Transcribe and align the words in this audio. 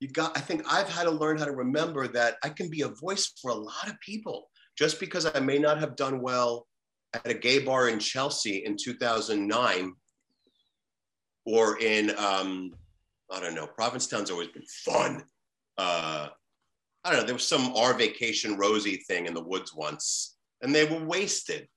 you 0.00 0.08
got, 0.08 0.36
I 0.36 0.40
think 0.40 0.62
I've 0.70 0.88
had 0.88 1.04
to 1.04 1.10
learn 1.10 1.38
how 1.38 1.46
to 1.46 1.52
remember 1.52 2.06
that 2.08 2.36
I 2.44 2.50
can 2.50 2.68
be 2.68 2.82
a 2.82 2.88
voice 2.88 3.32
for 3.40 3.50
a 3.50 3.54
lot 3.54 3.88
of 3.88 3.98
people 4.00 4.48
just 4.76 5.00
because 5.00 5.26
I 5.26 5.40
may 5.40 5.58
not 5.58 5.78
have 5.80 5.96
done 5.96 6.20
well 6.20 6.66
at 7.14 7.26
a 7.30 7.34
gay 7.34 7.60
bar 7.60 7.88
in 7.88 7.98
Chelsea 7.98 8.64
in 8.66 8.76
2009 8.76 9.94
or 11.46 11.78
in, 11.80 12.10
um, 12.18 12.72
I 13.32 13.40
don't 13.40 13.54
know, 13.54 13.66
Provincetown's 13.66 14.30
always 14.30 14.48
been 14.48 14.66
fun. 14.84 15.22
Uh, 15.78 16.28
I 17.04 17.10
don't 17.10 17.20
know, 17.20 17.24
there 17.24 17.34
was 17.34 17.48
some 17.48 17.74
our 17.76 17.94
vacation 17.94 18.56
Rosie 18.56 19.02
thing 19.08 19.26
in 19.26 19.34
the 19.34 19.42
woods 19.42 19.72
once, 19.74 20.36
and 20.62 20.74
they 20.74 20.84
were 20.84 21.04
wasted, 21.04 21.68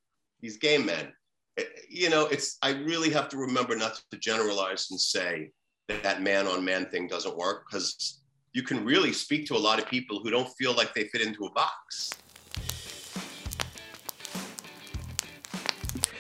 these 0.41 0.57
gay 0.57 0.77
men. 0.77 1.13
It- 1.55 1.85
you 1.89 2.09
know, 2.09 2.25
it's, 2.25 2.57
I 2.61 2.71
really 2.71 3.09
have 3.11 3.29
to 3.29 3.37
remember 3.37 3.75
not 3.75 4.01
to 4.11 4.17
generalize 4.17 4.87
and 4.91 4.99
say 4.99 5.51
that 5.89 6.21
man 6.21 6.47
on 6.47 6.63
man 6.63 6.85
thing 6.85 7.07
doesn't 7.07 7.35
work 7.35 7.65
because 7.69 8.19
you 8.53 8.61
can 8.61 8.85
really 8.85 9.11
speak 9.11 9.47
to 9.47 9.55
a 9.55 9.57
lot 9.57 9.79
of 9.79 9.87
people 9.87 10.19
who 10.19 10.29
don't 10.29 10.49
feel 10.49 10.73
like 10.73 10.93
they 10.93 11.05
fit 11.05 11.21
into 11.21 11.45
a 11.45 11.51
box. 11.51 12.11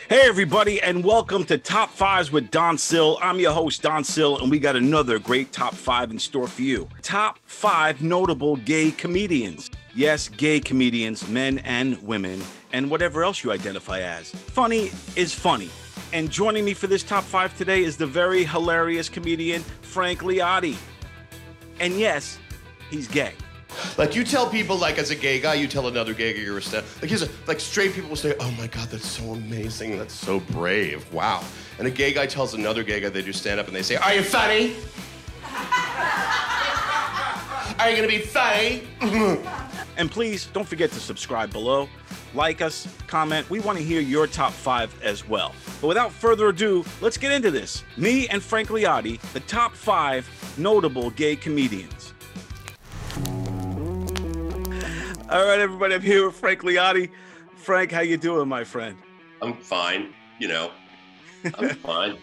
Hey, 0.09 0.21
everybody, 0.23 0.81
and 0.81 1.03
welcome 1.03 1.45
to 1.45 1.59
Top 1.59 1.91
Fives 1.91 2.31
with 2.31 2.49
Don 2.49 2.79
Sill. 2.79 3.19
I'm 3.21 3.39
your 3.39 3.51
host, 3.51 3.83
Don 3.83 4.03
Sill, 4.03 4.39
and 4.39 4.49
we 4.49 4.57
got 4.57 4.75
another 4.75 5.19
great 5.19 5.51
top 5.51 5.75
five 5.75 6.09
in 6.09 6.17
store 6.17 6.47
for 6.47 6.63
you. 6.63 6.89
Top 7.03 7.37
five 7.45 8.01
notable 8.01 8.55
gay 8.55 8.89
comedians. 8.89 9.69
Yes, 9.93 10.27
gay 10.27 10.59
comedians, 10.59 11.27
men 11.27 11.59
and 11.59 12.01
women, 12.01 12.41
and 12.73 12.89
whatever 12.89 13.23
else 13.23 13.43
you 13.43 13.51
identify 13.51 13.99
as. 13.99 14.31
Funny 14.31 14.89
is 15.15 15.31
funny. 15.31 15.69
And 16.11 16.31
joining 16.31 16.65
me 16.65 16.73
for 16.73 16.87
this 16.87 17.03
top 17.03 17.23
five 17.23 17.55
today 17.57 17.83
is 17.83 17.95
the 17.95 18.07
very 18.07 18.43
hilarious 18.43 19.09
comedian, 19.09 19.61
Frank 19.81 20.21
Liotti. 20.21 20.75
And 21.79 21.99
yes, 21.99 22.39
he's 22.89 23.07
gay. 23.07 23.33
Like 23.97 24.15
you 24.15 24.23
tell 24.23 24.49
people, 24.49 24.75
like 24.75 24.97
as 24.97 25.11
a 25.11 25.15
gay 25.15 25.39
guy, 25.39 25.53
you 25.53 25.67
tell 25.67 25.87
another 25.87 26.15
gay 26.15 26.33
guy 26.33 26.39
you're 26.39 26.57
a 26.57 26.61
stand. 26.61 26.85
Like 27.01 27.11
he's 27.11 27.21
a, 27.21 27.29
like 27.45 27.59
straight 27.59 27.93
people 27.93 28.09
will 28.09 28.15
say, 28.15 28.35
"Oh 28.39 28.51
my 28.57 28.65
God, 28.65 28.89
that's 28.89 29.05
so 29.05 29.33
amazing. 29.33 29.97
That's 29.97 30.13
so 30.13 30.39
brave. 30.39 31.11
Wow." 31.13 31.43
And 31.77 31.87
a 31.87 31.91
gay 31.91 32.11
guy 32.11 32.25
tells 32.25 32.55
another 32.55 32.83
gay 32.83 32.99
guy 32.99 33.09
they 33.09 33.21
do 33.21 33.31
stand 33.31 33.59
up 33.59 33.67
and 33.67 33.75
they 33.75 33.83
say, 33.83 33.95
"Are 33.95 34.13
you 34.13 34.23
funny? 34.23 34.75
Are 37.79 37.89
you 37.89 37.95
gonna 37.95 38.07
be 38.07 38.19
funny?" 38.19 38.87
And 39.99 40.09
please 40.09 40.47
don't 40.53 40.65
forget 40.65 40.91
to 40.91 40.99
subscribe 41.01 41.51
below, 41.51 41.89
like 42.33 42.61
us, 42.61 42.87
comment. 43.07 43.49
We 43.49 43.59
want 43.59 43.77
to 43.77 43.83
hear 43.83 44.01
your 44.01 44.27
top 44.27 44.51
five 44.51 44.93
as 45.03 45.27
well. 45.27 45.53
But 45.81 45.87
without 45.87 46.11
further 46.11 46.49
ado, 46.49 46.85
let's 47.01 47.17
get 47.17 47.31
into 47.31 47.51
this. 47.51 47.83
Me 47.97 48.27
and 48.27 48.41
Frank 48.41 48.69
Liotti, 48.69 49.19
the 49.33 49.39
top 49.41 49.73
five 49.73 50.29
notable 50.57 51.09
gay 51.11 51.35
comedians. 51.35 52.13
All 55.29 55.45
right, 55.45 55.59
everybody, 55.59 55.93
I'm 55.93 56.01
here 56.01 56.25
with 56.25 56.35
Frank 56.35 56.61
Liotti. 56.61 57.11
Frank, 57.55 57.91
how 57.91 58.01
you 58.01 58.17
doing, 58.17 58.47
my 58.47 58.63
friend? 58.63 58.97
I'm 59.41 59.55
fine, 59.57 60.13
you 60.39 60.47
know, 60.47 60.71
I'm 61.55 61.69
fine. 61.75 62.17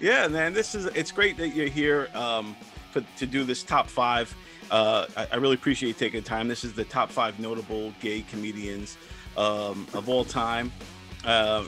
Yeah, 0.00 0.28
man, 0.28 0.52
this 0.52 0.74
is 0.74 0.86
it's 0.86 1.12
great 1.12 1.36
that 1.38 1.50
you're 1.50 1.68
here 1.68 2.08
um, 2.14 2.56
for, 2.90 3.00
to 3.18 3.26
do 3.26 3.44
this 3.44 3.62
top 3.62 3.88
five. 3.88 4.34
Uh, 4.70 5.06
I, 5.16 5.28
I 5.32 5.36
really 5.36 5.54
appreciate 5.54 5.88
you 5.88 5.94
taking 5.94 6.22
time. 6.22 6.48
This 6.48 6.64
is 6.64 6.72
the 6.72 6.84
top 6.84 7.10
five 7.10 7.38
notable 7.38 7.94
gay 8.00 8.22
comedians 8.22 8.96
um, 9.36 9.86
of 9.94 10.08
all 10.08 10.24
time. 10.24 10.72
Uh, 11.24 11.64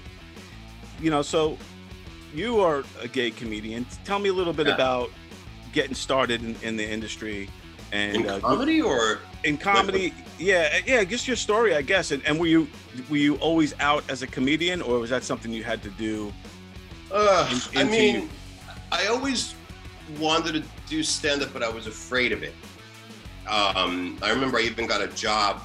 you 1.01 1.11
know, 1.11 1.23
so 1.23 1.59
you 2.34 2.61
are 2.61 2.84
a 3.01 3.09
gay 3.09 3.31
comedian. 3.31 3.87
Tell 4.05 4.19
me 4.19 4.29
a 4.29 4.33
little 4.33 4.53
bit 4.53 4.67
Yeah. 4.67 4.75
about 4.75 5.11
getting 5.73 5.95
started 5.95 6.42
in, 6.42 6.57
in 6.62 6.77
the 6.77 6.89
industry 6.89 7.48
and 7.92 8.17
In 8.17 8.29
uh, 8.29 8.39
comedy 8.41 8.81
or 8.81 9.20
in 9.45 9.57
comedy. 9.57 10.12
Yeah, 10.39 10.79
yeah. 10.87 11.05
Just 11.05 11.27
your 11.29 11.37
story, 11.37 11.75
I 11.77 11.83
guess. 11.83 12.11
And, 12.11 12.25
and 12.27 12.39
were 12.41 12.47
you 12.47 12.69
were 13.09 13.17
you 13.17 13.37
always 13.37 13.75
out 13.81 14.03
as 14.09 14.23
a 14.23 14.27
comedian, 14.27 14.83
or 14.83 14.98
was 14.98 15.11
that 15.11 15.23
something 15.23 15.53
you 15.53 15.63
had 15.63 15.83
to 15.83 15.91
do? 15.91 16.33
Uh, 17.13 17.61
in- 17.73 17.79
I 17.79 17.85
mean, 17.85 18.14
you. 18.23 18.29
I 18.91 19.07
always 19.07 19.55
wanted 20.19 20.55
to 20.55 20.64
do 20.89 21.03
stand 21.03 21.42
up, 21.42 21.53
but 21.53 21.63
I 21.63 21.69
was 21.69 21.86
afraid 21.86 22.33
of 22.33 22.42
it. 22.42 22.55
Um, 23.48 24.19
I 24.23 24.30
remember 24.30 24.58
I 24.58 24.63
even 24.63 24.86
got 24.86 25.01
a 25.03 25.08
job. 25.08 25.63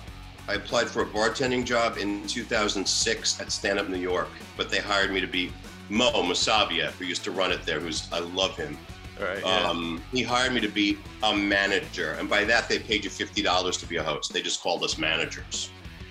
I 0.50 0.54
applied 0.56 0.90
for 0.90 1.04
a 1.04 1.06
bartending 1.06 1.64
job 1.64 1.98
in 2.00 2.26
2006 2.26 3.40
at 3.40 3.52
Stand 3.52 3.78
Up 3.78 3.88
New 3.88 4.00
York, 4.00 4.30
but 4.58 4.72
they 4.72 4.80
hired 4.80 5.12
me 5.14 5.22
to 5.22 5.28
be 5.28 5.54
Mo 5.90 6.10
Masavia, 6.24 6.90
who 6.94 7.06
used 7.06 7.24
to 7.26 7.32
run 7.32 7.52
it 7.52 7.64
there. 7.68 7.80
Who's 7.80 8.12
I 8.12 8.18
love 8.20 8.58
him. 8.58 8.76
Right. 9.22 9.44
Um, 9.44 10.02
he 10.12 10.24
hired 10.24 10.54
me 10.54 10.60
to 10.62 10.68
be 10.68 10.98
a 11.22 11.36
manager, 11.36 12.14
and 12.14 12.28
by 12.28 12.46
that 12.46 12.68
they 12.68 12.80
paid 12.80 13.04
you 13.04 13.12
fifty 13.12 13.44
dollars 13.44 13.78
to 13.78 13.86
be 13.86 13.98
a 13.98 14.04
host. 14.04 14.34
They 14.34 14.42
just 14.42 14.60
called 14.64 14.84
us 14.84 14.98
managers, 14.98 15.70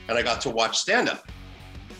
and 0.09 0.17
I 0.17 0.23
got 0.23 0.41
to 0.43 0.51
watch 0.51 0.79
stand 0.79 1.09
up, 1.09 1.27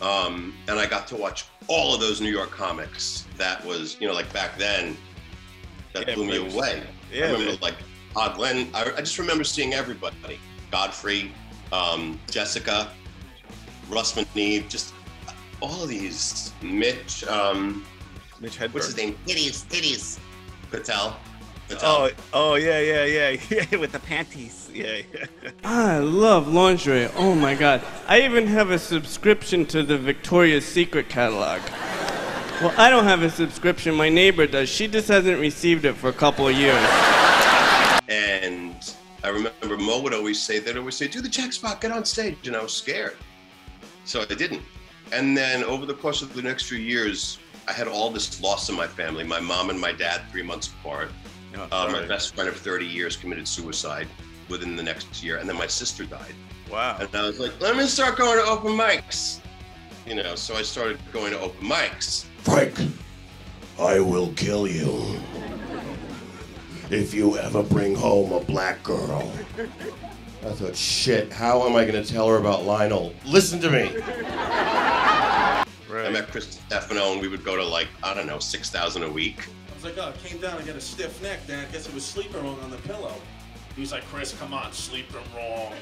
um, 0.01 0.53
and 0.69 0.79
I 0.79 0.85
got 0.85 1.07
to 1.07 1.17
watch 1.17 1.43
all 1.67 1.93
of 1.93 1.99
those 1.99 2.21
New 2.21 2.31
York 2.31 2.51
comics. 2.51 3.27
That 3.35 3.65
was, 3.65 3.97
you 3.99 4.07
know, 4.07 4.13
like 4.13 4.31
back 4.31 4.57
then, 4.57 4.95
that 5.93 6.07
Yeah, 6.07 6.15
blew 6.15 6.25
me 6.25 6.37
away. 6.37 6.83
yeah, 7.11 7.25
I 7.25 7.31
remember 7.31 7.51
man. 7.51 7.57
like 7.61 7.75
Todd 8.13 8.37
Glenn. 8.37 8.69
I, 8.73 8.93
I 8.95 8.99
just 9.01 9.19
remember 9.19 9.43
seeing 9.43 9.73
everybody: 9.73 10.39
Godfrey, 10.71 11.33
um, 11.71 12.19
Jessica, 12.29 12.89
Russ 13.89 14.15
Neve, 14.35 14.67
just 14.69 14.93
all 15.61 15.85
these. 15.85 16.53
Mitch, 16.61 17.23
um, 17.25 17.85
Mitch 18.39 18.57
Hedberg. 18.57 18.73
what's 18.73 18.85
his 18.87 18.97
name? 18.97 19.17
Titties, 19.25 19.65
titties. 19.67 20.19
Fatel. 20.71 21.15
Fatel. 21.67 21.79
Oh, 21.83 22.09
oh 22.33 22.55
yeah, 22.55 22.79
yeah, 22.79 23.05
yeah, 23.05 23.41
yeah, 23.71 23.77
with 23.77 23.91
the 23.91 23.99
panties. 23.99 24.69
Yeah, 24.73 25.01
yeah. 25.13 25.25
I 25.63 25.97
love 25.99 26.47
lingerie. 26.47 27.09
Oh 27.15 27.35
my 27.35 27.55
god. 27.55 27.83
I 28.07 28.21
even 28.21 28.47
have 28.47 28.71
a 28.71 28.79
subscription 28.79 29.65
to 29.67 29.83
the 29.83 29.97
Victoria's 29.97 30.65
Secret 30.65 31.09
catalog. 31.09 31.61
Well, 32.61 32.73
I 32.77 32.89
don't 32.89 33.05
have 33.05 33.23
a 33.23 33.29
subscription. 33.29 33.95
My 33.95 34.09
neighbor 34.09 34.45
does. 34.45 34.67
She 34.67 34.87
just 34.87 35.07
hasn't 35.07 35.39
received 35.39 35.85
it 35.85 35.93
for 35.93 36.09
a 36.09 36.13
couple 36.13 36.47
of 36.47 36.55
years. 36.57 36.75
And 38.09 38.75
I 39.23 39.29
remember 39.29 39.77
Mo 39.77 40.01
would 40.01 40.13
always 40.13 40.41
say 40.41 40.59
that, 40.59 40.77
always 40.77 40.95
say, 40.95 41.07
do 41.07 41.21
the 41.21 41.29
check 41.29 41.51
spot, 41.53 41.81
get 41.81 41.91
on 41.91 42.05
stage. 42.05 42.47
And 42.47 42.55
I 42.55 42.63
was 42.63 42.73
scared. 42.73 43.17
So 44.05 44.21
I 44.29 44.33
didn't. 44.33 44.61
And 45.11 45.35
then 45.35 45.63
over 45.63 45.85
the 45.85 45.93
course 45.93 46.21
of 46.21 46.33
the 46.33 46.41
next 46.41 46.69
few 46.69 46.77
years, 46.77 47.39
I 47.67 47.73
had 47.73 47.87
all 47.87 48.09
this 48.09 48.41
loss 48.41 48.69
in 48.69 48.75
my 48.75 48.87
family. 48.87 49.23
My 49.23 49.39
mom 49.39 49.69
and 49.69 49.79
my 49.79 49.91
dad, 49.91 50.21
three 50.31 50.43
months 50.43 50.67
apart. 50.67 51.11
No, 51.53 51.67
Uh, 51.71 51.89
my 51.91 52.05
best 52.05 52.35
friend 52.35 52.47
of 52.47 52.55
30 52.55 52.85
years 52.85 53.17
committed 53.17 53.47
suicide 53.47 54.07
within 54.47 54.75
the 54.75 54.83
next 54.83 55.23
year. 55.23 55.37
And 55.37 55.49
then 55.49 55.57
my 55.57 55.67
sister 55.67 56.05
died. 56.05 56.33
Wow. 56.71 56.97
And 56.99 57.13
I 57.13 57.23
was 57.23 57.39
like, 57.39 57.59
let 57.59 57.75
me 57.75 57.85
start 57.85 58.17
going 58.17 58.37
to 58.37 58.49
open 58.49 58.71
mics. 58.71 59.39
You 60.05 60.15
know, 60.15 60.35
so 60.35 60.55
I 60.55 60.61
started 60.61 60.99
going 61.11 61.31
to 61.31 61.39
open 61.39 61.67
mics. 61.67 62.25
Frank, 62.37 62.79
I 63.79 63.99
will 63.99 64.31
kill 64.33 64.67
you 64.67 65.19
if 66.89 67.13
you 67.13 67.37
ever 67.37 67.63
bring 67.63 67.95
home 67.95 68.31
a 68.31 68.39
black 68.39 68.81
girl. 68.83 69.31
I 70.45 70.51
thought, 70.51 70.75
shit, 70.75 71.31
how 71.31 71.67
am 71.67 71.75
I 71.75 71.85
gonna 71.85 72.03
tell 72.03 72.27
her 72.29 72.37
about 72.37 72.63
Lionel? 72.63 73.13
Listen 73.25 73.59
to 73.61 73.69
me. 73.69 73.91
I 75.91 76.11
met 76.11 76.29
Chris 76.29 76.55
Distefano 76.55 77.13
and 77.13 77.21
we 77.21 77.27
would 77.27 77.43
go 77.43 77.55
to 77.55 77.63
like, 77.63 77.87
I 78.01 78.13
don't 78.13 78.25
know, 78.25 78.39
6,000 78.39 79.03
a 79.03 79.11
week. 79.11 79.47
I 79.69 79.75
was 79.75 79.83
like, 79.83 79.97
oh, 79.97 80.09
I 80.09 80.27
came 80.27 80.39
down, 80.39 80.59
I 80.59 80.65
got 80.65 80.75
a 80.75 80.81
stiff 80.81 81.21
neck, 81.21 81.45
then 81.45 81.59
I 81.59 81.71
guess 81.71 81.87
it 81.87 81.93
was 81.93 82.05
sleeping 82.05 82.41
wrong 82.43 82.59
on 82.61 82.71
the 82.71 82.77
pillow. 82.77 83.13
He 83.75 83.81
was 83.81 83.91
like, 83.91 84.05
Chris, 84.05 84.33
come 84.37 84.53
on, 84.53 84.73
sleeping 84.73 85.21
wrong 85.35 85.73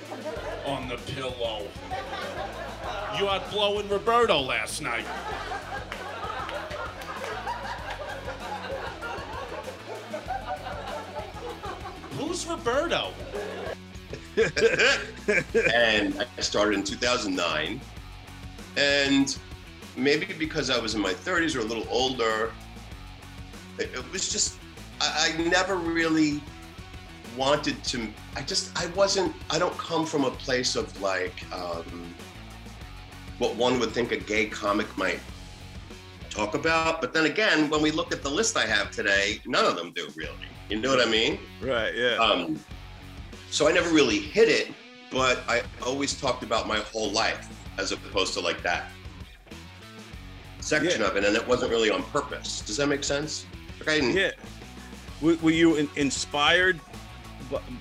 on 0.65 0.89
the 0.89 0.97
pillow. 1.13 1.67
You 3.17 3.29
out 3.29 3.49
blowing 3.51 3.87
Roberto 3.89 4.39
last 4.39 4.81
night. 4.81 5.05
Who's 12.37 12.45
Roberto? 12.45 13.13
and 15.73 16.21
I 16.37 16.41
started 16.41 16.75
in 16.75 16.83
2009. 16.83 17.81
And 18.77 19.37
maybe 19.95 20.27
because 20.37 20.69
I 20.69 20.77
was 20.77 20.93
in 20.93 21.01
my 21.01 21.13
30s 21.13 21.55
or 21.55 21.61
a 21.61 21.63
little 21.63 21.87
older, 21.89 22.51
it, 23.79 23.89
it 23.91 24.11
was 24.11 24.31
just, 24.31 24.59
I, 25.01 25.33
I 25.33 25.41
never 25.49 25.77
really 25.77 26.39
wanted 27.35 27.83
to, 27.85 28.07
I 28.35 28.43
just, 28.43 28.77
I 28.79 28.85
wasn't, 28.91 29.35
I 29.49 29.57
don't 29.57 29.77
come 29.79 30.05
from 30.05 30.23
a 30.23 30.31
place 30.31 30.75
of 30.75 31.01
like 31.01 31.43
um, 31.51 32.13
what 33.39 33.55
one 33.55 33.79
would 33.79 33.93
think 33.93 34.11
a 34.11 34.17
gay 34.17 34.45
comic 34.45 34.95
might 34.95 35.21
talk 36.29 36.53
about. 36.53 37.01
But 37.01 37.13
then 37.13 37.25
again, 37.25 37.67
when 37.71 37.81
we 37.81 37.89
look 37.89 38.13
at 38.13 38.21
the 38.21 38.29
list 38.29 38.57
I 38.57 38.67
have 38.67 38.91
today, 38.91 39.41
none 39.47 39.65
of 39.65 39.75
them 39.75 39.91
do 39.91 40.07
really. 40.15 40.35
You 40.69 40.79
know 40.79 40.89
what 40.95 41.05
I 41.05 41.09
mean? 41.09 41.39
Right. 41.61 41.95
Yeah. 41.95 42.15
Um, 42.17 42.59
so 43.49 43.67
I 43.67 43.71
never 43.71 43.89
really 43.93 44.19
hit 44.19 44.49
it, 44.49 44.73
but 45.11 45.39
I 45.47 45.61
always 45.85 46.19
talked 46.19 46.43
about 46.43 46.67
my 46.67 46.79
whole 46.79 47.11
life 47.11 47.47
as 47.77 47.91
opposed 47.91 48.33
to 48.33 48.41
like 48.41 48.61
that 48.63 48.91
section 50.59 51.01
Yeah. 51.01 51.07
of 51.07 51.15
it, 51.15 51.23
and 51.23 51.35
it 51.35 51.47
wasn't 51.47 51.71
really 51.71 51.89
on 51.89 52.03
purpose. 52.03 52.61
Does 52.61 52.77
that 52.77 52.87
make 52.87 53.03
sense? 53.03 53.45
Like 53.79 53.89
I 53.89 53.95
didn't. 53.99 54.15
yeah. 54.17 54.31
Were, 55.21 55.35
were 55.35 55.51
you 55.51 55.75
in, 55.75 55.89
inspired 55.95 56.79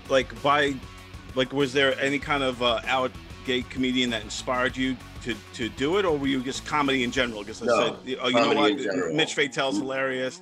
like 0.08 0.40
by 0.42 0.74
like 1.34 1.52
was 1.52 1.72
there 1.72 1.98
any 2.00 2.18
kind 2.18 2.42
of 2.42 2.62
uh, 2.62 2.80
out 2.86 3.10
gay 3.44 3.62
comedian 3.62 4.10
that 4.10 4.22
inspired 4.22 4.76
you 4.76 4.96
to 5.24 5.34
to 5.54 5.68
do 5.70 5.98
it, 5.98 6.04
or 6.04 6.16
were 6.16 6.28
you 6.28 6.40
just 6.42 6.64
comedy 6.64 7.02
in 7.02 7.10
general? 7.10 7.40
Because 7.40 7.62
I 7.62 7.66
No, 7.66 7.78
said, 8.06 8.18
oh, 8.22 8.28
you 8.28 8.34
know 8.34 8.54
what, 8.54 8.70
in 8.70 8.78
general. 8.78 9.14
Mitch 9.14 9.34
Fatel's 9.34 9.76
hilarious. 9.78 10.40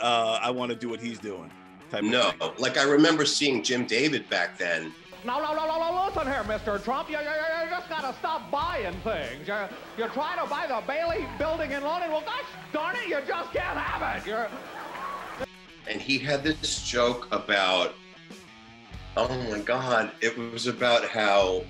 Uh, 0.00 0.40
I 0.42 0.50
want 0.50 0.70
to 0.70 0.76
do 0.76 0.88
what 0.88 1.00
he's 1.00 1.20
doing. 1.20 1.50
Type 1.94 2.02
of 2.02 2.10
No, 2.10 2.54
like 2.58 2.76
I 2.76 2.82
remember 2.82 3.24
seeing 3.24 3.62
Jim 3.62 3.86
David 3.86 4.28
back 4.28 4.58
then. 4.58 4.92
No, 5.24 5.40
no, 5.40 5.54
no, 5.54 5.66
no, 5.66 5.78
no, 5.78 6.06
listen 6.06 6.26
here, 6.26 6.42
Mr. 6.42 6.82
Trump. 6.82 7.08
You, 7.08 7.16
you, 7.16 7.22
you 7.22 7.64
you 7.64 7.70
just 7.70 7.88
gotta 7.88 8.14
stop 8.18 8.50
buying 8.50 8.94
things. 9.00 9.46
You're, 9.46 9.68
you're 9.96 10.08
trying 10.08 10.42
to 10.42 10.50
buy 10.50 10.66
the 10.66 10.82
Bailey 10.86 11.26
building 11.38 11.70
in 11.70 11.82
London. 11.82 12.10
Well, 12.10 12.22
gosh 12.22 12.44
darn 12.72 12.96
it, 12.96 13.08
you 13.08 13.18
just 13.26 13.52
can't 13.52 13.78
have 13.78 14.22
it. 14.22 14.26
You're, 14.26 14.48
and 15.88 16.00
he 16.00 16.18
had 16.18 16.42
this 16.42 16.82
joke 16.82 17.28
about 17.32 17.94
oh 19.16 19.28
my 19.50 19.58
god 19.60 20.10
it 20.20 20.36
was 20.36 20.66
about 20.66 21.04
how 21.04 21.62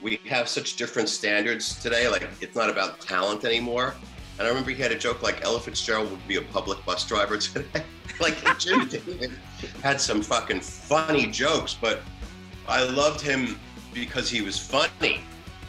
we 0.00 0.18
have 0.26 0.48
such 0.48 0.76
different 0.76 1.08
standards 1.08 1.80
today 1.82 2.08
like 2.08 2.28
it's 2.40 2.56
not 2.56 2.70
about 2.70 3.00
talent 3.00 3.44
anymore 3.44 3.94
and 4.38 4.46
i 4.46 4.48
remember 4.48 4.70
he 4.70 4.80
had 4.80 4.92
a 4.92 4.98
joke 4.98 5.22
like 5.22 5.44
ella 5.44 5.60
fitzgerald 5.60 6.10
would 6.10 6.28
be 6.28 6.36
a 6.36 6.42
public 6.42 6.82
bus 6.86 7.06
driver 7.06 7.36
today 7.36 7.82
like 8.20 8.58
jim 8.58 8.88
david 8.88 9.32
had 9.82 10.00
some 10.00 10.22
fucking 10.22 10.60
funny 10.60 11.26
jokes 11.26 11.74
but 11.80 12.00
i 12.68 12.82
loved 12.84 13.20
him 13.20 13.58
because 13.94 14.28
he 14.30 14.40
was 14.42 14.58
funny 14.58 15.20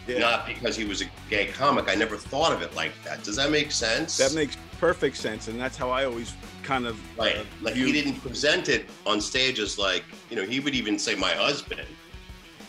Yeah. 0.08 0.20
not 0.20 0.46
because 0.46 0.76
he 0.76 0.86
was 0.86 1.02
a 1.02 1.06
gay 1.30 1.48
comic 1.48 1.88
i 1.90 1.96
never 1.96 2.18
thought 2.18 2.52
of 2.54 2.62
it 2.62 2.74
like 2.76 2.92
that 3.04 3.24
does 3.24 3.36
that 3.38 3.52
make 3.52 3.72
sense 3.72 4.18
That 4.18 4.34
makes 4.34 4.58
perfect 4.80 5.18
sense, 5.18 5.48
and 5.48 5.60
that's 5.60 5.76
how 5.76 5.90
I 5.90 6.06
always 6.06 6.36
kind 6.62 6.86
of 6.86 7.00
Right. 7.18 7.36
uh, 7.38 7.44
Like 7.64 7.74
he 7.74 7.92
didn't 7.92 8.22
present 8.22 8.70
it 8.70 8.86
on 9.08 9.20
stage 9.20 9.58
as 9.60 9.80
like, 9.80 10.04
you 10.30 10.36
know, 10.36 10.44
he 10.46 10.60
would 10.60 10.76
even 10.76 11.00
say 11.00 11.16
my 11.16 11.32
husband. 11.32 11.88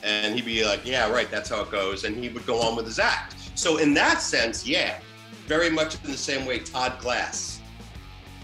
And 0.02 0.34
he'd 0.34 0.46
be 0.46 0.64
like, 0.64 0.86
yeah, 0.86 1.10
right, 1.10 1.30
that's 1.30 1.50
how 1.50 1.60
it 1.60 1.70
goes. 1.70 2.04
And 2.04 2.16
he 2.16 2.30
would 2.30 2.46
go 2.46 2.62
on 2.62 2.76
with 2.76 2.86
his 2.86 2.98
act. 2.98 3.34
So 3.56 3.76
in 3.76 3.92
that 3.92 4.22
sense, 4.22 4.66
yeah, 4.66 5.00
very 5.46 5.68
much 5.68 6.02
in 6.02 6.10
the 6.10 6.16
same 6.16 6.46
way 6.46 6.60
Todd 6.60 6.98
Glass, 6.98 7.60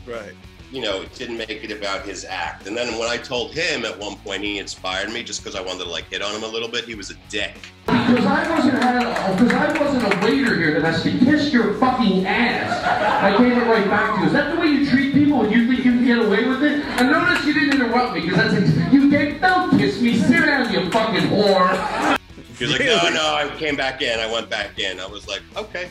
right. 0.06 0.34
You 0.74 0.82
know, 0.82 1.02
it 1.02 1.14
didn't 1.14 1.36
make 1.36 1.62
it 1.62 1.70
about 1.70 2.04
his 2.04 2.24
act. 2.24 2.66
And 2.66 2.76
then 2.76 2.98
when 2.98 3.08
I 3.08 3.16
told 3.16 3.52
him 3.52 3.84
at 3.84 3.96
one 3.96 4.16
point 4.16 4.42
he 4.42 4.58
inspired 4.58 5.08
me 5.10 5.22
just 5.22 5.40
because 5.40 5.54
I 5.54 5.62
wanted 5.62 5.84
to 5.84 5.88
like 5.88 6.10
hit 6.10 6.20
on 6.20 6.34
him 6.34 6.42
a 6.42 6.48
little 6.48 6.68
bit, 6.68 6.84
he 6.84 6.96
was 6.96 7.12
a 7.12 7.14
dick. 7.28 7.54
Because 7.86 8.26
I 8.26 8.50
wasn't 8.50 8.82
had, 8.82 9.38
because 9.38 9.52
I 9.52 9.80
wasn't 9.80 10.12
a 10.12 10.26
waiter 10.26 10.56
here 10.56 10.80
that 10.80 10.82
has 10.82 11.04
to 11.04 11.16
kiss 11.18 11.52
your 11.52 11.74
fucking 11.74 12.26
ass. 12.26 12.82
I 13.22 13.38
gave 13.38 13.56
it 13.56 13.66
right 13.66 13.88
back 13.88 14.16
to 14.16 14.20
you. 14.22 14.26
Is 14.26 14.32
that 14.32 14.52
the 14.52 14.60
way 14.60 14.66
you 14.66 14.90
treat 14.90 15.14
people 15.14 15.42
and 15.42 15.52
you 15.54 15.68
think 15.68 15.84
you 15.84 15.92
can 15.92 16.04
get 16.04 16.18
away 16.18 16.44
with 16.48 16.64
it? 16.64 16.84
And 16.84 17.08
notice 17.08 17.46
you 17.46 17.54
didn't 17.54 17.80
interrupt 17.80 18.14
me 18.14 18.22
because 18.22 18.36
that's 18.36 18.76
like, 18.76 18.92
you 18.92 19.08
get, 19.08 19.40
don't 19.40 19.78
kiss 19.78 20.00
me, 20.00 20.16
sit 20.16 20.44
down, 20.44 20.72
you 20.72 20.90
fucking 20.90 21.28
whore. 21.28 22.18
He 22.58 22.64
was 22.64 22.72
like, 22.72 22.84
no, 22.84 23.10
no, 23.10 23.34
I 23.34 23.48
came 23.58 23.76
back 23.76 24.02
in. 24.02 24.18
I 24.18 24.30
went 24.30 24.50
back 24.50 24.76
in. 24.80 24.98
I 24.98 25.06
was 25.06 25.28
like, 25.28 25.42
okay. 25.56 25.88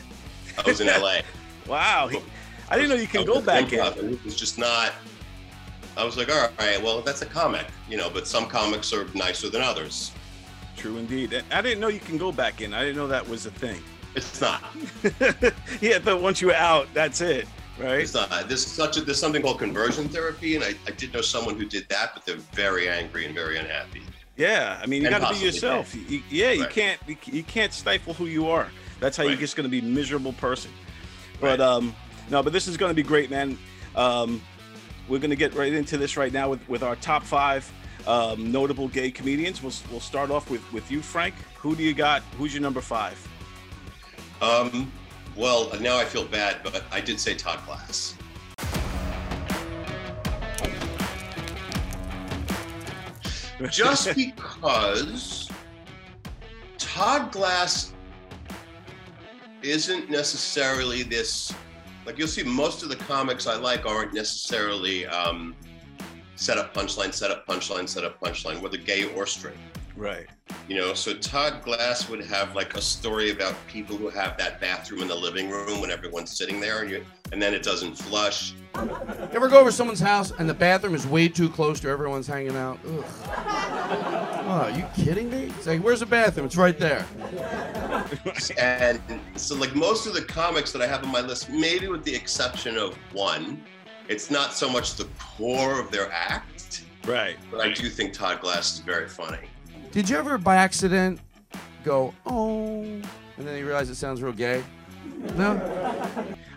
I 0.58 0.62
was 0.68 0.82
in 0.82 0.88
LA. 0.88 1.20
Wow. 1.66 2.08
He, 2.08 2.18
I 2.70 2.76
didn't 2.76 2.90
know 2.90 2.96
you 2.96 3.06
can 3.06 3.24
go 3.24 3.40
back 3.40 3.72
in. 3.72 3.80
It 3.80 4.24
was 4.24 4.36
just 4.36 4.58
not. 4.58 4.92
I 5.96 6.04
was 6.04 6.16
like, 6.16 6.28
all 6.28 6.48
right, 6.58 6.82
well, 6.82 7.00
that's 7.02 7.22
a 7.22 7.26
comic, 7.26 7.66
you 7.88 7.96
know, 7.96 8.10
but 8.10 8.26
some 8.26 8.46
comics 8.46 8.92
are 8.92 9.06
nicer 9.14 9.48
than 9.48 9.60
others. 9.62 10.10
True 10.76 10.96
indeed. 10.96 11.42
I 11.52 11.62
didn't 11.62 11.78
know 11.80 11.88
you 11.88 12.00
can 12.00 12.18
go 12.18 12.32
back 12.32 12.60
in. 12.60 12.74
I 12.74 12.80
didn't 12.80 12.96
know 12.96 13.06
that 13.06 13.28
was 13.28 13.46
a 13.46 13.50
thing. 13.50 13.80
It's 14.16 14.40
not. 14.40 14.62
yeah, 15.80 15.98
but 15.98 16.20
once 16.20 16.40
you're 16.40 16.54
out, 16.54 16.88
that's 16.94 17.20
it, 17.20 17.46
right? 17.78 18.00
It's 18.00 18.14
not. 18.14 18.30
There's 18.48 18.64
such 18.66 18.96
a 18.96 19.00
there's 19.02 19.18
something 19.20 19.42
called 19.42 19.58
conversion 19.58 20.08
therapy, 20.08 20.56
and 20.56 20.64
I, 20.64 20.74
I 20.86 20.90
did 20.92 21.12
know 21.12 21.20
someone 21.20 21.56
who 21.56 21.64
did 21.66 21.88
that, 21.90 22.10
but 22.14 22.24
they're 22.24 22.36
very 22.36 22.88
angry 22.88 23.24
and 23.26 23.34
very 23.34 23.56
unhappy. 23.58 24.02
Yeah, 24.36 24.80
I 24.82 24.86
mean, 24.86 25.02
you 25.02 25.10
got 25.10 25.28
to 25.28 25.38
be 25.38 25.44
yourself. 25.44 25.94
You, 25.94 26.22
yeah, 26.28 26.50
you 26.52 26.62
Right. 26.62 26.70
can't 26.70 27.00
you, 27.06 27.16
you 27.26 27.42
can't 27.44 27.72
stifle 27.72 28.14
who 28.14 28.26
you 28.26 28.48
are. 28.48 28.68
That's 29.00 29.16
how 29.16 29.24
you're 29.24 29.36
just 29.36 29.54
going 29.56 29.64
to 29.64 29.70
be 29.70 29.80
a 29.80 29.82
miserable 29.82 30.32
person. 30.34 30.70
But 31.40 31.58
Right. 31.58 31.60
um, 31.60 31.94
no, 32.30 32.42
but 32.42 32.52
this 32.52 32.66
is 32.66 32.76
going 32.76 32.90
to 32.90 32.94
be 32.94 33.02
great, 33.02 33.30
man. 33.30 33.58
Um, 33.96 34.42
we're 35.08 35.18
going 35.18 35.30
to 35.30 35.36
get 35.36 35.54
right 35.54 35.72
into 35.72 35.98
this 35.98 36.16
right 36.16 36.32
now 36.32 36.48
with 36.50 36.66
with 36.68 36.82
our 36.82 36.96
top 36.96 37.22
five 37.22 37.70
um, 38.06 38.50
notable 38.50 38.88
gay 38.88 39.10
comedians. 39.10 39.62
We'll 39.62 39.72
we'll 39.90 40.00
start 40.00 40.30
off 40.30 40.50
with 40.50 40.72
with 40.72 40.90
you, 40.90 41.02
Frank. 41.02 41.34
Who 41.58 41.74
do 41.76 41.82
you 41.82 41.94
got? 41.94 42.22
Who's 42.38 42.54
your 42.54 42.62
number 42.62 42.80
five? 42.80 43.16
Um, 44.40 44.90
well, 45.36 45.70
now 45.80 45.98
I 45.98 46.04
feel 46.04 46.24
bad, 46.24 46.58
but 46.62 46.84
I 46.92 47.00
did 47.00 47.18
say 47.18 47.34
Todd 47.34 47.60
Glass. 47.66 48.16
Just 53.70 54.14
because 54.16 55.48
Todd 56.78 57.32
Glass 57.32 57.92
isn't 59.62 60.10
necessarily 60.10 61.02
this, 61.02 61.52
like 62.06 62.18
you'll 62.18 62.28
see, 62.28 62.42
most 62.42 62.82
of 62.82 62.88
the 62.88 62.96
comics 62.96 63.46
I 63.46 63.56
like 63.56 63.86
aren't 63.86 64.12
necessarily 64.12 65.06
um, 65.06 65.54
set 66.36 66.58
up 66.58 66.74
punchline, 66.74 67.12
set 67.12 67.30
up 67.30 67.46
punchline, 67.46 67.88
set 67.88 68.04
up 68.04 68.20
punchline, 68.20 68.60
whether 68.60 68.76
gay 68.76 69.12
or 69.14 69.26
straight. 69.26 69.56
Right. 69.96 70.26
You 70.68 70.76
know, 70.76 70.94
so 70.94 71.14
Todd 71.14 71.62
Glass 71.62 72.08
would 72.08 72.24
have 72.24 72.54
like 72.54 72.74
a 72.74 72.80
story 72.80 73.30
about 73.30 73.54
people 73.68 73.96
who 73.96 74.08
have 74.08 74.36
that 74.38 74.60
bathroom 74.60 75.02
in 75.02 75.08
the 75.08 75.14
living 75.14 75.48
room 75.48 75.80
when 75.80 75.90
everyone's 75.90 76.36
sitting 76.36 76.60
there, 76.60 76.82
and 76.82 76.90
you, 76.90 77.04
and 77.32 77.40
then 77.42 77.54
it 77.54 77.62
doesn't 77.62 77.96
flush. 77.96 78.54
Ever 79.32 79.48
go 79.48 79.60
over 79.60 79.70
someone's 79.70 80.00
house 80.00 80.32
and 80.38 80.48
the 80.48 80.54
bathroom 80.54 80.94
is 80.94 81.06
way 81.06 81.28
too 81.28 81.48
close 81.48 81.78
to 81.80 81.88
everyone's 81.88 82.26
hanging 82.26 82.56
out? 82.56 82.78
Ugh. 82.86 83.04
Oh, 84.46 84.64
are 84.64 84.70
you 84.70 84.84
kidding 84.96 85.30
me? 85.30 85.44
It's 85.56 85.66
like, 85.66 85.80
where's 85.80 86.00
the 86.00 86.06
bathroom? 86.06 86.46
It's 86.46 86.56
right 86.56 86.78
there. 86.78 87.06
And 88.58 89.00
so, 89.36 89.54
like 89.54 89.74
most 89.74 90.06
of 90.06 90.14
the 90.14 90.20
comics 90.22 90.72
that 90.72 90.82
I 90.82 90.86
have 90.86 91.02
on 91.04 91.10
my 91.10 91.20
list, 91.20 91.48
maybe 91.48 91.88
with 91.88 92.04
the 92.04 92.14
exception 92.14 92.76
of 92.76 92.94
one, 93.12 93.62
it's 94.08 94.30
not 94.30 94.52
so 94.52 94.68
much 94.68 94.94
the 94.96 95.08
core 95.18 95.80
of 95.80 95.90
their 95.90 96.10
act, 96.12 96.84
Right. 97.06 97.36
but 97.50 97.60
I 97.60 97.72
do 97.72 97.88
think 97.88 98.12
Todd 98.12 98.40
Glass 98.40 98.74
is 98.74 98.78
very 98.80 99.08
funny. 99.08 99.38
Did 99.92 100.08
you 100.08 100.16
ever, 100.16 100.36
by 100.38 100.56
accident, 100.56 101.20
go, 101.84 102.12
oh, 102.26 102.82
and 102.82 103.02
then 103.38 103.56
you 103.58 103.64
realize 103.66 103.88
it 103.88 103.94
sounds 103.94 104.22
real 104.22 104.32
gay? 104.32 104.62
No? 105.36 105.60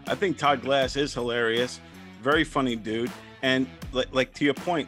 I 0.07 0.15
think 0.15 0.38
Todd 0.38 0.61
Glass 0.61 0.95
is 0.95 1.13
hilarious, 1.13 1.79
very 2.21 2.44
funny 2.44 2.75
dude, 2.75 3.11
and 3.41 3.67
like, 3.91 4.13
like 4.13 4.33
to 4.35 4.45
your 4.45 4.53
point, 4.53 4.88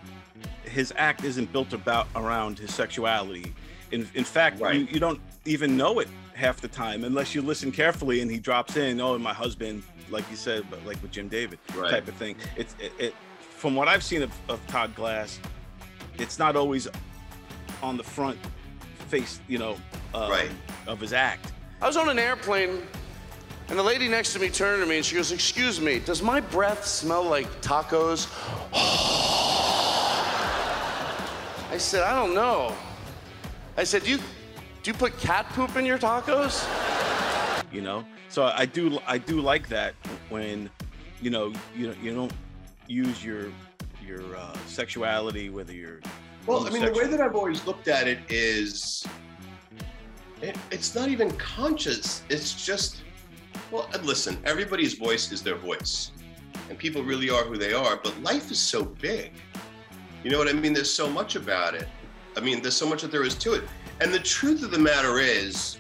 his 0.64 0.94
act 0.98 1.24
isn't 1.24 1.52
built 1.52 1.74
about 1.74 2.08
around 2.16 2.58
his 2.60 2.74
sexuality. 2.74 3.54
In 3.92 4.08
in 4.14 4.24
fact, 4.24 4.60
Right. 4.62 4.76
you, 4.76 4.88
you 4.90 5.00
don't 5.00 5.20
even 5.46 5.76
know 5.76 6.00
it 6.00 6.08
half 6.34 6.62
the 6.62 6.68
time 6.68 7.04
unless 7.04 7.36
you 7.36 7.42
listen 7.42 7.72
carefully 7.72 8.22
and 8.22 8.32
he 8.32 8.40
drops 8.40 8.78
in, 8.78 9.02
oh, 9.02 9.18
my 9.18 9.34
husband, 9.34 9.84
like 10.10 10.30
you 10.30 10.38
said, 10.38 10.64
but 10.70 10.84
like 10.86 11.02
with 11.02 11.12
Jim 11.12 11.28
David 11.28 11.60
Right. 11.76 11.92
type 11.92 12.08
of 12.08 12.14
thing. 12.16 12.36
It's 12.56 12.76
it, 12.80 12.92
it 13.00 13.14
from 13.40 13.76
what 13.76 13.88
I've 13.90 14.04
seen 14.04 14.22
of, 14.22 14.32
of 14.48 14.66
Todd 14.68 14.96
Glass, 14.96 15.40
it's 16.18 16.40
not 16.40 16.56
always 16.56 16.88
on 17.84 17.98
the 17.98 18.04
front 18.04 18.38
face, 19.10 19.42
you 19.50 19.58
know, 19.58 19.76
um, 20.14 20.30
Right. 20.32 20.50
of 20.88 21.00
his 21.02 21.12
act. 21.14 21.52
I 21.82 21.88
was 21.88 21.98
on 21.98 22.08
an 22.10 22.20
airplane, 22.20 22.84
and 23.70 23.78
the 23.78 23.84
lady 23.84 24.08
next 24.08 24.34
to 24.34 24.40
me 24.40 24.50
turned 24.50 24.82
to 24.82 24.90
me 24.90 24.98
and 24.98 25.06
she 25.06 25.16
goes, 25.16 25.32
Excuse 25.32 25.80
me, 25.80 26.00
does 26.00 26.22
my 26.22 26.40
breath 26.40 26.86
smell 26.86 27.24
like 27.24 27.48
tacos? 27.62 28.28
I 31.72 31.78
said, 31.78 32.04
I 32.04 32.16
don't 32.16 32.34
know. 32.34 32.76
I 33.78 33.84
said, 33.84 34.04
Do 34.04 34.12
you, 34.12 34.18
do 34.84 34.92
you 34.92 34.94
put 34.94 35.18
cat 35.20 35.48
poop 35.50 35.76
in 35.76 35.86
your 35.86 35.98
tacos? 35.98 36.68
you 37.72 37.82
know 37.82 38.04
so 38.30 38.46
i 38.56 38.66
do 38.66 39.00
i 39.06 39.18
do 39.18 39.40
like 39.40 39.68
that 39.68 39.94
when 40.30 40.70
you 41.22 41.30
know 41.30 41.54
you 41.76 41.94
you 42.02 42.14
don't 42.14 42.32
use 42.88 43.24
your 43.24 43.52
your 44.06 44.36
uh, 44.36 44.58
sexuality 44.66 45.50
whether 45.50 45.74
you're 45.74 46.00
Well, 46.48 46.66
I 46.66 46.72
mean, 46.72 46.84
the 46.84 46.92
way 46.94 47.06
that 47.06 47.22
I've 47.22 47.36
always 47.36 47.64
looked 47.68 47.88
at 47.88 48.08
it 48.08 48.20
is 48.28 49.06
it, 50.42 50.58
it's 50.72 50.96
not 50.96 51.10
even 51.10 51.30
conscious. 51.38 52.24
It's 52.30 52.66
just, 52.66 53.04
well, 53.72 53.90
uh, 53.94 54.00
listen, 54.04 54.38
everybody's 54.46 54.94
voice 54.94 55.32
is 55.32 55.42
their 55.42 55.56
voice. 55.56 56.12
And 56.70 56.78
people 56.78 57.04
really 57.04 57.30
are 57.30 57.44
who 57.44 57.58
they 57.58 57.74
are, 57.74 58.00
but 58.04 58.20
life 58.22 58.52
is 58.52 58.60
so 58.60 58.84
big. 58.84 59.34
You 60.24 60.32
know 60.32 60.38
what 60.38 60.50
I 60.50 60.54
mean? 60.54 60.74
There's 60.74 60.94
so 60.94 61.10
much 61.10 61.36
about 61.36 61.76
it. 61.76 61.88
I 62.36 62.42
mean, 62.42 62.62
there's 62.62 62.76
so 62.76 62.88
much 62.88 63.02
that 63.02 63.12
there 63.12 63.24
is 63.24 63.36
to 63.36 63.54
it. 63.54 63.64
And 64.02 64.14
the 64.14 64.20
truth 64.20 64.64
of 64.64 64.72
the 64.72 64.80
matter 64.80 65.20
is, 65.20 65.78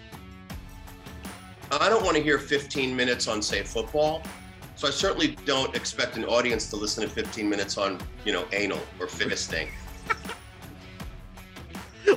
I 1.71 1.89
don't 1.89 2.03
want 2.03 2.17
to 2.17 2.23
hear 2.23 2.39
15 2.39 2.95
minutes 2.95 3.27
on, 3.27 3.41
say, 3.41 3.63
football. 3.63 4.23
So 4.75 4.87
I 4.87 4.91
certainly 4.91 5.35
don't 5.45 5.75
expect 5.75 6.17
an 6.17 6.25
audience 6.25 6.69
to 6.69 6.75
listen 6.75 7.03
to 7.03 7.09
15 7.09 7.49
minutes 7.49 7.77
on, 7.77 7.99
you 8.25 8.33
know, 8.33 8.45
anal 8.53 8.79
or 8.99 9.07
fisting. 9.07 9.69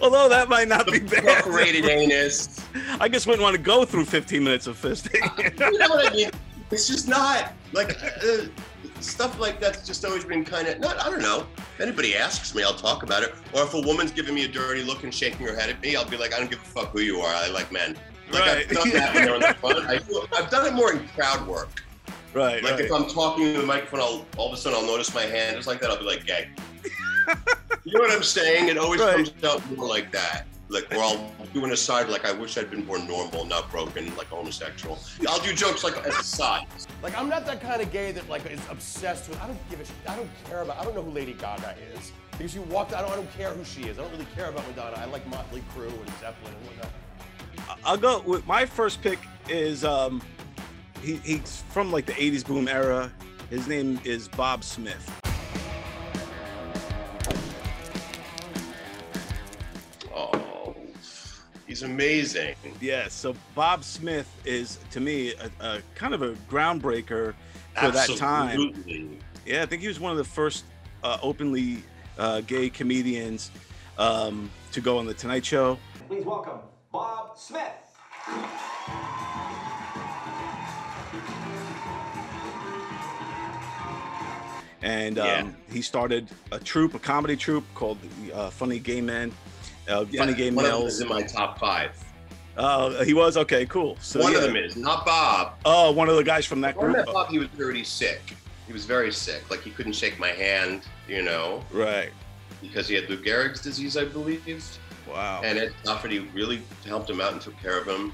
although 0.01 0.29
that 0.29 0.49
might 0.49 0.69
not 0.69 0.87
be 0.87 0.99
bad 1.01 1.45
Perforated 1.45 1.87
anus. 1.87 2.65
i 3.01 3.09
just 3.09 3.27
wouldn't 3.27 3.43
want 3.43 3.57
to 3.57 3.63
go 3.63 3.85
through 3.85 4.05
15 4.05 4.43
minutes 4.43 4.67
of 4.67 4.81
fisting 4.81 5.15
You 5.73 5.79
know 5.79 5.89
what 5.89 6.13
I 6.13 6.15
mean? 6.15 6.31
It's 6.71 6.89
just 6.89 7.07
not 7.07 7.53
like 7.73 8.03
uh, 8.03 8.47
stuff 9.03 9.39
like 9.39 9.61
that's 9.61 9.87
just 9.87 10.05
always 10.05 10.25
been 10.25 10.45
kind 10.45 10.69
of 10.69 10.81
not. 10.81 10.99
I 11.05 11.11
don't 11.11 11.21
know. 11.21 11.47
If 11.57 11.81
anybody 11.81 12.17
asks 12.17 12.55
me, 12.55 12.63
I'll 12.63 12.75
talk 12.75 13.03
about 13.03 13.23
it. 13.23 13.35
Or 13.53 13.63
if 13.63 13.75
a 13.75 13.81
woman's 13.81 14.13
giving 14.13 14.35
me 14.35 14.45
a 14.45 14.49
dirty 14.49 14.83
look 14.83 15.05
and 15.05 15.15
shaking 15.15 15.47
her 15.47 15.55
head 15.55 15.71
at 15.71 15.81
me, 15.83 15.97
I'll 15.97 16.09
be 16.09 16.17
like, 16.17 16.35
I 16.35 16.39
don't 16.39 16.51
give 16.51 16.61
a 16.61 16.65
fuck 16.65 16.91
who 16.91 17.01
you 17.01 17.21
are. 17.21 17.35
I 17.35 17.49
like 17.49 17.73
men. 17.73 17.99
Like 18.31 18.43
Right. 18.43 18.67
I've 18.67 18.71
done 18.71 18.91
that 18.91 19.15
when 19.15 19.25
they're 19.25 19.35
on 19.35 19.41
the 19.41 19.55
front. 19.55 19.87
I 19.87 20.39
I've 20.39 20.51
done 20.51 20.67
it 20.67 20.73
more 20.73 20.93
in 20.93 21.07
crowd 21.09 21.47
work. 21.47 21.83
Right. 22.33 22.63
Like 22.63 22.73
right. 22.73 22.81
if 22.81 22.93
I'm 22.93 23.07
talking 23.07 23.53
to 23.53 23.61
the 23.61 23.67
microphone, 23.67 24.01
I'll 24.01 24.27
all 24.39 24.49
of 24.49 24.55
a 24.55 24.57
sudden 24.57 24.79
I'll 24.79 24.87
notice 24.87 25.15
my 25.15 25.23
hand 25.23 25.57
just 25.57 25.69
like 25.69 25.81
that. 25.81 25.91
I'll 25.91 25.99
be 25.99 26.05
like, 26.05 26.25
gay. 26.25 26.49
you 27.85 27.93
know 27.93 28.01
what 28.01 28.11
I'm 28.13 28.23
saying? 28.23 28.69
It 28.69 28.79
always 28.79 29.01
Right. 29.01 29.17
comes 29.27 29.45
out 29.45 29.77
more 29.77 29.89
like 29.89 30.11
that. 30.13 30.47
Like 30.69 30.91
we're 30.91 31.03
all 31.03 31.31
doing 31.53 31.71
a 31.73 31.77
side 31.77 32.09
like 32.09 32.25
I 32.25 32.33
wish 32.33 32.57
I'd 32.57 32.71
been 32.71 32.85
born 32.85 33.07
normal, 33.07 33.45
not 33.45 33.71
broken, 33.71 34.15
like 34.17 34.29
homosexual. 34.29 34.99
I'll 35.29 35.39
do 35.41 35.53
jokes 35.53 35.85
like 35.85 35.99
as 36.07 36.17
a 36.19 36.23
side. 36.25 36.67
Like 37.03 37.17
I'm 37.19 37.29
not 37.29 37.45
that 37.45 37.61
kind 37.61 37.83
of 37.83 37.93
gay 37.93 38.11
that 38.13 38.27
like 38.31 38.47
is 38.51 38.61
obsessed 38.71 39.29
with. 39.29 39.39
I 39.43 39.49
don't 39.49 39.71
give 39.71 39.81
a 39.81 39.85
shit. 39.85 39.95
I 40.09 40.17
don't 40.17 40.31
care 40.49 40.63
about. 40.63 40.79
I 40.79 40.85
don't 40.85 40.95
know 40.95 41.03
who 41.03 41.11
Lady 41.11 41.35
Gaga 41.35 41.75
is 41.95 42.13
because 42.31 42.55
you 42.55 42.63
walked. 42.63 42.95
I 42.95 43.03
don't. 43.03 43.11
I 43.13 43.17
don't 43.17 43.31
care 43.37 43.51
who 43.51 43.65
she 43.65 43.83
is. 43.83 43.99
I 43.99 44.03
don't 44.03 44.13
really 44.13 44.27
care 44.35 44.49
about 44.49 44.67
Madonna. 44.67 44.97
I 44.97 45.05
like 45.05 45.27
Motley 45.29 45.63
Crue 45.77 45.89
and 45.89 46.09
Zeppelin 46.21 46.55
and 46.59 46.67
whatnot. 46.67 47.79
I'll 47.85 47.99
go 47.99 48.21
with 48.23 48.47
my 48.47 48.65
first 48.65 49.03
pick 49.03 49.19
is 49.51 49.85
um 49.85 50.23
he, 51.03 51.17
he's 51.17 51.65
from 51.71 51.93
like 51.93 52.07
the 52.07 52.15
80s 52.15 52.47
boom 52.47 52.67
era. 52.67 53.13
His 53.51 53.69
name 53.69 54.01
is 54.05 54.27
Bob 54.29 54.65
Smith. 54.65 55.11
He's 61.73 61.83
amazing. 61.83 62.55
Yeah, 62.83 63.09
so 63.09 63.35
Bob 63.55 63.83
Smith 63.83 64.29
is 64.45 64.79
to 64.91 65.01
me 65.01 65.33
a, 65.33 65.65
a 65.65 65.81
kind 65.95 66.13
of 66.13 66.21
a 66.21 66.33
groundbreaker 66.51 67.33
for 67.81 67.91
that 67.91 68.11
time. 68.19 68.51
Absolutely. 68.51 69.19
Yeah, 69.47 69.63
I 69.63 69.67
think 69.67 69.81
he 69.81 69.89
was 69.89 69.99
one 69.99 70.13
of 70.13 70.19
the 70.19 70.25
first 70.25 70.65
uh, 71.03 71.17
openly 71.23 71.83
uh, 72.19 72.43
gay 72.43 72.69
comedians 72.69 73.51
um, 73.97 74.51
to 74.73 74.83
go 74.83 74.99
on 74.99 75.07
the 75.07 75.15
Tonight 75.15 75.47
Show. 75.47 75.79
Please 76.09 76.27
welcome 76.27 76.59
Bob 76.93 77.39
Smith. 77.39 77.63
and 84.83 85.17
Yeah. 85.17 85.39
um, 85.41 85.57
he 85.71 85.81
started 85.81 86.29
a 86.51 86.59
troupe, 86.59 86.95
a 86.95 86.99
comedy 86.99 87.37
troupe 87.37 87.65
called 87.75 87.99
uh, 88.35 88.51
Funny 88.51 88.79
Gay 88.79 89.01
Men, 89.01 89.33
uh, 89.89 90.05
Yeah, 90.11 90.21
Funny 90.21 90.35
Gay 90.35 90.51
one 90.51 90.65
of 90.65 90.73
them 90.79 90.87
is 90.87 91.01
in 91.01 91.09
my 91.09 91.23
top 91.23 91.59
five. 91.59 91.93
Oh, 92.57 93.03
he 93.05 93.15
was 93.15 93.37
okay, 93.39 93.65
cool. 93.67 93.97
So 94.01 94.21
one 94.21 94.33
yeah. 94.33 94.39
of 94.39 94.45
them 94.45 94.57
is 94.57 94.77
not 94.77 95.07
Bob. 95.07 95.55
Oh, 95.65 95.91
one 95.91 96.09
of 96.09 96.17
the 96.17 96.25
guys 96.25 96.45
from 96.45 96.61
that 96.61 96.77
When 96.77 96.91
I 96.91 96.93
group. 97.03 97.07
Bob, 97.07 97.29
he 97.31 97.39
was 97.39 97.49
pretty 97.49 97.85
sick. 97.85 98.35
He 98.67 98.73
was 98.73 98.85
very 98.85 99.11
sick. 99.13 99.51
Like 99.51 99.63
he 99.63 99.71
couldn't 99.71 99.95
shake 99.95 100.19
my 100.19 100.29
hand, 100.29 100.83
you 101.09 101.23
know, 101.23 101.65
Right. 101.73 102.11
because 102.61 102.87
he 102.89 102.95
had 102.95 103.09
Lou 103.09 103.17
Gehrig's 103.17 103.61
disease, 103.63 103.97
I 103.97 104.05
believe. 104.05 104.43
Wow. 105.09 105.41
And 105.43 105.59
Ed 105.59 105.73
Lafferty 105.85 106.21
really 106.35 106.63
helped 106.87 107.09
him 107.11 107.21
out 107.21 107.33
and 107.33 107.41
took 107.41 107.59
care 107.61 107.79
of 107.79 107.87
him. 107.87 108.13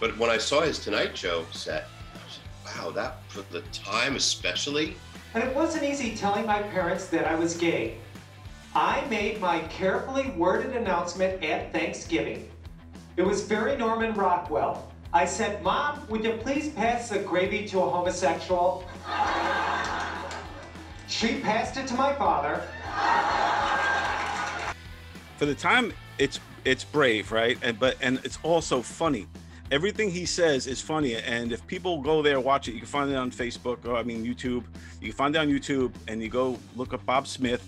But 0.00 0.16
when 0.18 0.28
I 0.30 0.38
saw 0.38 0.62
his 0.62 0.78
Tonight 0.78 1.16
Show 1.16 1.44
set, 1.52 1.88
I 2.14 2.18
was 2.24 2.38
like, 2.64 2.76
wow, 2.76 2.90
that 2.92 3.18
for 3.28 3.42
the 3.52 3.60
time 3.72 4.16
especially. 4.16 4.96
And 5.34 5.44
it 5.44 5.54
wasn't 5.54 5.84
easy 5.84 6.16
telling 6.16 6.46
my 6.46 6.62
parents 6.62 7.06
that 7.08 7.26
I 7.26 7.34
was 7.34 7.56
gay. 7.56 7.98
I 8.78 9.06
made 9.08 9.40
my 9.40 9.60
carefully 9.60 10.34
worded 10.36 10.76
announcement 10.76 11.42
at 11.42 11.72
Thanksgiving. 11.72 12.46
It 13.16 13.22
was 13.22 13.40
very 13.40 13.74
Norman 13.74 14.12
Rockwell. 14.12 14.92
I 15.14 15.24
said, 15.24 15.62
Mom, 15.62 16.06
would 16.10 16.22
you 16.22 16.32
please 16.34 16.68
pass 16.68 17.08
the 17.08 17.20
gravy 17.20 17.66
to 17.68 17.80
a 17.80 17.88
homosexual? 17.88 18.84
She 21.08 21.40
passed 21.40 21.78
it 21.78 21.86
to 21.86 21.94
my 21.94 22.12
father. 22.16 22.60
For 25.38 25.46
the 25.46 25.54
time, 25.54 25.94
it's 26.18 26.38
it's 26.66 26.84
brave, 26.84 27.32
right? 27.32 27.56
And 27.62 27.78
but 27.78 27.96
and 28.02 28.20
it's 28.24 28.38
also 28.42 28.82
funny. 28.82 29.26
Everything 29.70 30.10
he 30.10 30.26
says 30.26 30.66
is 30.66 30.82
funny, 30.82 31.16
and 31.16 31.50
if 31.50 31.66
people 31.66 32.02
go 32.02 32.20
there 32.20 32.40
watch 32.40 32.68
it, 32.68 32.72
you 32.72 32.80
can 32.80 32.88
find 32.88 33.10
it 33.10 33.16
on 33.16 33.30
Facebook 33.30 33.86
or 33.86 33.96
I 33.96 34.02
mean 34.02 34.22
YouTube. 34.22 34.64
You 35.00 35.08
can 35.08 35.12
find 35.12 35.34
it 35.34 35.38
on 35.38 35.48
YouTube, 35.48 35.94
and 36.08 36.20
you 36.20 36.28
go 36.28 36.58
look 36.76 36.92
up 36.92 37.06
Bob 37.06 37.26
Smith, 37.26 37.66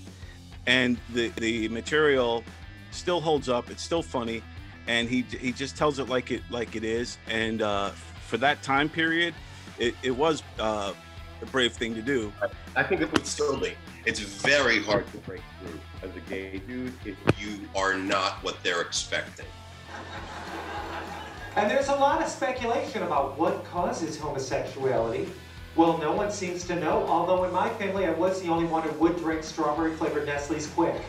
and 0.69 0.99
the 1.15 1.29
the 1.31 1.67
material 1.69 2.45
still 2.93 3.21
holds 3.21 3.49
up. 3.49 3.71
It's 3.71 3.83
still 3.83 4.03
funny, 4.03 4.43
and 4.87 5.09
he 5.09 5.23
he 5.23 5.51
just 5.51 5.77
tells 5.77 5.99
it 5.99 6.09
like 6.09 6.31
it 6.31 6.43
like 6.51 6.77
it 6.77 6.85
is. 6.85 7.19
And 7.29 7.63
uh, 7.63 7.91
for 8.27 8.37
that 8.37 8.63
time 8.63 8.89
period, 8.89 9.35
it, 9.79 9.95
it 10.03 10.11
was 10.11 10.43
uh, 10.61 10.93
a 11.41 11.47
brave 11.47 11.73
thing 11.73 11.95
to 11.95 12.03
do. 12.03 12.33
I 12.77 12.83
think 12.83 13.01
it 13.01 13.11
would 13.11 13.27
still 13.27 13.59
be. 13.59 13.73
It's 14.05 14.21
very 14.21 14.83
hard 14.83 15.11
to 15.13 15.19
break 15.19 15.41
through 15.61 15.81
as 16.09 16.15
a 16.15 16.21
gay 16.31 16.59
dude 16.59 16.93
if 17.05 17.17
you 17.41 17.61
are 17.75 17.95
not 17.95 18.45
what 18.45 18.63
they're 18.63 18.83
expecting. 18.83 19.47
And 21.57 21.69
there's 21.69 21.89
a 21.89 21.95
lot 21.95 22.23
of 22.23 22.29
speculation 22.29 23.03
about 23.03 23.39
what 23.39 23.65
causes 23.65 24.19
homosexuality. 24.19 25.29
Well, 25.79 25.97
no 25.99 26.11
one 26.11 26.33
seems 26.33 26.67
to 26.67 26.75
know, 26.75 27.07
although 27.07 27.45
in 27.45 27.53
my 27.53 27.69
family 27.69 28.05
I 28.05 28.11
was 28.11 28.43
the 28.43 28.49
only 28.49 28.65
one 28.65 28.83
who 28.83 28.91
would 28.99 29.17
drink 29.19 29.45
strawberry 29.45 29.95
flavored 29.95 30.27
Nestle's 30.27 30.67
Quik. 30.67 31.01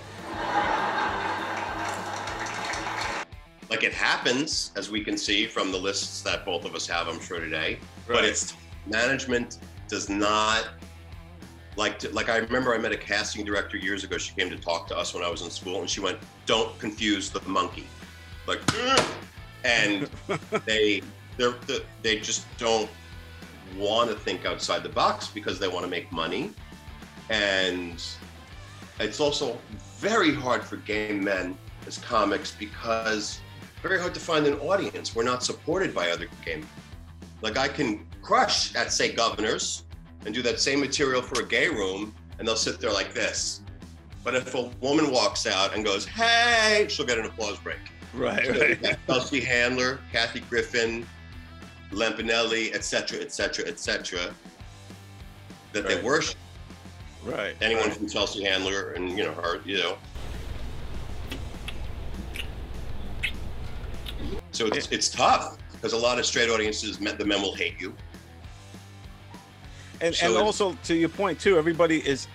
Like 3.71 3.83
it 3.83 3.93
happens, 3.93 4.71
as 4.75 4.91
we 4.91 5.03
can 5.03 5.17
see 5.17 5.47
from 5.47 5.71
the 5.71 5.77
lists 5.79 6.21
that 6.21 6.45
both 6.45 6.65
of 6.65 6.75
us 6.75 6.85
have, 6.85 7.07
I'm 7.07 7.19
sure 7.19 7.39
today. 7.39 7.79
But 8.07 8.23
it's 8.23 8.53
management 8.85 9.57
does 9.87 10.07
not 10.07 10.69
like 11.75 11.97
to, 11.99 12.09
like 12.11 12.29
I 12.29 12.37
remember 12.37 12.75
I 12.75 12.77
met 12.77 12.91
a 12.91 12.97
casting 12.97 13.43
director 13.43 13.75
years 13.75 14.03
ago. 14.03 14.19
She 14.19 14.35
came 14.35 14.51
to 14.51 14.57
talk 14.57 14.85
to 14.89 14.95
us 14.95 15.15
when 15.15 15.23
I 15.23 15.31
was 15.31 15.41
in 15.41 15.49
school, 15.49 15.81
and 15.81 15.89
she 15.89 15.99
went, 15.99 16.19
"Don't 16.45 16.77
confuse 16.77 17.31
the 17.31 17.41
monkey," 17.49 17.87
like, 18.45 18.59
and 19.63 20.07
they 20.67 21.01
they're, 21.37 21.55
they 21.65 21.79
they 22.03 22.19
just 22.19 22.45
don't 22.59 22.87
want 23.77 24.09
to 24.09 24.15
think 24.15 24.45
outside 24.45 24.83
the 24.83 24.89
box 24.89 25.27
because 25.27 25.59
they 25.59 25.67
want 25.67 25.83
to 25.85 25.89
make 25.89 26.11
money, 26.11 26.51
and 27.29 28.03
it's 28.99 29.19
also 29.19 29.57
very 29.97 30.33
hard 30.33 30.63
for 30.63 30.77
gay 30.77 31.13
men 31.13 31.57
as 31.87 31.97
comics 31.97 32.51
because 32.51 33.39
very 33.81 33.99
hard 33.99 34.13
to 34.13 34.19
find 34.19 34.45
an 34.45 34.55
audience. 34.59 35.15
We're 35.15 35.23
not 35.23 35.43
supported 35.43 35.93
by 35.93 36.09
other 36.09 36.27
gay 36.45 36.57
men. 36.57 36.69
Like 37.41 37.57
I 37.57 37.67
can 37.67 38.05
crush 38.21 38.75
at 38.75 38.91
say 38.91 39.13
governors 39.13 39.83
and 40.25 40.35
do 40.35 40.41
that 40.41 40.59
same 40.59 40.81
material 40.81 41.21
for 41.21 41.41
a 41.41 41.45
gay 41.45 41.69
room 41.69 42.13
and 42.37 42.47
they'll 42.47 42.55
sit 42.55 42.79
there 42.79 42.91
like 42.91 43.13
this. 43.13 43.61
But 44.23 44.35
if 44.35 44.53
a 44.53 44.69
woman 44.81 45.11
walks 45.11 45.47
out 45.47 45.73
and 45.73 45.85
goes, 45.85 46.05
hey, 46.05 46.87
she'll 46.89 47.05
get 47.05 47.17
an 47.17 47.25
applause 47.25 47.57
break. 47.59 47.79
Right, 48.13 48.45
So 48.45 48.51
right. 48.53 49.43
Handler, 49.43 49.99
Kathy 50.11 50.41
Griffin, 50.41 51.05
Lampanelli, 51.91 52.73
et 52.73 52.83
cetera, 52.83 53.19
et 53.19 53.31
cetera, 53.31 53.65
et 53.67 53.79
cetera, 53.79 54.33
that 55.73 55.87
they 55.87 56.01
worship. 56.01 56.37
Right. 57.23 57.55
Anyone 57.61 57.91
from 57.91 58.07
Chelsea 58.07 58.43
Handler 58.43 58.91
and, 58.91 59.17
you 59.17 59.23
know, 59.23 59.33
her, 59.33 59.61
you 59.65 59.77
know. 59.77 59.97
So 64.51 64.67
it's, 64.67 64.87
it's 64.89 65.09
tough 65.09 65.57
because 65.73 65.93
a 65.93 65.97
lot 65.97 66.19
of 66.19 66.25
straight 66.25 66.49
audiences, 66.49 66.97
the 66.97 67.25
men 67.25 67.41
will 67.41 67.55
hate 67.55 67.79
you. 67.79 67.93
And, 70.01 70.15
So 70.15 70.27
and 70.27 70.37
also 70.37 70.77
to 70.85 70.95
your 70.95 71.09
point 71.09 71.39
too, 71.39 71.57
everybody 71.57 72.05
is. 72.07 72.27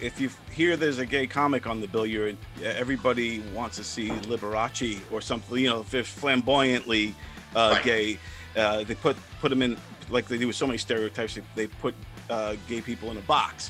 If 0.00 0.20
you 0.20 0.30
hear 0.52 0.76
there's 0.76 0.98
a 0.98 1.06
gay 1.06 1.26
comic 1.26 1.66
on 1.66 1.80
the 1.80 1.88
bill, 1.88 2.06
you're 2.06 2.34
everybody 2.62 3.40
wants 3.52 3.76
to 3.78 3.84
see 3.84 4.10
Liberace 4.10 5.00
or 5.10 5.20
something. 5.20 5.58
You 5.58 5.70
know, 5.70 5.86
if 5.92 6.06
flamboyantly 6.06 7.16
uh, 7.56 7.70
Right. 7.74 7.84
gay, 7.84 8.18
uh, 8.56 8.84
they 8.84 8.94
put 8.94 9.16
put 9.40 9.48
them 9.48 9.62
in 9.62 9.76
like 10.10 10.26
they 10.28 10.38
do 10.38 10.46
with 10.46 10.56
so 10.56 10.66
many 10.66 10.78
stereotypes. 10.78 11.34
They, 11.34 11.42
they 11.54 11.66
put 11.66 11.94
uh, 12.30 12.56
gay 12.68 12.80
people 12.80 13.10
in 13.10 13.16
a 13.16 13.20
box. 13.22 13.68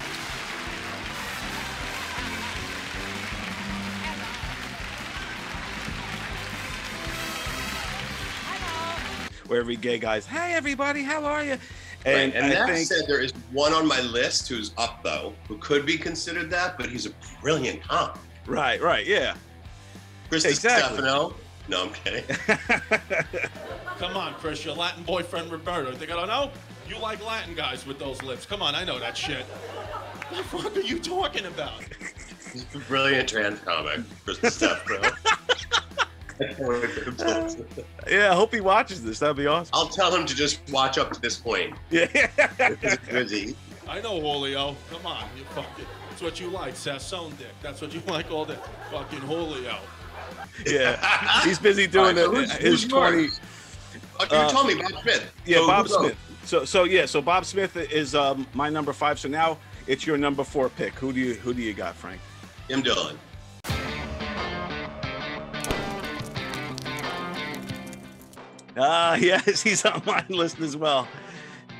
Where 9.46 9.60
every 9.60 9.76
gay 9.76 9.98
guy's, 9.98 10.24
"Hey 10.24 10.54
everybody, 10.54 11.02
how 11.02 11.24
are 11.24 11.44
you?" 11.44 11.58
And, 12.04 12.34
and 12.34 12.46
I 12.46 12.48
that 12.48 12.68
think 12.68 12.88
said, 12.88 13.04
there 13.06 13.20
is 13.20 13.32
one 13.52 13.72
on 13.72 13.86
my 13.86 14.00
list 14.00 14.48
who's 14.48 14.72
up 14.76 15.02
though, 15.04 15.34
who 15.46 15.56
could 15.58 15.86
be 15.86 15.96
considered 15.96 16.50
that, 16.50 16.76
but 16.76 16.88
he's 16.88 17.06
a 17.06 17.10
brilliant 17.40 17.82
comic. 17.82 18.16
right, 18.46 18.80
right, 18.80 19.06
yeah. 19.06 19.34
Chris 20.28 20.44
Exactly. 20.44 20.96
Distefano. 20.96 21.34
No, 21.68 21.84
I'm 21.84 21.92
kidding. 21.92 22.24
Come 23.98 24.16
on, 24.16 24.34
Chris, 24.34 24.64
your 24.64 24.74
Latin 24.74 25.04
boyfriend 25.04 25.50
Roberto. 25.50 25.92
Think 25.92 26.10
I 26.10 26.16
don't 26.16 26.28
know? 26.28 26.50
You 26.88 26.98
like 26.98 27.24
Latin 27.24 27.54
guys 27.54 27.86
with 27.86 27.98
those 27.98 28.22
lips. 28.22 28.44
Come 28.44 28.62
on, 28.62 28.74
I 28.74 28.84
know 28.84 28.98
that 28.98 29.16
shit. 29.16 29.44
What 29.44 30.36
the 30.36 30.42
fuck 30.44 30.76
are 30.76 30.80
you 30.80 30.98
talking 30.98 31.46
about? 31.46 31.84
Brilliant 32.88 33.28
trans 33.28 33.60
comic, 33.60 34.00
Chris 34.24 34.38
Distefano. 34.38 35.10
Yeah, 38.08 38.32
I 38.32 38.34
hope 38.34 38.52
he 38.52 38.60
watches 38.60 39.04
this. 39.04 39.20
That'd 39.20 39.36
be 39.36 39.46
awesome. 39.46 39.70
I'll 39.74 39.86
tell 39.86 40.12
him 40.12 40.26
to 40.26 40.34
just 40.34 40.60
watch 40.72 40.98
up 40.98 41.12
to 41.12 41.20
this 41.20 41.36
point. 41.36 41.74
Yeah. 41.90 42.06
Busy. 43.08 43.54
I 43.88 44.00
know 44.00 44.20
Julio. 44.20 44.74
Come 44.90 45.06
on, 45.06 45.24
you 45.36 45.44
fucking. 45.54 45.84
It's 46.10 46.20
what 46.20 46.40
you 46.40 46.48
like, 46.48 46.74
Sassone 46.74 47.36
dick. 47.38 47.54
That's 47.62 47.80
what 47.80 47.94
you 47.94 48.00
like 48.08 48.32
all 48.32 48.44
day. 48.44 48.58
Fucking 48.90 49.20
Julio. 49.20 49.76
Yeah, 50.66 51.42
he's 51.44 51.58
busy 51.58 51.86
doing 51.86 52.04
All 52.04 52.12
right, 52.12 52.14
the, 52.16 52.22
so 52.24 52.30
who's- 52.32 52.52
his 52.52 52.82
who's 52.82 52.88
20. 52.92 53.28
Oh, 54.20 54.24
you 54.24 54.36
Uh, 54.36 54.48
told 54.50 54.66
me 54.68 54.74
Bob 54.74 54.92
Smith. 55.02 55.32
Yeah, 55.46 55.56
So 55.58 55.66
Bob 55.66 55.86
who's 55.86 55.92
up? 55.94 56.00
Smith. 56.02 56.16
So 56.44 56.64
so 56.64 56.84
yeah, 56.84 57.06
so 57.06 57.22
Bob 57.22 57.44
Smith 57.44 57.76
is 57.76 58.14
um, 58.14 58.46
my 58.54 58.68
number 58.68 58.92
five. 58.92 59.18
So 59.18 59.28
now 59.28 59.58
it's 59.86 60.06
your 60.06 60.16
number 60.18 60.44
four 60.44 60.68
pick. 60.68 60.92
Who 60.94 61.12
do 61.12 61.20
you 61.20 61.34
who 61.34 61.54
do 61.54 61.62
you 61.62 61.72
got, 61.72 61.94
Frank? 61.96 62.20
Tim 62.68 62.82
Dillon. 62.82 63.18
Ah, 68.76 69.14
yes, 69.20 69.62
he's 69.62 69.84
on 69.84 70.02
my 70.06 70.24
list 70.28 70.60
as 70.60 70.76
well. 70.76 71.06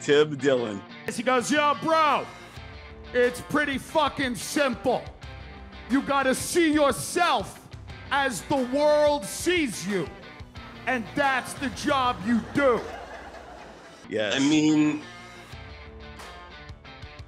Tim 0.01 0.37
Dillon. 0.37 0.83
He 1.15 1.23
goes, 1.23 1.51
Yo, 1.51 1.75
bro, 1.83 2.27
it's 3.15 3.41
pretty 3.43 3.79
fucking 3.79 4.35
simple. 4.35 5.03
You 5.91 6.03
gotta 6.03 6.35
see 6.35 6.73
yourself 6.73 7.62
as 8.13 8.43
the 8.43 8.57
world 8.57 9.25
sees 9.25 9.87
you. 9.89 10.07
And 10.87 11.05
that's 11.17 11.55
the 11.55 11.71
job 11.71 12.17
you 12.25 12.41
do. 12.55 12.81
Yes. 14.09 14.35
I 14.37 14.39
mean, 14.39 15.03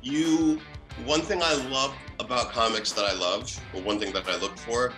you. 0.03 0.61
One 1.05 1.23
thing 1.23 1.43
I 1.43 1.55
love 1.71 1.93
about 2.21 2.53
comics 2.53 2.93
that 2.93 3.05
I 3.05 3.15
love, 3.15 3.51
or 3.75 3.83
one 3.83 3.99
thing 3.99 4.13
that 4.13 4.29
I 4.29 4.37
look 4.37 4.57
for, 4.57 4.93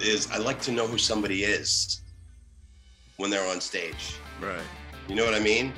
is 0.00 0.30
I 0.30 0.38
like 0.38 0.60
to 0.62 0.72
know 0.72 0.86
who 0.86 0.98
somebody 0.98 1.42
is 1.42 2.02
when 3.16 3.30
they're 3.30 3.48
on 3.48 3.60
stage. 3.60 4.16
Right. 4.40 4.60
You 5.08 5.16
know 5.16 5.24
what 5.24 5.34
I 5.34 5.40
mean? 5.40 5.72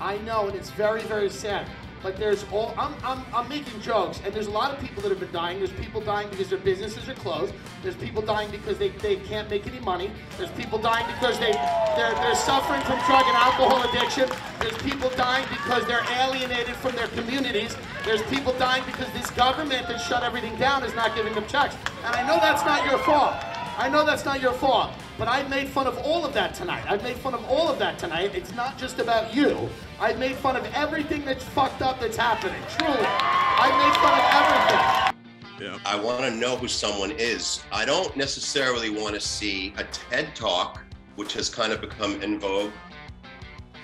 I 0.00 0.18
know, 0.18 0.48
and 0.48 0.56
it's 0.56 0.70
very, 0.70 1.02
very 1.02 1.30
sad. 1.30 1.66
But 2.06 2.18
there's 2.18 2.44
all 2.52 2.72
I'm, 2.78 2.94
I'm, 3.02 3.24
I'm 3.34 3.48
making 3.48 3.80
jokes, 3.80 4.20
and 4.24 4.32
there's 4.32 4.46
a 4.46 4.50
lot 4.52 4.72
of 4.72 4.78
people 4.78 5.02
that 5.02 5.08
have 5.08 5.18
been 5.18 5.32
dying. 5.32 5.58
There's 5.58 5.72
people 5.72 6.00
dying 6.00 6.28
because 6.30 6.48
their 6.48 6.60
businesses 6.60 7.08
are 7.08 7.14
closed. 7.14 7.52
There's 7.82 7.96
people 7.96 8.22
dying 8.22 8.48
because 8.52 8.78
they, 8.78 8.90
they 8.90 9.16
can't 9.16 9.50
make 9.50 9.66
any 9.66 9.80
money. 9.80 10.12
There's 10.38 10.52
people 10.52 10.78
dying 10.78 11.04
because 11.06 11.36
they 11.40 11.50
they're, 11.50 12.14
they're 12.14 12.36
suffering 12.36 12.80
from 12.82 13.04
drug 13.06 13.24
and 13.26 13.36
alcohol 13.36 13.82
addiction. 13.90 14.30
There's 14.60 14.78
people 14.84 15.10
dying 15.16 15.46
because 15.50 15.84
they're 15.88 16.06
alienated 16.20 16.76
from 16.76 16.94
their 16.94 17.08
communities. 17.08 17.76
There's 18.04 18.22
people 18.30 18.52
dying 18.52 18.84
because 18.86 19.12
this 19.12 19.28
government 19.30 19.88
that 19.88 19.98
shut 19.98 20.22
everything 20.22 20.54
down 20.60 20.84
is 20.84 20.94
not 20.94 21.16
giving 21.16 21.34
them 21.34 21.48
checks. 21.48 21.74
And 22.04 22.14
I 22.14 22.24
know 22.24 22.38
that's 22.38 22.64
not 22.64 22.88
your 22.88 22.98
fault. 22.98 23.34
I 23.78 23.88
know 23.90 24.06
that's 24.06 24.24
not 24.24 24.40
your 24.40 24.54
fault, 24.54 24.90
but 25.18 25.28
I've 25.28 25.50
made 25.50 25.68
fun 25.68 25.86
of 25.86 25.98
all 25.98 26.24
of 26.24 26.32
that 26.32 26.54
tonight. 26.54 26.84
I've 26.88 27.02
made 27.02 27.16
fun 27.16 27.34
of 27.34 27.44
all 27.44 27.68
of 27.68 27.78
that 27.78 27.98
tonight. 27.98 28.34
It's 28.34 28.54
not 28.54 28.78
just 28.78 28.98
about 28.98 29.34
you. 29.34 29.68
I've 30.00 30.18
made 30.18 30.34
fun 30.36 30.56
of 30.56 30.64
everything 30.74 31.24
that's 31.24 31.44
fucked 31.44 31.82
up 31.82 32.00
that's 32.00 32.16
happening. 32.16 32.60
Truly. 32.78 32.96
I've 33.06 33.76
made 33.76 33.96
fun 34.00 34.18
of 34.18 35.12
everything. 35.60 35.68
Yeah. 35.68 35.78
I 35.84 35.98
want 36.00 36.22
to 36.24 36.30
know 36.30 36.56
who 36.56 36.68
someone 36.68 37.10
is. 37.12 37.64
I 37.70 37.84
don't 37.84 38.16
necessarily 38.16 38.88
want 38.90 39.14
to 39.14 39.20
see 39.20 39.74
a 39.76 39.84
TED 39.84 40.34
talk, 40.34 40.82
which 41.16 41.34
has 41.34 41.50
kind 41.50 41.72
of 41.72 41.80
become 41.80 42.20
in 42.22 42.38
vogue 42.40 42.72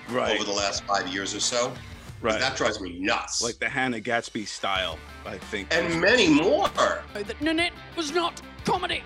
Right. 0.09 0.35
over 0.35 0.43
the 0.43 0.51
last 0.55 0.83
five 0.85 1.07
years 1.07 1.33
or 1.35 1.39
so. 1.39 1.71
Right. 2.21 2.39
That 2.39 2.55
drives 2.55 2.79
me 2.81 2.99
nuts. 2.99 3.41
Like 3.43 3.59
the 3.59 3.69
Hannah 3.69 3.99
Gadsby 3.99 4.45
style, 4.45 4.97
I 5.25 5.37
think. 5.37 5.67
and 5.73 5.99
many 6.01 6.27
more. 6.29 6.67
that 7.13 7.41
Nanette 7.41 7.73
was 7.95 8.11
not 8.11 8.41
comedy. 8.65 9.03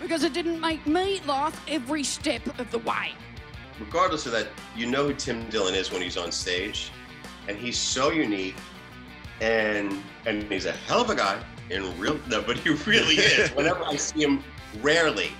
Because 0.00 0.22
it 0.24 0.32
didn't 0.32 0.60
make 0.60 0.86
me 0.86 1.20
laugh 1.26 1.60
every 1.68 2.04
step 2.04 2.46
of 2.58 2.70
the 2.70 2.78
way. 2.78 3.12
regardless 3.80 4.26
of 4.26 4.32
that, 4.32 4.48
you 4.76 4.86
know 4.86 5.06
who 5.08 5.14
Tim 5.14 5.48
Dillon 5.50 5.74
is 5.74 5.90
when 5.92 6.02
he's 6.02 6.16
on 6.16 6.32
stage, 6.32 6.90
and 7.48 7.56
he's 7.56 7.78
so 7.78 8.10
unique, 8.10 8.56
and 9.40 10.02
and 10.26 10.42
he's 10.44 10.66
a 10.66 10.72
hell 10.72 11.00
of 11.00 11.10
a 11.10 11.14
guy 11.14 11.40
in 11.70 11.98
real. 11.98 12.18
No, 12.28 12.42
but 12.42 12.58
he 12.58 12.70
really 12.70 13.16
is. 13.16 13.50
Whenever 13.56 13.84
I 13.84 13.96
see 13.96 14.22
him, 14.22 14.42
rarely, 14.80 15.30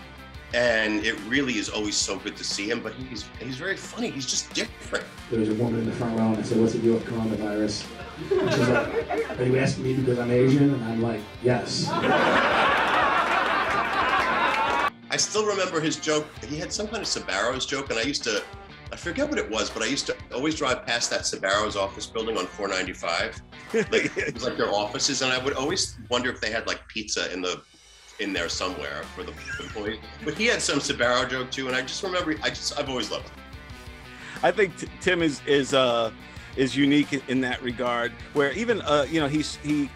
and 0.55 1.05
it 1.05 1.19
really 1.27 1.59
is 1.59 1.69
always 1.69 1.97
so 1.97 2.17
good 2.19 2.37
to 2.37 2.45
see 2.45 2.69
him. 2.71 2.81
But 2.81 2.95
he's 2.95 3.25
he's 3.41 3.57
very 3.57 3.77
funny. 3.77 4.11
He's 4.11 4.27
just 4.27 4.53
different. 4.55 5.05
There 5.31 5.41
was 5.41 5.49
a 5.51 5.55
woman 5.55 5.81
in 5.81 5.87
the 5.87 5.93
front 5.93 6.19
row 6.19 6.29
and 6.29 6.39
I 6.39 6.43
said, 6.43 6.59
what's 6.61 6.73
the 6.73 6.79
deal 6.79 6.95
with 6.95 7.05
coronavirus? 7.05 7.87
And 8.31 8.51
she's 8.51 8.69
like, 8.69 9.39
are 9.39 9.45
you 9.45 9.59
asking 9.59 9.85
me 9.85 9.95
because 9.95 10.19
I'm 10.19 10.31
Asian? 10.31 10.75
And 10.75 10.85
I'm 10.85 11.03
like, 11.03 11.21
yes. 11.43 11.89
I 15.11 15.17
still 15.17 15.47
remember 15.47 15.81
his 15.81 15.97
joke. 15.97 16.27
He 16.45 16.57
had 16.57 16.73
some 16.73 16.87
kind 16.87 16.99
of 16.99 17.09
Sbarro's 17.09 17.65
joke, 17.67 17.91
and 17.91 17.99
I 17.99 18.03
used 18.03 18.25
to, 18.25 18.43
I 18.93 18.97
forget 18.97 19.29
what 19.29 19.39
it 19.39 19.51
was, 19.51 19.71
but 19.71 19.83
I 19.83 19.87
used 19.87 20.07
to 20.07 20.17
always 20.35 20.55
drive 20.55 20.85
past 20.85 21.11
that 21.11 21.23
Sbarro's 21.23 21.77
office 21.77 22.07
building 22.07 22.37
on 22.37 22.47
495. 22.47 23.43
Like, 23.91 24.17
it 24.17 24.35
was 24.35 24.45
like 24.45 24.57
their 24.57 24.71
offices, 24.71 25.23
and 25.23 25.33
I 25.33 25.43
would 25.43 25.55
always 25.55 25.97
wonder 26.11 26.31
if 26.31 26.41
they 26.41 26.51
had 26.51 26.67
like 26.67 26.87
pizza 26.89 27.33
in 27.33 27.41
the 27.41 27.63
in 28.21 28.33
there 28.33 28.49
somewhere 28.49 29.05
for 29.15 29.23
the 29.23 29.33
employees. 29.61 30.01
But 30.25 30.35
he 30.35 30.47
had 30.47 30.61
some 30.61 30.81
Sbarro 30.81 31.29
joke 31.31 31.51
too, 31.51 31.69
and 31.69 31.77
I 31.77 31.83
just 31.83 32.03
remember, 32.03 32.35
I 32.43 32.49
just, 32.51 32.79
I've 32.79 32.89
always 32.91 33.11
loved 33.11 33.29
him. 33.29 33.37
I 34.43 34.51
think 34.51 34.77
t- 34.77 34.89
Tim 35.01 35.23
is 35.23 35.41
is 35.47 35.73
uh 35.73 36.11
is 36.57 36.77
unique 36.77 37.13
in- 37.13 37.23
in 37.29 37.41
that 37.43 37.63
regard. 37.63 38.13
Where 38.35 38.53
even 38.53 38.83
uh 38.83 39.07
you 39.09 39.21
know 39.21 39.29
he's 39.29 39.57
he 39.57 39.89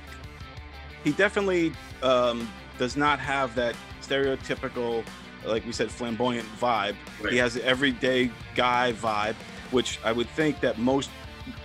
he 1.05 1.13
definitely 1.13 1.73
um 2.03 2.49
does 2.79 2.97
not 2.97 3.19
have 3.19 3.55
that 3.57 3.75
stereotypical 4.03 5.05
like 5.45 5.65
we 5.67 5.73
said 5.73 5.91
flamboyant 5.91 6.47
vibe. 6.61 6.97
Right. 7.21 7.33
He 7.33 7.39
has 7.39 7.55
the 7.55 7.65
everyday 7.65 8.31
guy 8.55 8.93
vibe, 8.93 9.35
which 9.71 9.99
I 10.05 10.13
would 10.13 10.29
think 10.31 10.61
that 10.61 10.79
most 10.79 11.11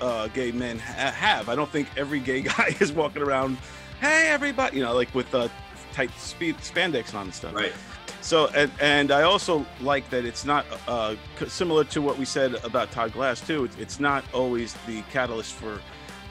uh, 0.01 0.27
gay 0.29 0.51
men 0.51 0.79
ha- 0.79 1.11
have. 1.11 1.49
I 1.49 1.55
don't 1.55 1.69
think 1.69 1.87
every 1.97 2.19
gay 2.19 2.41
guy 2.57 2.75
is 2.79 2.91
walking 2.91 3.21
around, 3.21 3.57
hey 3.99 4.27
everybody, 4.27 4.77
you 4.77 4.83
know, 4.83 4.93
like 4.93 5.13
with 5.13 5.33
uh, 5.33 5.47
tight 5.93 6.11
speed 6.19 6.57
spandex 6.57 7.13
on 7.13 7.23
and 7.23 7.33
stuff. 7.33 7.53
Right. 7.53 7.73
So 8.21 8.47
and, 8.47 8.71
and 8.81 9.11
I 9.11 9.23
also 9.23 9.65
like 9.79 10.09
that 10.09 10.25
it's 10.25 10.43
not 10.43 10.65
uh, 10.87 11.15
similar 11.47 11.83
to 11.85 12.01
what 12.01 12.17
we 12.17 12.25
said 12.25 12.55
about 12.63 12.91
Todd 12.91 13.13
Glass 13.13 13.45
too. 13.45 13.63
It's, 13.63 13.77
it's 13.77 13.99
not 13.99 14.23
always 14.33 14.75
the 14.85 15.01
catalyst 15.03 15.53
for 15.53 15.79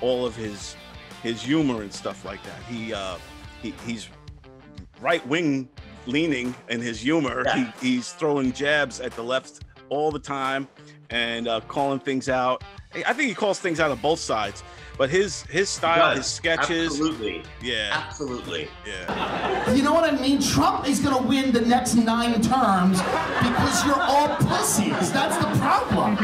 all 0.00 0.26
of 0.26 0.36
his 0.36 0.76
his 1.22 1.42
humor 1.42 1.82
and 1.82 1.92
stuff 1.92 2.24
like 2.24 2.42
that. 2.42 2.62
He 2.64 2.92
uh, 2.92 3.16
he 3.62 3.72
he's 3.86 4.08
right 5.00 5.26
wing 5.26 5.68
leaning 6.06 6.54
in 6.68 6.80
his 6.80 7.00
humor. 7.00 7.42
Yeah. 7.46 7.72
He, 7.80 7.94
he's 7.96 8.12
throwing 8.12 8.52
jabs 8.52 9.00
at 9.00 9.12
the 9.12 9.22
left 9.22 9.60
all 9.88 10.10
the 10.10 10.18
time 10.18 10.68
and 11.10 11.46
uh, 11.48 11.60
calling 11.68 12.00
things 12.00 12.28
out. 12.28 12.62
I 12.94 13.12
think 13.12 13.28
he 13.28 13.34
calls 13.34 13.58
things 13.58 13.78
out 13.80 13.90
on 13.90 13.98
both 13.98 14.18
sides. 14.20 14.62
But 14.98 15.10
his 15.10 15.42
his 15.42 15.68
style, 15.68 16.16
his 16.16 16.24
sketches, 16.24 16.86
Absolutely. 16.86 17.42
yeah, 17.60 17.90
Absolutely. 17.92 18.66
yeah. 18.86 19.70
You 19.74 19.82
know 19.82 19.92
what 19.92 20.10
I 20.10 20.18
mean? 20.18 20.40
Trump 20.40 20.88
is 20.88 21.00
gonna 21.00 21.20
win 21.26 21.52
the 21.52 21.60
next 21.60 21.96
nine 21.96 22.40
terms 22.40 23.02
because 23.02 23.84
you're 23.84 24.00
all 24.00 24.28
pussies. 24.36 25.12
That's 25.12 25.36
the 25.36 25.50
problem. 25.60 26.16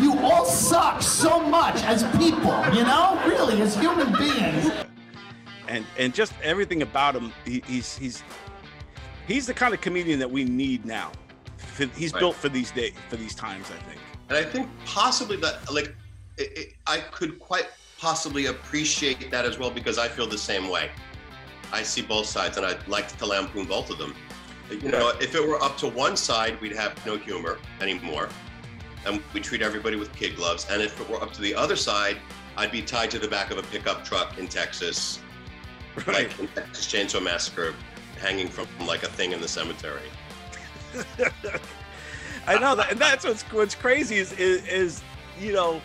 You 0.00 0.16
all 0.20 0.44
suck 0.44 1.02
so 1.02 1.40
much 1.40 1.82
as 1.82 2.04
people, 2.18 2.54
you 2.72 2.84
know? 2.84 3.20
Really, 3.26 3.60
as 3.62 3.74
human 3.76 4.12
beings. 4.16 4.70
and 5.66 5.84
and 5.98 6.14
just 6.14 6.32
everything 6.44 6.82
about 6.82 7.16
him 7.16 7.32
he, 7.44 7.64
he's 7.66 7.98
he's 7.98 8.22
he's 9.30 9.46
the 9.46 9.54
kind 9.54 9.72
of 9.72 9.80
comedian 9.80 10.18
that 10.18 10.30
we 10.30 10.44
need 10.44 10.84
now 10.84 11.12
he's 11.96 12.12
Right. 12.12 12.20
built 12.20 12.36
for 12.36 12.48
these 12.48 12.70
days 12.72 12.92
for 13.08 13.16
these 13.16 13.34
times 13.34 13.66
i 13.70 13.80
think 13.88 14.00
And 14.28 14.38
I 14.38 14.44
think 14.44 14.68
possibly 14.86 15.36
that, 15.38 15.72
like, 15.72 15.92
it, 16.38 16.58
it, 16.58 16.68
I 16.86 16.98
could 16.98 17.40
quite 17.40 17.66
possibly 17.98 18.46
appreciate 18.46 19.30
that 19.32 19.44
as 19.44 19.58
well 19.58 19.70
because 19.72 19.98
I 19.98 20.06
feel 20.06 20.28
the 20.28 20.38
same 20.38 20.68
way. 20.68 20.88
I 21.72 21.82
see 21.82 22.00
both 22.00 22.26
sides, 22.26 22.56
and 22.56 22.64
I'd 22.64 22.86
like 22.86 23.08
to 23.18 23.26
lampoon 23.26 23.66
both 23.66 23.90
of 23.90 23.98
them. 23.98 24.14
You 24.70 24.90
know, 24.92 25.08
if 25.20 25.34
it 25.34 25.42
were 25.46 25.60
up 25.60 25.76
to 25.78 25.88
one 25.88 26.16
side, 26.16 26.60
we'd 26.60 26.76
have 26.76 26.94
no 27.04 27.16
humor 27.16 27.58
anymore, 27.80 28.28
and 29.04 29.20
we 29.34 29.40
treat 29.40 29.62
everybody 29.62 29.96
with 29.96 30.14
kid 30.14 30.36
gloves. 30.36 30.64
And 30.70 30.80
if 30.80 31.00
it 31.00 31.10
were 31.10 31.20
up 31.20 31.32
to 31.32 31.40
the 31.40 31.52
other 31.56 31.74
side, 31.74 32.16
I'd 32.56 32.70
be 32.70 32.82
tied 32.82 33.10
to 33.10 33.18
the 33.18 33.28
back 33.36 33.50
of 33.50 33.58
a 33.58 33.64
pickup 33.64 34.04
truck 34.04 34.38
in 34.38 34.46
Texas, 34.46 35.18
like 36.06 36.30
in 36.38 36.46
Texas 36.54 36.86
Chainsaw 36.86 37.20
Massacre, 37.20 37.74
hanging 38.20 38.48
from 38.48 38.66
like 38.86 39.02
a 39.02 39.08
thing 39.08 39.32
in 39.32 39.40
the 39.40 39.48
cemetery. 39.48 40.08
i 42.46 42.58
know 42.58 42.74
that 42.74 42.90
and 42.90 43.00
that's 43.00 43.24
what's 43.24 43.42
what's 43.52 43.74
crazy 43.76 44.16
is 44.16 44.32
is, 44.32 44.66
is 44.66 45.02
you 45.38 45.52
know 45.52 45.80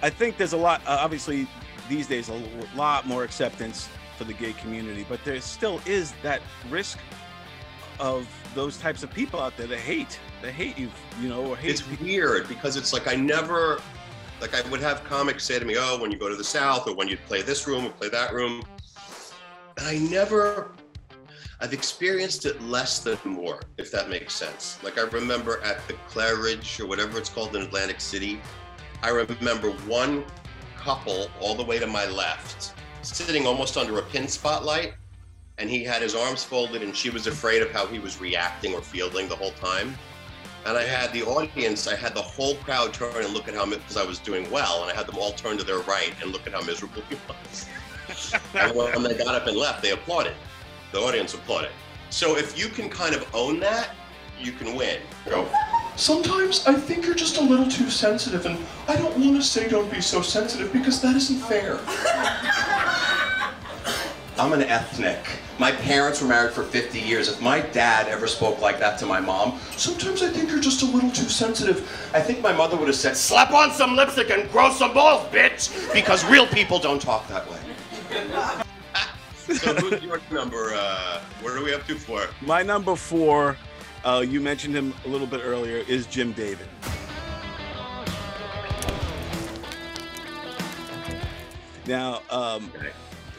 i 0.00 0.08
think 0.08 0.36
there's 0.36 0.52
a 0.52 0.56
lot 0.56 0.80
uh, 0.86 0.96
obviously 1.00 1.48
these 1.88 2.06
days 2.06 2.28
a 2.28 2.42
lot 2.76 3.04
more 3.04 3.24
acceptance 3.24 3.88
for 4.16 4.22
the 4.22 4.32
gay 4.34 4.52
community 4.52 5.04
but 5.08 5.18
there 5.24 5.40
still 5.40 5.80
is 5.86 6.12
that 6.22 6.40
risk 6.70 6.98
of 7.98 8.28
those 8.54 8.78
types 8.78 9.02
of 9.02 9.12
people 9.12 9.40
out 9.40 9.56
there 9.56 9.66
that 9.66 9.78
hate 9.78 10.20
that 10.42 10.52
hate 10.52 10.78
you 10.78 10.90
you 11.20 11.28
know 11.28 11.44
or 11.44 11.56
hate 11.56 11.70
it's 11.70 12.00
weird 12.00 12.48
because 12.48 12.76
it's 12.76 12.92
like 12.92 13.08
I 13.08 13.14
never, 13.14 13.80
like 14.40 14.54
I 14.54 14.68
would 14.68 14.80
have 14.80 15.04
comics 15.04 15.44
say 15.44 15.58
to 15.58 15.64
me, 15.64 15.76
"Oh, 15.78 15.98
when 16.00 16.10
you 16.10 16.18
go 16.18 16.28
to 16.28 16.36
the 16.36 16.44
South, 16.44 16.86
or 16.86 16.94
when 16.94 17.08
you 17.08 17.16
play 17.16 17.42
this 17.42 17.66
room 17.66 17.86
or 17.86 17.90
play 17.90 18.08
that 18.08 18.32
room," 18.32 18.62
and 19.76 19.86
I 19.86 19.98
never. 19.98 20.72
I've 21.60 21.72
experienced 21.72 22.46
it 22.46 22.60
less 22.62 23.00
than 23.00 23.18
more, 23.24 23.60
if 23.76 23.90
that 23.92 24.08
makes 24.08 24.34
sense. 24.34 24.78
Like 24.82 24.98
I 24.98 25.02
remember 25.02 25.60
at 25.62 25.86
the 25.88 25.94
Claridge 26.08 26.80
or 26.80 26.86
whatever 26.86 27.18
it's 27.18 27.28
called 27.28 27.54
in 27.56 27.62
Atlantic 27.62 28.00
City, 28.00 28.40
I 29.02 29.10
remember 29.10 29.70
one 29.86 30.24
couple 30.76 31.28
all 31.40 31.54
the 31.54 31.64
way 31.64 31.78
to 31.78 31.86
my 31.86 32.06
left 32.06 32.74
sitting 33.02 33.46
almost 33.46 33.76
under 33.76 33.98
a 33.98 34.02
pin 34.02 34.28
spotlight, 34.28 34.94
and 35.58 35.68
he 35.70 35.82
had 35.84 36.02
his 36.02 36.14
arms 36.14 36.44
folded, 36.44 36.82
and 36.82 36.94
she 36.94 37.10
was 37.10 37.26
afraid 37.26 37.62
of 37.62 37.70
how 37.70 37.86
he 37.86 37.98
was 37.98 38.20
reacting 38.20 38.74
or 38.74 38.82
feeling 38.82 39.28
the 39.28 39.36
whole 39.36 39.52
time. 39.52 39.96
And 40.66 40.76
I 40.76 40.82
had 40.82 41.12
the 41.12 41.22
audience, 41.22 41.86
I 41.86 41.96
had 41.96 42.14
the 42.14 42.22
whole 42.22 42.56
crowd 42.56 42.92
turn 42.92 43.24
and 43.24 43.32
look 43.32 43.48
at 43.48 43.54
how 43.54 43.64
because 43.66 43.96
I 43.96 44.04
was 44.04 44.18
doing 44.18 44.50
well, 44.50 44.82
and 44.82 44.90
I 44.90 44.94
had 44.94 45.06
them 45.06 45.16
all 45.18 45.32
turn 45.32 45.56
to 45.58 45.64
their 45.64 45.78
right 45.80 46.12
and 46.20 46.32
look 46.32 46.46
at 46.46 46.52
how 46.52 46.60
miserable 46.60 47.02
he 47.08 47.16
was. 47.28 47.66
and 48.54 48.76
when 48.76 49.02
they 49.02 49.16
got 49.16 49.34
up 49.34 49.46
and 49.46 49.56
left, 49.56 49.82
they 49.82 49.90
applauded. 49.90 50.34
The 50.92 50.98
audience 50.98 51.34
applauded. 51.34 51.70
So 52.10 52.36
if 52.36 52.58
you 52.58 52.68
can 52.68 52.88
kind 52.88 53.14
of 53.14 53.26
own 53.34 53.60
that, 53.60 53.90
you 54.40 54.52
can 54.52 54.74
win. 54.74 55.00
Go. 55.28 55.48
Sometimes 55.96 56.66
I 56.66 56.74
think 56.74 57.04
you're 57.04 57.14
just 57.14 57.38
a 57.38 57.42
little 57.42 57.68
too 57.68 57.90
sensitive, 57.90 58.46
and 58.46 58.58
I 58.86 58.96
don't 58.96 59.18
want 59.18 59.36
to 59.36 59.42
say 59.42 59.68
don't 59.68 59.90
be 59.92 60.00
so 60.00 60.22
sensitive 60.22 60.72
because 60.72 61.02
that 61.02 61.16
isn't 61.16 61.40
fair. 61.40 61.80
I'm 64.38 64.52
an 64.52 64.62
ethnic. 64.62 65.18
My 65.58 65.72
parents 65.72 66.22
were 66.22 66.28
married 66.28 66.52
for 66.52 66.62
50 66.62 67.00
years. 67.00 67.28
If 67.28 67.42
my 67.42 67.60
dad 67.60 68.06
ever 68.06 68.28
spoke 68.28 68.60
like 68.60 68.78
that 68.78 68.96
to 69.00 69.06
my 69.06 69.18
mom, 69.18 69.58
Sometimes 69.76 70.22
I 70.22 70.28
think 70.28 70.50
you're 70.50 70.60
just 70.60 70.82
a 70.82 70.86
little 70.86 71.10
too 71.10 71.28
sensitive. 71.28 71.80
I 72.14 72.20
think 72.20 72.40
my 72.40 72.52
mother 72.52 72.76
would 72.76 72.86
have 72.86 72.96
said, 72.96 73.16
slap 73.16 73.52
on 73.52 73.72
some 73.72 73.96
lipstick 73.96 74.30
and 74.30 74.50
grow 74.50 74.70
some 74.70 74.94
balls, 74.94 75.26
bitch! 75.32 75.92
Because 75.92 76.24
real 76.24 76.46
people 76.46 76.78
don't 76.78 77.02
talk 77.02 77.26
that 77.28 77.48
way. 77.50 77.58
So 79.54 79.74
who's 79.74 80.02
your 80.02 80.20
number? 80.30 80.72
Uh, 80.74 81.20
what 81.40 81.56
are 81.56 81.62
we 81.62 81.72
up 81.72 81.86
to 81.86 81.94
for? 81.96 82.26
My 82.42 82.62
number 82.62 82.94
four, 82.94 83.56
uh, 84.04 84.24
you 84.26 84.40
mentioned 84.40 84.74
him 84.74 84.92
a 85.06 85.08
little 85.08 85.26
bit 85.26 85.40
earlier, 85.42 85.78
is 85.88 86.06
Jim 86.06 86.32
David. 86.32 86.68
Now, 91.86 92.20
um, 92.28 92.70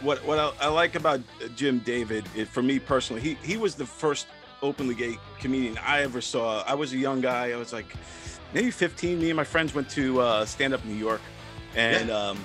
what 0.01 0.25
what 0.25 0.39
I, 0.39 0.51
I 0.61 0.67
like 0.69 0.95
about 0.95 1.21
Jim 1.55 1.79
David, 1.79 2.25
it, 2.35 2.47
for 2.47 2.63
me 2.63 2.79
personally, 2.79 3.21
he 3.21 3.37
he 3.43 3.57
was 3.57 3.75
the 3.75 3.85
first 3.85 4.27
openly 4.63 4.95
gay 4.95 5.17
comedian 5.39 5.77
I 5.77 6.01
ever 6.01 6.21
saw. 6.21 6.63
I 6.63 6.73
was 6.73 6.91
a 6.93 6.97
young 6.97 7.21
guy. 7.21 7.51
I 7.51 7.55
was 7.55 7.71
like 7.71 7.93
maybe 8.53 8.71
15. 8.71 9.19
Me 9.19 9.29
and 9.29 9.37
my 9.37 9.43
friends 9.43 9.75
went 9.75 9.89
to 9.91 10.21
uh, 10.21 10.45
stand 10.45 10.73
up 10.73 10.83
New 10.85 10.95
York, 10.95 11.21
and 11.75 12.09
um, 12.09 12.43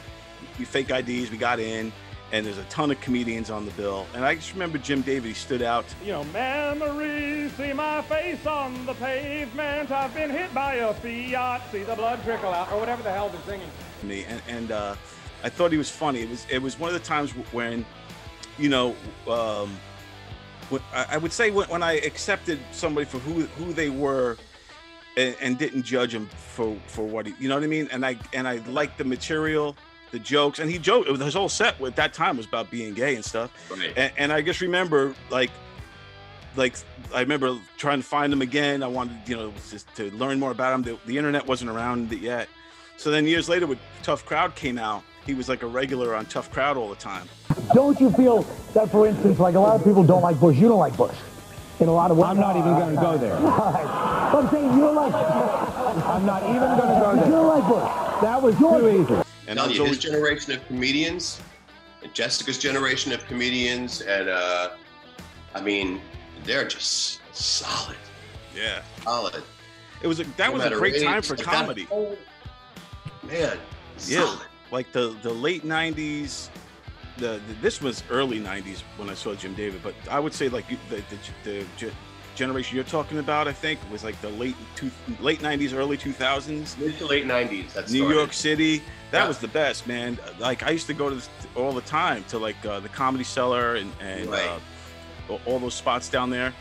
we 0.59 0.67
fake 0.67 0.91
IDs. 0.91 1.31
We 1.31 1.39
got 1.39 1.59
in, 1.59 1.91
and 2.33 2.45
there's 2.45 2.59
a 2.59 2.65
ton 2.65 2.91
of 2.91 3.01
comedians 3.01 3.51
on 3.51 3.65
the 3.65 3.71
bill. 3.73 4.07
And 4.15 4.25
I 4.25 4.35
just 4.35 4.53
remember 4.53 4.79
Jim 4.79 5.03
David. 5.03 5.29
He 5.29 5.35
stood 5.35 5.63
out. 5.63 5.85
You 6.05 6.13
know, 6.13 6.25
memories 6.25 7.53
see 7.53 7.73
my 7.73 8.03
face 8.03 8.45
on 8.47 8.87
the 8.87 8.95
pavement. 8.95 9.91
I've 9.91 10.15
been 10.15 10.31
hit 10.31 10.53
by 10.53 10.77
a 10.77 10.93
Fiat, 10.95 11.63
see 11.71 11.83
the 11.85 11.95
blood 11.95 12.23
trickle 12.25 12.51
out, 12.51 12.73
or 12.73 12.81
whatever 12.81 13.03
the 13.03 13.13
hell 13.13 13.29
they're 13.29 13.41
singing. 13.43 13.69
me 14.03 14.25
and, 14.25 14.43
and 14.49 14.73
uh, 14.73 14.95
I 15.43 15.49
thought 15.49 15.71
he 15.73 15.79
was 15.79 15.91
funny. 15.91 16.23
It 16.23 16.31
was 16.31 16.47
it 16.51 16.63
was 16.63 16.79
one 16.79 16.89
of 16.89 16.95
the 16.95 17.07
times 17.07 17.31
when, 17.53 17.85
you 18.59 18.69
know, 18.69 18.97
um, 19.29 19.79
when, 20.71 20.81
I, 20.93 21.07
I 21.11 21.17
would 21.19 21.33
say 21.33 21.51
when, 21.51 21.69
when 21.69 21.83
I 21.83 21.95
accepted 21.99 22.59
somebody 22.73 23.05
for 23.07 23.19
who 23.19 23.43
who 23.43 23.73
they 23.73 23.91
were, 23.91 24.39
and, 25.17 25.37
and 25.41 25.59
didn't 25.59 25.83
judge 25.83 26.15
him 26.15 26.29
for 26.37 26.77
for 26.87 27.05
what 27.05 27.27
he, 27.27 27.35
you 27.39 27.49
know 27.49 27.57
what 27.57 27.65
I 27.65 27.69
mean. 27.69 27.89
And 27.93 28.05
I 28.05 28.19
and 28.33 28.49
I 28.49 28.57
liked 28.67 28.99
the 28.99 29.05
material, 29.05 29.77
the 30.15 30.21
jokes, 30.21 30.61
and 30.61 30.71
he 30.71 30.79
joked. 30.79 31.09
His 31.09 31.35
whole 31.35 31.49
set 31.49 31.81
at 31.83 31.97
that 31.97 32.15
time 32.15 32.37
was 32.37 32.47
about 32.47 32.71
being 32.71 32.95
gay 32.95 33.17
and 33.17 33.25
stuff. 33.25 33.51
Right. 33.69 33.93
And, 33.97 34.13
and 34.17 34.33
I 34.33 34.41
just 34.41 34.61
remember 34.61 35.13
like 35.29 35.51
like 36.57 36.77
I 37.13 37.21
remember 37.21 37.59
trying 37.77 38.01
to 38.01 38.07
find 38.07 38.33
him 38.33 38.41
again. 38.41 38.85
I 38.85 38.87
wanted, 38.87 39.29
you 39.29 39.37
know, 39.37 39.53
just 39.71 39.93
to 39.97 40.11
learn 40.13 40.39
more 40.39 40.53
about 40.53 40.73
him. 40.73 40.83
The, 40.83 40.99
the 41.07 41.19
internet 41.19 41.45
wasn't 41.47 41.71
around 41.71 42.13
yet. 42.13 42.49
So 42.97 43.11
then 43.11 43.27
years 43.27 43.49
later, 43.49 43.67
when 43.67 43.79
Tough 44.05 44.25
Crowd 44.25 44.55
came 44.55 44.79
out, 44.79 45.03
he 45.27 45.35
was 45.35 45.49
like 45.49 45.65
a 45.65 45.67
regular 45.67 46.15
on 46.15 46.27
Tough 46.27 46.49
Crowd 46.53 46.77
all 46.77 46.89
the 46.89 46.95
time. 46.95 47.29
Don't 47.75 48.01
you 48.01 48.13
feel 48.13 48.43
that, 48.73 48.91
for 48.91 49.09
instance, 49.09 49.41
like 49.41 49.57
a 49.57 49.61
lot 49.61 49.75
of 49.75 49.85
people 49.85 50.05
don't 50.05 50.23
like 50.23 50.39
Bush, 50.39 50.57
you 50.57 50.69
don't 50.69 50.79
like 50.79 50.97
Bush? 50.97 51.17
In 51.81 51.89
a 51.89 51.93
lot 51.93 52.13
of 52.13 52.19
ways. 52.19 52.27
I'm 52.27 52.39
not 52.39 52.57
even 52.57 52.75
going 52.75 52.95
to 52.95 53.01
go 53.01 53.19
there. 53.19 53.35
I'm 53.37 54.49
saying 54.51 54.73
you 54.75 54.81
don't 54.81 54.95
like 54.95 55.13
I'm 56.07 56.25
not 56.25 56.43
even 56.45 56.61
going 56.61 56.95
to 56.95 57.01
go 57.01 57.17
there. 57.17 57.25
You 57.25 57.33
don't 57.33 57.49
like 57.49 57.67
Bush. 57.67 58.23
That 58.23 58.41
was 58.41 58.57
too 58.57 59.03
easy. 59.03 59.24
And 59.47 59.59
Tell 59.59 59.69
generation 59.69 60.53
of 60.53 60.67
comedians, 60.67 61.41
and 62.03 62.13
Jessica's 62.15 62.59
generation 62.59 63.13
of 63.13 63.25
comedians, 63.27 64.01
and 64.01 64.29
uh, 64.29 64.71
I 65.55 65.61
mean, 65.61 66.01
they're 66.45 66.67
just 66.67 67.21
solid. 67.35 67.97
Yeah. 68.57 68.83
Solid. 69.03 69.43
It 70.03 70.07
was 70.07 70.21
a, 70.21 70.25
that 70.25 70.49
No 70.49 70.53
was 70.53 70.65
a 70.65 70.71
great 70.71 70.95
age, 70.97 71.03
time 71.05 71.23
for 71.23 71.37
comedy. 71.37 71.85
whole- 71.85 72.17
Man, 73.23 73.59
Yeah, 74.07 74.25
solid. 74.25 74.47
like 74.71 74.93
the 74.93 75.17
the 75.23 75.33
late 75.33 75.65
'90s. 75.65 76.49
The, 77.17 77.41
the 77.47 77.55
this 77.63 77.81
was 77.81 78.03
early 78.11 78.41
'90s 78.41 78.81
when 78.97 79.09
I 79.09 79.15
saw 79.15 79.35
Jim 79.35 79.55
David, 79.55 79.83
but 79.83 79.95
I 80.11 80.19
would 80.21 80.35
say 80.35 80.49
like 80.49 80.67
the 80.91 81.03
the, 81.45 81.65
the 81.81 81.93
generation 82.35 82.75
you're 82.75 82.85
talking 82.85 83.19
about, 83.19 83.47
I 83.49 83.53
think, 83.53 83.79
was 83.91 84.03
like 84.05 84.21
the 84.21 84.29
late 84.31 84.57
two, 84.77 84.91
late 85.21 85.41
'90s, 85.41 85.73
early 85.75 85.97
2000s. 85.97 86.77
Mid 86.79 86.99
to 86.99 87.07
late 87.07 87.25
'90s. 87.25 87.73
That 87.73 87.91
New 87.91 88.01
started. 88.01 88.15
York 88.17 88.33
City. 88.35 88.83
That 89.15 89.23
Yeah. 89.23 89.29
was 89.29 89.39
the 89.39 89.47
best, 89.47 89.87
man. 89.87 90.19
Like 90.41 90.65
I 90.65 90.71
used 90.71 90.89
to 90.89 90.93
go 90.95 91.09
to 91.09 91.15
this 91.15 91.29
all 91.55 91.71
the 91.73 91.83
time 91.83 92.25
to 92.31 92.39
like 92.39 92.57
uh, 92.67 92.81
the 92.81 92.89
Comedy 92.89 93.23
Cellar 93.23 93.77
and 93.77 93.93
and 94.01 94.29
Right. 94.29 94.59
uh, 95.31 95.39
all 95.47 95.61
those 95.61 95.75
spots 95.75 96.09
down 96.09 96.31
there, 96.31 96.53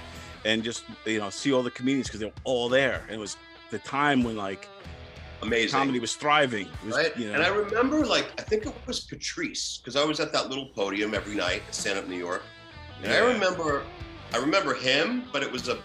and 0.45 0.63
just 0.63 0.83
you 1.03 1.17
know 1.17 1.31
see 1.31 1.51
all 1.51 1.63
the 1.63 1.71
comedians 1.71 2.07
because 2.07 2.19
they 2.19 2.27
were 2.27 2.41
all 2.43 2.69
there. 2.69 3.01
And 3.07 3.15
it 3.15 3.19
was 3.19 3.37
the 3.71 3.79
time 3.79 4.23
when 4.23 4.37
like 4.37 4.67
Amazing. 5.41 5.79
comedy 5.79 5.99
was 5.99 6.13
thriving. 6.15 6.67
Was, 6.85 6.95
right? 6.95 7.17
you 7.17 7.27
know, 7.29 7.33
And 7.33 7.41
I 7.43 7.47
remember, 7.47 8.05
like, 8.05 8.31
I 8.39 8.43
think 8.43 8.67
it 8.67 8.73
was 8.87 8.99
Patrice, 9.01 9.77
because 9.79 9.95
I 9.95 10.05
was 10.05 10.19
at 10.21 10.31
that 10.31 10.47
little 10.47 10.67
podium 10.67 11.13
every 11.15 11.35
night 11.35 11.63
at 11.67 11.73
Stand 11.75 11.97
Up 11.99 12.07
New 12.07 12.15
York. 12.19 12.43
And 13.03 13.11
I 13.11 13.17
remember, 13.17 13.83
I 14.33 14.37
remember 14.37 14.73
him, 14.75 15.23
but 15.33 15.41
it 15.43 15.51
was 15.51 15.67
a 15.69 15.79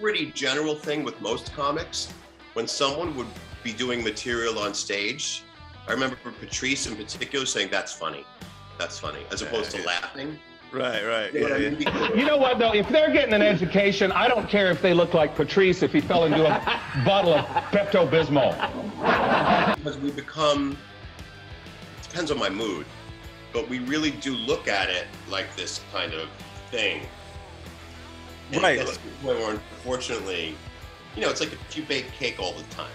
pretty 0.00 0.30
general 0.32 0.76
thing 0.76 1.02
with 1.04 1.20
most 1.20 1.52
comics. 1.52 2.08
When 2.54 2.66
someone 2.66 3.14
would 3.16 3.26
be 3.62 3.72
doing 3.72 4.02
material 4.04 4.58
on 4.58 4.74
stage, 4.74 5.42
I 5.88 5.92
remember 5.92 6.16
Patrice 6.40 6.86
in 6.86 6.96
particular 6.96 7.46
saying, 7.46 7.68
"That's 7.70 7.92
funny, 7.92 8.24
that's 8.78 8.98
funny," 8.98 9.20
as 9.30 9.42
opposed 9.42 9.70
to 9.72 9.82
laughing. 9.82 10.38
Right, 10.72 11.04
right. 11.06 11.32
You 11.32 11.40
know 11.40 11.48
what 11.48 11.56
I 11.62 11.70
mean? 12.10 12.18
You 12.18 12.24
know 12.26 12.36
what, 12.36 12.58
though? 12.58 12.74
If 12.74 12.88
they're 12.88 13.12
getting 13.12 13.32
an 13.34 13.40
education, 13.40 14.10
I 14.10 14.26
don't 14.26 14.48
care 14.48 14.70
if 14.70 14.82
they 14.82 14.94
look 14.94 15.14
like 15.14 15.34
Patrice 15.36 15.82
if 15.84 15.92
he 15.92 16.00
fell 16.00 16.24
into 16.24 16.44
a 16.44 16.60
bottle 17.04 17.34
of 17.34 17.44
Pepto 17.70 18.08
Bismol. 18.10 18.52
because 19.76 19.96
we 19.98 20.10
become 20.10 20.76
it 21.98 22.02
depends 22.08 22.30
on 22.30 22.38
my 22.38 22.48
mood 22.50 22.84
but 23.52 23.68
we 23.68 23.78
really 23.80 24.10
do 24.10 24.34
look 24.34 24.66
at 24.68 24.90
it 24.90 25.06
like 25.30 25.54
this 25.56 25.80
kind 25.92 26.12
of 26.14 26.28
thing 26.70 27.06
And 28.52 28.60
Right. 28.62 28.78
that's 28.78 28.96
where 29.22 29.36
we're 29.36 29.50
unfortunately 29.50 30.56
you 31.14 31.22
know 31.22 31.30
it's 31.30 31.40
like 31.40 31.52
if 31.52 31.76
you 31.76 31.84
bake 31.84 32.10
cake 32.12 32.36
all 32.40 32.52
the 32.52 32.64
time 32.74 32.90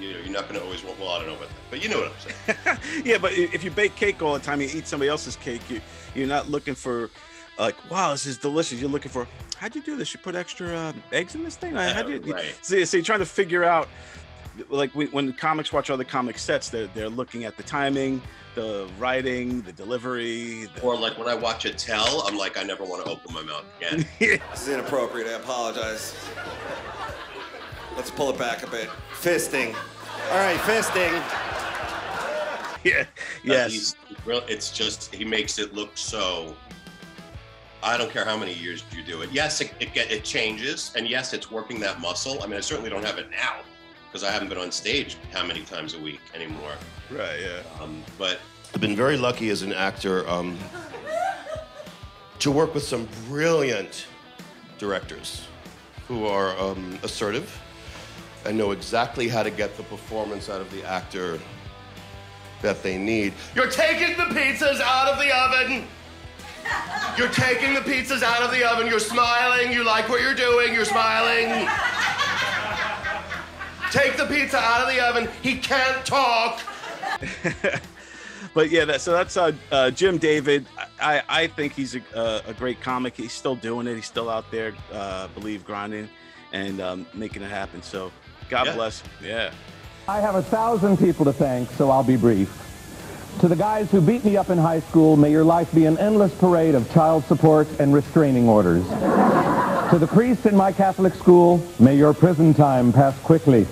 you 0.00 0.12
know 0.12 0.18
you're 0.18 0.32
not 0.32 0.48
going 0.48 0.58
to 0.58 0.64
always 0.64 0.82
want 0.84 0.98
well 0.98 1.10
i 1.10 1.18
don't 1.18 1.28
know 1.28 1.34
about 1.36 1.48
that 1.48 1.56
but 1.70 1.82
you 1.82 1.88
know 1.88 1.98
what 2.00 2.12
i'm 2.12 2.18
saying 2.20 2.78
yeah, 3.04 3.18
but 3.18 3.32
if 3.32 3.62
you 3.64 3.70
bake 3.70 3.94
cake 3.96 4.22
all 4.22 4.34
the 4.34 4.40
time, 4.40 4.60
you 4.60 4.68
eat 4.72 4.86
somebody 4.86 5.08
else's 5.08 5.36
cake. 5.36 5.60
You 5.70 5.80
you're 6.14 6.26
not 6.26 6.48
looking 6.50 6.74
for 6.74 7.10
like, 7.58 7.76
wow, 7.90 8.10
this 8.12 8.26
is 8.26 8.36
delicious. 8.38 8.80
You're 8.80 8.90
looking 8.90 9.10
for 9.10 9.26
how'd 9.58 9.74
you 9.74 9.82
do 9.82 9.96
this? 9.96 10.12
You 10.14 10.20
put 10.20 10.34
extra 10.34 10.68
uh, 10.74 10.92
eggs 11.12 11.34
in 11.34 11.44
this 11.44 11.56
thing? 11.56 11.74
Like, 11.74 11.92
how'd 11.94 12.08
you, 12.08 12.20
you- 12.24 12.34
right. 12.34 12.54
so, 12.62 12.82
so 12.84 12.96
you're 12.96 13.04
trying 13.04 13.20
to 13.20 13.26
figure 13.26 13.64
out 13.64 13.88
like 14.68 14.90
when, 14.94 15.08
when 15.08 15.32
comics 15.32 15.72
watch 15.72 15.90
other 15.90 16.04
comic 16.04 16.38
sets, 16.38 16.68
they're 16.68 16.86
they're 16.88 17.08
looking 17.08 17.44
at 17.44 17.56
the 17.56 17.62
timing, 17.62 18.20
the 18.54 18.88
writing, 18.98 19.62
the 19.62 19.72
delivery. 19.72 20.66
The, 20.76 20.82
or 20.82 20.96
like 20.96 21.18
when 21.18 21.28
i 21.28 21.34
watch 21.34 21.64
Attell 21.64 22.22
i'm 22.26 22.36
like 22.36 22.56
i 22.56 22.62
never 22.62 22.84
want 22.84 23.04
to 23.04 23.10
open 23.10 23.34
my 23.34 23.42
mouth 23.42 23.64
again 23.78 24.06
This 24.18 24.62
is 24.62 24.68
inappropriate. 24.68 25.26
I 25.28 25.32
apologize. 25.32 26.14
Let's 27.96 28.10
pull 28.10 28.30
it 28.30 28.38
back 28.38 28.62
a 28.62 28.70
bit. 28.70 28.88
Fisting. 29.12 29.74
All 30.30 30.38
right, 30.38 30.58
fisting. 30.60 31.12
yeah. 32.84 33.06
yes 33.44 33.72
he's 33.72 33.96
it's 34.26 34.70
just 34.70 35.14
he 35.14 35.24
makes 35.24 35.58
it 35.58 35.74
look 35.74 35.90
so 35.96 36.54
I 37.82 37.98
don't 37.98 38.10
care 38.10 38.24
how 38.24 38.36
many 38.36 38.54
years 38.54 38.82
you 38.96 39.02
do 39.02 39.20
it. 39.20 39.30
Yes, 39.30 39.60
it, 39.60 39.72
it, 39.78 39.92
get, 39.92 40.10
it 40.10 40.24
changes, 40.24 40.90
and 40.96 41.06
yes, 41.06 41.34
it's 41.34 41.50
working 41.50 41.78
that 41.80 42.00
muscle. 42.00 42.42
I 42.42 42.46
mean, 42.46 42.56
I 42.56 42.60
certainly 42.60 42.88
don't 42.88 43.04
have 43.04 43.18
it 43.18 43.30
now 43.30 43.56
because 44.06 44.26
I 44.26 44.32
haven't 44.32 44.48
been 44.48 44.56
on 44.56 44.72
stage 44.72 45.18
how 45.32 45.44
many 45.44 45.60
times 45.64 45.92
a 45.92 45.98
week 45.98 46.20
anymore. 46.34 46.72
Right. 47.10 47.40
Yeah. 47.40 47.82
Um, 47.82 48.02
but 48.16 48.38
I've 48.74 48.80
been 48.80 48.96
very 48.96 49.18
lucky 49.18 49.50
as 49.50 49.60
an 49.60 49.74
actor 49.74 50.26
um, 50.30 50.58
to 52.38 52.50
work 52.50 52.72
with 52.72 52.84
some 52.84 53.06
brilliant 53.28 54.06
directors 54.78 55.46
who 56.08 56.26
are 56.26 56.58
um, 56.58 56.98
assertive 57.02 57.60
and 58.44 58.56
know 58.58 58.72
exactly 58.72 59.28
how 59.28 59.42
to 59.42 59.50
get 59.50 59.76
the 59.76 59.82
performance 59.84 60.48
out 60.48 60.60
of 60.60 60.70
the 60.70 60.84
actor 60.84 61.38
that 62.62 62.82
they 62.82 62.98
need. 62.98 63.32
You're 63.54 63.70
taking 63.70 64.16
the 64.16 64.24
pizzas 64.24 64.80
out 64.80 65.08
of 65.08 65.18
the 65.18 65.34
oven. 65.34 65.86
You're 67.18 67.28
taking 67.28 67.74
the 67.74 67.80
pizzas 67.80 68.22
out 68.22 68.42
of 68.42 68.50
the 68.50 68.68
oven. 68.68 68.86
You're 68.86 68.98
smiling. 68.98 69.72
You 69.72 69.84
like 69.84 70.08
what 70.08 70.20
you're 70.20 70.34
doing. 70.34 70.72
You're 70.72 70.84
smiling. 70.84 71.68
Take 73.90 74.16
the 74.16 74.26
pizza 74.26 74.58
out 74.58 74.80
of 74.80 74.94
the 74.94 75.00
oven. 75.00 75.28
He 75.42 75.58
can't 75.58 76.04
talk. 76.04 76.60
but 78.54 78.70
yeah, 78.70 78.84
that, 78.86 79.00
so 79.00 79.12
that's 79.12 79.36
uh, 79.36 79.52
uh, 79.70 79.90
Jim 79.90 80.18
David. 80.18 80.66
I, 81.00 81.22
I 81.28 81.46
think 81.46 81.74
he's 81.74 81.94
a, 81.94 82.02
a, 82.14 82.50
a 82.50 82.54
great 82.54 82.80
comic. 82.80 83.14
He's 83.14 83.32
still 83.32 83.56
doing 83.56 83.86
it. 83.86 83.94
He's 83.94 84.06
still 84.06 84.30
out 84.30 84.50
there, 84.50 84.74
uh, 84.92 85.28
believe 85.28 85.64
grinding 85.64 86.08
and 86.52 86.80
um, 86.80 87.06
making 87.14 87.42
it 87.42 87.50
happen. 87.50 87.82
So 87.82 88.10
God 88.54 88.66
Yeah. 88.66 88.74
bless. 88.74 89.02
Yeah. 89.22 89.50
I 90.06 90.20
have 90.20 90.36
a 90.36 90.42
thousand 90.42 90.98
people 90.98 91.24
to 91.24 91.32
thank, 91.32 91.70
so 91.72 91.90
I'll 91.90 92.04
be 92.04 92.16
brief. 92.16 92.48
To 93.40 93.48
the 93.48 93.56
guys 93.56 93.90
who 93.90 94.00
beat 94.00 94.24
me 94.24 94.36
up 94.36 94.48
in 94.48 94.58
high 94.58 94.78
school, 94.80 95.16
may 95.16 95.30
your 95.32 95.42
life 95.42 95.74
be 95.74 95.86
an 95.86 95.98
endless 95.98 96.32
parade 96.34 96.76
of 96.76 96.88
child 96.92 97.24
support 97.24 97.66
and 97.80 97.92
restraining 97.92 98.48
orders. 98.48 98.84
to 99.90 99.98
the 99.98 100.06
priests 100.06 100.46
in 100.46 100.56
my 100.56 100.70
Catholic 100.72 101.14
school, 101.14 101.60
may 101.78 101.96
your 101.96 102.14
prison 102.14 102.54
time 102.54 102.92
pass 102.92 103.16
quickly. 103.20 103.66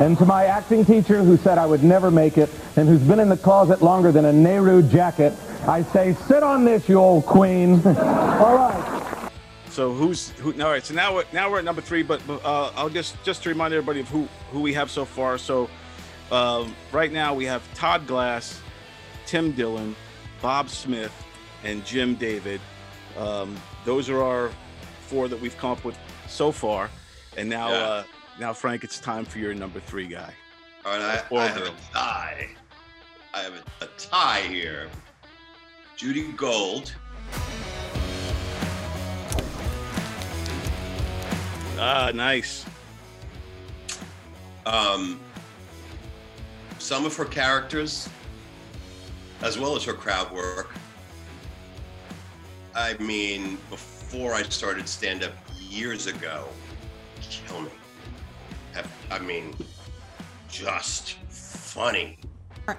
And 0.00 0.16
to 0.18 0.24
my 0.24 0.46
acting 0.46 0.84
teacher 0.84 1.22
who 1.24 1.36
said 1.36 1.58
I 1.58 1.66
would 1.66 1.82
never 1.82 2.10
make 2.10 2.38
it 2.38 2.48
and 2.76 2.88
who's 2.88 3.02
been 3.02 3.18
in 3.20 3.28
the 3.28 3.36
closet 3.36 3.82
longer 3.82 4.12
than 4.12 4.24
a 4.24 4.32
Nehru 4.32 4.82
jacket, 4.82 5.32
I 5.66 5.82
say, 5.82 6.14
sit 6.28 6.42
on 6.44 6.64
this, 6.64 6.88
you 6.88 6.98
old 6.98 7.26
queen. 7.26 7.82
All 7.86 8.54
right. 8.56 9.15
So 9.76 9.92
who's 9.92 10.30
who? 10.38 10.54
All 10.62 10.70
right. 10.70 10.82
So 10.82 10.94
now 10.94 11.14
we're 11.14 11.24
now 11.34 11.50
we're 11.50 11.58
at 11.58 11.64
number 11.66 11.82
three, 11.82 12.02
but 12.02 12.22
uh, 12.30 12.70
I'll 12.76 12.88
just 12.88 13.22
just 13.24 13.42
to 13.42 13.50
remind 13.50 13.74
everybody 13.74 14.00
of 14.00 14.08
who 14.08 14.26
who 14.50 14.60
we 14.62 14.72
have 14.72 14.90
so 14.90 15.04
far. 15.04 15.36
So 15.36 15.68
um, 16.32 16.74
right 16.92 17.12
now 17.12 17.34
we 17.34 17.44
have 17.44 17.62
Todd 17.74 18.06
Glass, 18.06 18.58
Tim 19.26 19.52
Dillon, 19.52 19.94
Bob 20.40 20.70
Smith, 20.70 21.12
and 21.62 21.84
Jim 21.84 22.14
David. 22.14 22.58
Um, 23.18 23.54
those 23.84 24.08
are 24.08 24.22
our 24.22 24.50
four 25.08 25.28
that 25.28 25.38
we've 25.38 25.58
come 25.58 25.72
up 25.72 25.84
with 25.84 25.98
so 26.26 26.50
far. 26.50 26.88
And 27.36 27.46
now 27.46 27.68
Yeah. 27.68 27.74
uh, 27.82 28.04
now 28.40 28.52
Frank, 28.54 28.82
it's 28.82 28.98
time 28.98 29.26
for 29.26 29.40
your 29.40 29.52
number 29.52 29.80
three 29.80 30.06
guy. 30.06 30.32
All 30.86 30.92
right, 30.98 31.22
I, 31.30 31.36
I 31.36 31.46
have 31.48 31.66
a 31.66 31.74
tie. 31.92 32.48
I 33.34 33.40
have 33.40 33.52
a, 33.52 33.84
a 33.84 33.88
tie 33.98 34.40
here. 34.40 34.88
Judy 35.96 36.32
Gold. 36.32 36.94
Ah, 41.78 42.10
nice. 42.14 42.64
Um, 44.64 45.20
some 46.78 47.04
of 47.04 47.14
her 47.16 47.24
characters, 47.24 48.08
as 49.42 49.58
well 49.58 49.76
as 49.76 49.84
her 49.84 49.92
crowd 49.92 50.32
work. 50.32 50.74
I 52.74 52.94
mean, 52.94 53.58
before 53.70 54.32
I 54.34 54.42
started 54.44 54.88
stand 54.88 55.22
up 55.22 55.32
years 55.58 56.06
ago, 56.06 56.46
kill 57.20 57.60
me. 57.60 57.70
I 59.10 59.18
mean, 59.18 59.54
just 60.48 61.14
funny. 61.28 62.18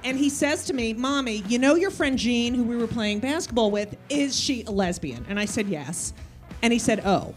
And 0.03 0.17
he 0.17 0.29
says 0.29 0.65
to 0.65 0.73
me, 0.73 0.93
Mommy, 0.93 1.43
you 1.47 1.57
know 1.59 1.75
your 1.75 1.91
friend 1.91 2.17
Jean, 2.17 2.53
who 2.53 2.63
we 2.63 2.75
were 2.75 2.87
playing 2.87 3.19
basketball 3.19 3.71
with, 3.71 3.95
is 4.09 4.37
she 4.37 4.63
a 4.63 4.71
lesbian? 4.71 5.25
And 5.29 5.39
I 5.39 5.45
said, 5.45 5.67
Yes. 5.67 6.13
And 6.61 6.73
he 6.73 6.79
said, 6.79 7.01
Oh. 7.05 7.33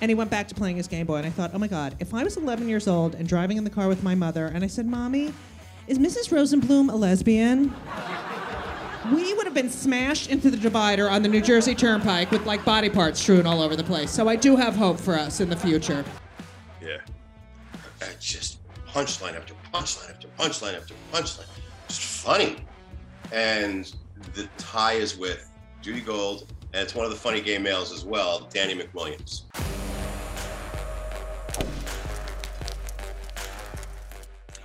And 0.00 0.10
he 0.10 0.14
went 0.14 0.30
back 0.30 0.48
to 0.48 0.54
playing 0.54 0.76
his 0.76 0.88
Game 0.88 1.06
Boy. 1.06 1.16
And 1.16 1.26
I 1.26 1.30
thought, 1.30 1.52
Oh 1.54 1.58
my 1.58 1.68
God, 1.68 1.96
if 2.00 2.12
I 2.12 2.22
was 2.22 2.36
11 2.36 2.68
years 2.68 2.86
old 2.86 3.14
and 3.14 3.26
driving 3.28 3.56
in 3.56 3.64
the 3.64 3.70
car 3.70 3.88
with 3.88 4.02
my 4.02 4.14
mother, 4.14 4.46
and 4.46 4.62
I 4.62 4.66
said, 4.66 4.86
Mommy, 4.86 5.32
is 5.86 5.98
Mrs. 5.98 6.30
Rosenblum 6.30 6.92
a 6.92 6.96
lesbian? 6.96 7.74
We 9.14 9.34
would 9.34 9.46
have 9.46 9.54
been 9.54 9.70
smashed 9.70 10.30
into 10.30 10.50
the 10.50 10.56
divider 10.56 11.08
on 11.08 11.22
the 11.22 11.28
New 11.28 11.40
Jersey 11.40 11.76
Turnpike 11.76 12.30
with 12.32 12.44
like 12.44 12.64
body 12.64 12.90
parts 12.90 13.20
strewn 13.20 13.46
all 13.46 13.62
over 13.62 13.76
the 13.76 13.84
place. 13.84 14.10
So 14.10 14.28
I 14.28 14.34
do 14.34 14.56
have 14.56 14.74
hope 14.74 14.98
for 14.98 15.14
us 15.14 15.40
in 15.40 15.48
the 15.48 15.56
future. 15.56 16.04
Yeah. 16.82 16.98
Uh, 18.02 18.06
just 18.18 18.58
punchline 18.88 19.36
after 19.36 19.54
punchline 19.72 20.10
after 20.10 20.26
punchline 20.38 20.76
after 20.76 20.94
punchline. 21.12 21.46
Just 21.86 22.00
funny. 22.00 22.56
And 23.30 23.94
the 24.34 24.48
tie 24.58 24.94
is 24.94 25.16
with 25.16 25.48
Judy 25.82 26.00
Gold, 26.00 26.52
and 26.72 26.82
it's 26.82 26.94
one 26.94 27.04
of 27.04 27.12
the 27.12 27.16
funny 27.16 27.40
gay 27.40 27.58
males 27.58 27.92
as 27.92 28.04
well, 28.04 28.48
Danny 28.52 28.74
McWilliams. 28.74 29.42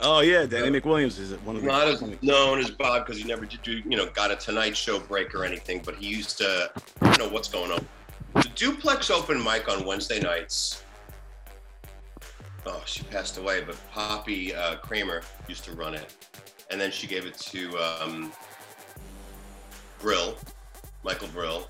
Oh 0.04 0.22
yeah, 0.22 0.46
Danny 0.48 0.80
McWilliams 0.80 1.20
is 1.20 1.34
one 1.42 1.56
of 1.56 1.62
the 1.62 1.68
Not 1.68 1.88
as 1.88 2.02
known 2.24 2.60
as 2.60 2.72
Bob 2.72 3.06
because 3.06 3.22
he 3.22 3.28
never 3.28 3.46
did 3.46 3.62
do, 3.62 3.84
you 3.88 3.98
know, 3.98 4.08
got 4.08 4.32
a 4.32 4.36
Tonight 4.36 4.76
Show 4.76 5.00
break 5.00 5.36
or 5.36 5.46
anything, 5.46 5.82
but 5.86 5.96
he 5.96 6.08
used 6.08 6.40
to, 6.40 6.72
I 7.02 7.06
don't 7.06 7.20
know 7.20 7.30
what's 7.30 7.50
going 7.50 7.72
on. 7.72 7.86
The 8.34 8.50
duplex 8.56 9.12
open 9.12 9.44
mic 9.44 9.70
on 9.70 9.86
Wednesday 9.86 10.20
nights. 10.20 10.84
Oh, 12.66 12.82
she 12.86 13.04
passed 13.04 13.38
away, 13.38 13.62
but 13.62 13.76
Poppy 13.92 14.56
uh, 14.56 14.78
Kramer 14.78 15.22
used 15.48 15.66
to 15.66 15.74
run 15.74 15.94
it. 15.94 16.16
And 16.72 16.80
then 16.80 16.90
she 16.90 17.06
gave 17.06 17.26
it 17.26 17.38
to 17.38 17.78
um, 17.78 18.32
Brill, 20.00 20.38
Michael 21.04 21.28
Brill. 21.28 21.70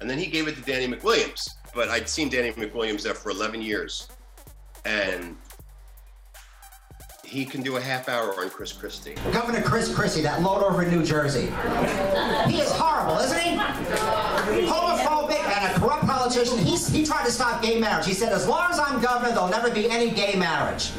And 0.00 0.10
then 0.10 0.18
he 0.18 0.26
gave 0.26 0.48
it 0.48 0.56
to 0.56 0.62
Danny 0.62 0.88
McWilliams. 0.88 1.48
But 1.74 1.88
I'd 1.88 2.08
seen 2.08 2.28
Danny 2.28 2.50
McWilliams 2.52 3.02
there 3.02 3.14
for 3.14 3.30
11 3.30 3.62
years. 3.62 4.08
And 4.84 5.36
he 7.24 7.44
can 7.44 7.62
do 7.62 7.76
a 7.76 7.80
half 7.80 8.08
hour 8.08 8.38
on 8.40 8.50
Chris 8.50 8.72
Christie. 8.72 9.14
Governor 9.32 9.62
Chris 9.62 9.92
Christie, 9.94 10.22
that 10.22 10.42
load 10.42 10.62
over 10.62 10.82
in 10.82 10.90
New 10.90 11.04
Jersey. 11.04 11.46
He 12.48 12.60
is 12.60 12.70
horrible, 12.70 13.18
isn't 13.18 13.40
he? 13.40 13.56
Homophobic 14.66 15.42
and 15.42 15.76
a 15.76 15.80
corrupt 15.80 16.06
politician. 16.06 16.58
He's, 16.58 16.88
he 16.88 17.04
tried 17.04 17.24
to 17.24 17.32
stop 17.32 17.62
gay 17.62 17.80
marriage. 17.80 18.06
He 18.06 18.14
said, 18.14 18.32
as 18.32 18.46
long 18.46 18.70
as 18.70 18.78
I'm 18.78 19.00
governor, 19.00 19.30
there'll 19.30 19.48
never 19.48 19.70
be 19.70 19.90
any 19.90 20.10
gay 20.10 20.36
marriage. 20.36 20.90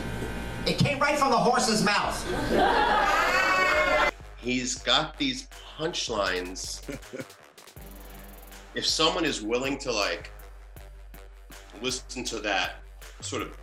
It 0.65 0.77
came 0.77 0.99
right 0.99 1.17
from 1.17 1.31
the 1.31 1.37
horse's 1.37 1.83
mouth. 1.83 2.19
He's 4.37 4.75
got 4.75 5.17
these 5.17 5.47
punchlines. 5.77 6.81
if 8.75 8.85
someone 8.85 9.25
is 9.25 9.41
willing 9.41 9.77
to 9.79 9.91
like 9.91 10.31
listen 11.81 12.23
to 12.23 12.39
that 12.39 12.75
sort 13.21 13.41
of 13.41 13.57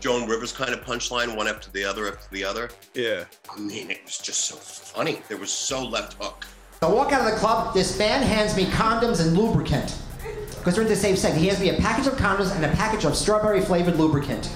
Joan 0.00 0.28
Rivers 0.28 0.52
kind 0.52 0.72
of 0.72 0.84
punchline, 0.84 1.36
one 1.36 1.48
after 1.48 1.70
the 1.70 1.84
other 1.84 2.08
after 2.08 2.28
the 2.30 2.44
other. 2.44 2.70
Yeah. 2.94 3.24
I 3.50 3.58
mean, 3.58 3.90
it 3.90 4.04
was 4.04 4.18
just 4.18 4.42
so 4.42 4.56
funny. 4.56 5.20
There 5.28 5.36
was 5.36 5.50
so 5.50 5.84
left 5.84 6.14
hook. 6.14 6.46
I 6.80 6.88
walk 6.88 7.12
out 7.12 7.26
of 7.26 7.32
the 7.32 7.38
club, 7.38 7.74
this 7.74 7.98
man 7.98 8.22
hands 8.22 8.56
me 8.56 8.66
condoms 8.66 9.20
and 9.20 9.36
lubricant. 9.36 9.98
Because 10.50 10.76
we're 10.76 10.82
in 10.82 10.88
the 10.88 10.96
same 10.96 11.16
set. 11.16 11.36
He 11.36 11.48
hands 11.48 11.60
me 11.60 11.70
a 11.70 11.80
package 11.80 12.06
of 12.06 12.14
condoms 12.14 12.54
and 12.54 12.64
a 12.64 12.68
package 12.76 13.04
of 13.04 13.16
strawberry 13.16 13.60
flavored 13.60 13.96
lubricant. 13.96 14.50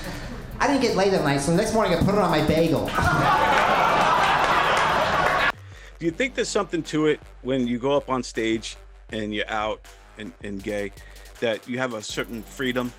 I 0.61 0.69
didn't 0.69 0.83
get 0.83 0.97
laid 0.97 1.13
that 1.13 1.25
night, 1.25 1.41
so 1.41 1.51
the 1.51 1.57
next 1.57 1.75
morning 1.75 1.93
I 1.93 1.99
put 1.99 2.15
it 2.15 2.21
on 2.21 2.31
my 2.31 2.47
bagel. 2.47 2.87
Do 5.99 6.07
you 6.07 6.13
think 6.13 6.35
there's 6.35 6.49
something 6.49 6.83
to 6.85 7.07
it 7.07 7.21
when 7.43 7.67
you 7.67 7.79
go 7.79 7.97
up 7.97 8.09
on 8.09 8.23
stage 8.23 8.77
and 9.11 9.35
you're 9.35 9.49
out 9.49 9.85
and, 10.19 10.33
and 10.43 10.63
gay 10.63 10.93
that 11.41 11.69
you 11.69 11.79
have 11.79 11.95
a 11.95 12.03
certain 12.03 12.43
freedom 12.43 12.93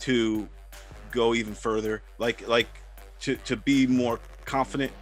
to 0.00 0.48
go 1.10 1.34
even 1.34 1.54
further, 1.54 2.02
like 2.18 2.46
like 2.48 2.68
to, 3.20 3.36
to 3.36 3.56
be 3.56 3.86
more 3.86 4.20
confident? 4.44 4.92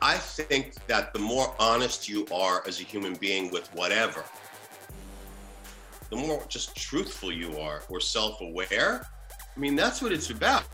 I 0.00 0.16
think 0.16 0.74
that 0.88 1.12
the 1.12 1.20
more 1.20 1.54
honest 1.60 2.08
you 2.08 2.26
are 2.34 2.62
as 2.66 2.80
a 2.80 2.82
human 2.82 3.14
being 3.14 3.52
with 3.52 3.68
whatever, 3.74 4.24
the 6.10 6.16
more 6.16 6.44
just 6.48 6.74
truthful 6.76 7.32
you 7.32 7.56
are 7.58 7.82
or 7.88 8.00
self 8.00 8.40
aware. 8.40 9.06
I 9.56 9.60
mean, 9.60 9.76
that's 9.76 10.02
what 10.02 10.12
it's 10.12 10.30
about. 10.30 10.64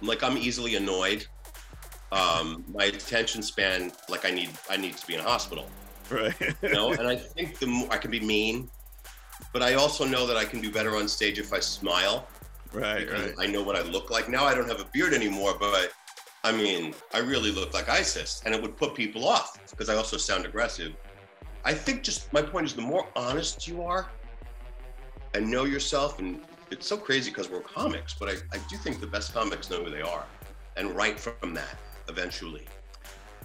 Like, 0.00 0.22
I'm 0.22 0.36
easily 0.36 0.74
annoyed. 0.74 1.24
Um, 2.10 2.64
my 2.68 2.84
attention 2.84 3.42
span, 3.42 3.92
like 4.08 4.24
I 4.26 4.30
need, 4.30 4.50
I 4.68 4.76
need 4.76 4.96
to 4.96 5.06
be 5.06 5.14
in 5.14 5.20
a 5.20 5.22
hospital. 5.22 5.66
Right. 6.10 6.34
You 6.62 6.68
know, 6.70 6.92
and 6.92 7.06
I 7.06 7.16
think 7.16 7.58
the 7.58 7.66
more 7.66 7.90
I 7.90 7.96
can 7.96 8.10
be 8.10 8.20
mean, 8.20 8.68
but 9.52 9.62
I 9.62 9.74
also 9.74 10.04
know 10.04 10.26
that 10.26 10.36
I 10.36 10.44
can 10.44 10.60
do 10.60 10.70
better 10.70 10.96
on 10.96 11.08
stage 11.08 11.38
if 11.38 11.52
I 11.52 11.60
smile. 11.60 12.26
Right, 12.72 13.10
right. 13.10 13.34
I 13.38 13.46
know 13.46 13.62
what 13.62 13.76
I 13.76 13.82
look 13.82 14.10
like. 14.10 14.28
Now 14.28 14.44
I 14.44 14.54
don't 14.54 14.68
have 14.68 14.80
a 14.80 14.86
beard 14.92 15.12
anymore, 15.12 15.54
but 15.58 15.92
I 16.44 16.52
mean, 16.52 16.94
I 17.12 17.18
really 17.18 17.52
look 17.52 17.74
like 17.74 17.88
ISIS, 17.88 18.42
and 18.44 18.54
it 18.54 18.60
would 18.60 18.76
put 18.76 18.94
people 18.94 19.28
off 19.28 19.58
because 19.70 19.88
I 19.88 19.94
also 19.94 20.16
sound 20.16 20.44
aggressive. 20.44 20.94
I 21.64 21.74
think 21.74 22.02
just 22.02 22.32
my 22.32 22.42
point 22.42 22.66
is 22.66 22.74
the 22.74 22.82
more 22.82 23.06
honest 23.14 23.68
you 23.68 23.82
are 23.82 24.10
and 25.34 25.48
know 25.50 25.64
yourself, 25.64 26.18
and 26.18 26.40
it's 26.70 26.86
so 26.86 26.96
crazy 26.96 27.30
because 27.30 27.50
we're 27.50 27.60
comics, 27.60 28.14
but 28.14 28.28
I, 28.28 28.32
I 28.52 28.58
do 28.68 28.76
think 28.76 29.00
the 29.00 29.06
best 29.06 29.32
comics 29.32 29.70
know 29.70 29.84
who 29.84 29.90
they 29.90 30.02
are 30.02 30.24
and 30.76 30.90
write 30.96 31.20
from 31.20 31.54
that 31.54 31.76
eventually. 32.08 32.66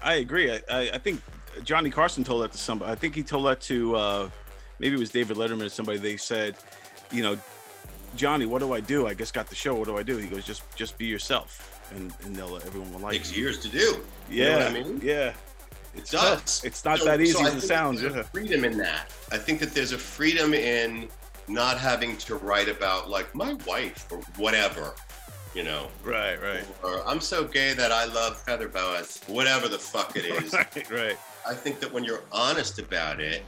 I 0.02 0.16
agree. 0.16 0.52
I, 0.52 0.62
I, 0.70 0.80
I 0.94 0.98
think 0.98 1.22
Johnny 1.64 1.90
Carson 1.90 2.24
told 2.24 2.44
that 2.44 2.52
to 2.54 2.58
somebody. 2.58 2.92
I 2.92 2.96
think 2.96 3.16
he 3.16 3.24
told 3.24 3.46
that 3.46 3.62
to 3.62 3.96
uh, 3.96 4.30
maybe 4.80 4.96
it 4.96 5.00
was 5.00 5.10
David 5.10 5.38
Letterman 5.38 5.66
or 5.66 5.70
somebody. 5.70 5.98
They 5.98 6.18
said, 6.18 6.56
you 7.12 7.22
know, 7.22 7.38
Johnny, 8.18 8.46
what 8.46 8.60
do 8.60 8.74
I 8.74 8.80
do? 8.82 9.08
I 9.08 9.14
just 9.14 9.34
got 9.34 9.48
the 9.48 9.56
show. 9.56 9.76
What 9.76 9.88
do 9.88 9.98
I 9.98 10.04
do? 10.04 10.18
He 10.18 10.28
goes, 10.28 10.44
just 10.46 10.64
just 10.76 10.98
be 10.98 11.06
yourself, 11.06 11.80
and 11.96 12.14
and 12.24 12.36
they'll 12.36 12.58
everyone 12.58 12.92
will 12.92 13.00
like. 13.00 13.14
Takes 13.14 13.36
you. 13.36 13.44
years 13.44 13.60
to 13.60 13.70
do. 13.70 14.04
Yeah, 14.30 14.44
You 14.44 14.50
know 14.50 14.58
what 14.58 14.68
I 14.68 14.74
mean? 14.74 15.02
yeah. 15.04 15.28
It 15.30 16.02
It's 16.02 16.12
does. 16.12 16.60
tough. 16.60 16.66
It's 16.66 16.84
not 16.84 17.00
So- 17.00 17.06
that 17.06 17.22
easy 17.22 17.34
so 17.34 17.46
as 17.46 17.56
it 17.56 17.62
sounds. 17.68 18.02
there's 18.02 18.14
a 18.14 18.18
Yeah. 18.18 18.24
freedom 18.24 18.66
in 18.66 18.78
that. 18.80 19.12
I 19.32 19.38
think 19.38 19.60
that 19.62 19.74
there's 19.74 19.94
a 19.94 19.98
freedom 19.98 20.54
in 20.54 21.10
not 21.48 21.78
having 21.80 22.18
to 22.18 22.36
write 22.36 22.68
about 22.70 23.10
like 23.10 23.34
my 23.34 23.54
wife 23.66 24.06
or 24.12 24.18
whatever, 24.36 24.94
you 25.56 25.64
know. 25.64 25.90
Right, 26.04 26.42
right. 26.42 26.66
Or 26.84 27.08
I'm 27.08 27.22
so 27.22 27.46
gay 27.46 27.74
that 27.74 27.92
I 27.92 28.06
love 28.06 28.40
feather 28.42 28.68
boas, 28.68 29.22
whatever 29.28 29.68
the 29.68 29.80
fuck 29.80 30.16
it 30.18 30.26
is. 30.26 30.54
right, 30.76 30.90
right. 30.92 31.18
I 31.48 31.54
think 31.54 31.80
that 31.80 31.92
when 31.92 32.04
you're 32.04 32.24
honest 32.32 32.80
about 32.80 33.20
it, 33.22 33.44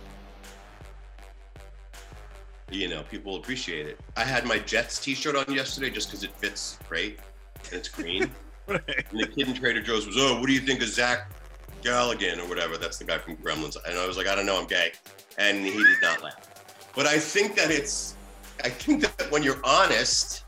you 2.71 2.87
know, 2.87 3.03
people 3.03 3.35
appreciate 3.35 3.87
it. 3.87 3.99
I 4.15 4.23
had 4.23 4.45
my 4.45 4.59
Jets 4.59 4.99
T-shirt 4.99 5.35
on 5.35 5.53
yesterday 5.53 5.89
just 5.89 6.09
because 6.09 6.23
it 6.23 6.31
fits 6.35 6.77
great 6.87 7.19
and 7.65 7.73
it's 7.73 7.89
green. 7.89 8.29
right. 8.67 8.81
And 8.87 9.19
the 9.19 9.27
kid 9.27 9.47
in 9.47 9.53
Trader 9.53 9.81
Joe's 9.81 10.05
was, 10.05 10.15
"Oh, 10.17 10.39
what 10.39 10.47
do 10.47 10.53
you 10.53 10.59
think 10.59 10.81
of 10.81 10.89
Zach 10.89 11.31
Galligan 11.81 12.39
or 12.39 12.47
whatever?" 12.47 12.77
That's 12.77 12.97
the 12.97 13.05
guy 13.05 13.17
from 13.17 13.37
Gremlins. 13.37 13.77
And 13.87 13.97
I 13.97 14.07
was 14.07 14.17
like, 14.17 14.27
"I 14.27 14.35
don't 14.35 14.45
know, 14.45 14.59
I'm 14.59 14.67
gay," 14.67 14.91
and 15.37 15.65
he 15.65 15.71
did 15.71 16.01
not 16.01 16.21
laugh. 16.21 16.91
But 16.95 17.05
I 17.07 17.17
think 17.17 17.55
that 17.55 17.71
it's, 17.71 18.15
I 18.63 18.69
think 18.69 19.01
that 19.01 19.31
when 19.31 19.43
you're 19.43 19.61
honest, 19.63 20.43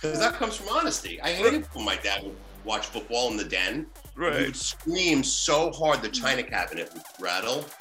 because 0.00 0.18
that 0.20 0.34
comes 0.34 0.56
from 0.56 0.68
honesty. 0.68 1.20
I 1.20 1.32
hated 1.32 1.64
when 1.74 1.84
my 1.84 1.96
dad 1.96 2.22
would 2.22 2.36
watch 2.64 2.86
football 2.86 3.30
in 3.30 3.36
the 3.36 3.44
den. 3.44 3.86
Right. 4.14 4.38
He 4.38 4.44
would 4.46 4.56
scream 4.56 5.24
so 5.24 5.72
hard 5.72 6.02
the 6.02 6.08
china 6.08 6.42
cabinet 6.42 6.90
would 6.92 7.02
rattle. 7.18 7.64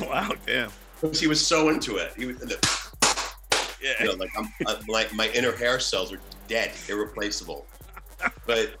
Wow, 0.00 0.32
damn. 0.44 0.72
Because 1.00 1.20
he 1.20 1.28
was 1.28 1.46
so 1.46 1.68
into 1.68 1.98
it. 1.98 2.14
He 2.16 2.26
was, 2.26 2.38
yeah. 3.84 3.92
You 4.00 4.06
know, 4.06 4.14
like 4.14 4.30
I'm, 4.36 4.48
uh, 4.66 4.76
like 4.88 5.12
my 5.14 5.28
inner 5.30 5.52
hair 5.52 5.78
cells 5.78 6.12
are 6.12 6.20
dead, 6.48 6.72
irreplaceable. 6.88 7.66
but 8.46 8.76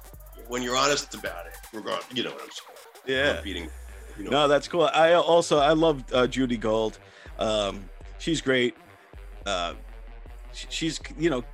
when 0.48 0.62
you're 0.62 0.76
honest 0.76 1.14
about 1.14 1.46
it, 1.46 1.52
regard, 1.72 2.02
you 2.12 2.24
know 2.24 2.30
what 2.30 2.42
I'm 2.42 2.50
saying. 2.50 3.18
Yeah. 3.18 3.38
I'm 3.38 3.44
beating, 3.44 3.70
you 4.18 4.24
know. 4.24 4.30
No, 4.30 4.48
that's 4.48 4.68
cool. 4.68 4.88
I 4.92 5.12
also 5.12 5.58
I 5.58 5.72
love 5.72 6.04
uh, 6.12 6.26
Judy 6.26 6.56
Gold. 6.56 6.98
Um, 7.38 7.84
she's 8.18 8.40
great. 8.40 8.76
Uh, 9.44 9.74
sh- 10.52 10.66
she's 10.70 11.00
you 11.18 11.28
know 11.28 11.44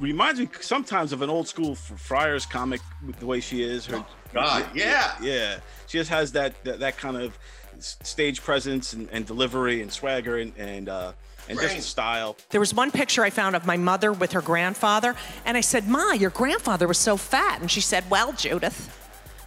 reminds 0.00 0.40
me 0.40 0.48
sometimes 0.60 1.12
of 1.12 1.22
an 1.22 1.30
old 1.30 1.46
school 1.46 1.74
Friars 1.74 2.46
comic 2.46 2.80
with 3.06 3.18
the 3.18 3.26
way 3.26 3.40
she 3.40 3.62
is. 3.62 3.86
Her 3.86 4.04
God, 4.32 4.66
yeah. 4.74 5.14
yeah. 5.22 5.58
She 5.86 5.98
just 5.98 6.10
has 6.10 6.32
that 6.32 6.62
that, 6.64 6.80
that 6.80 6.96
kind 6.96 7.16
of 7.16 7.38
stage 7.78 8.42
presence 8.42 8.92
and, 8.92 9.08
and 9.12 9.26
delivery 9.26 9.82
and 9.82 9.92
swagger 9.92 10.38
and 10.38 10.52
and 10.56 10.88
uh, 10.88 11.12
and 11.48 11.58
just 11.58 11.74
Right. 11.74 11.82
style. 11.82 12.36
There 12.50 12.60
was 12.60 12.72
one 12.74 12.90
picture 12.90 13.22
I 13.24 13.30
found 13.30 13.54
of 13.56 13.66
my 13.66 13.76
mother 13.76 14.12
with 14.12 14.32
her 14.32 14.40
grandfather, 14.42 15.14
and 15.44 15.56
I 15.56 15.60
said, 15.60 15.88
Ma, 15.88 16.12
your 16.12 16.30
grandfather 16.30 16.86
was 16.88 16.98
so 16.98 17.16
fat. 17.16 17.60
And 17.60 17.70
she 17.70 17.80
said, 17.80 18.08
Well, 18.10 18.32
Judith, 18.32 18.90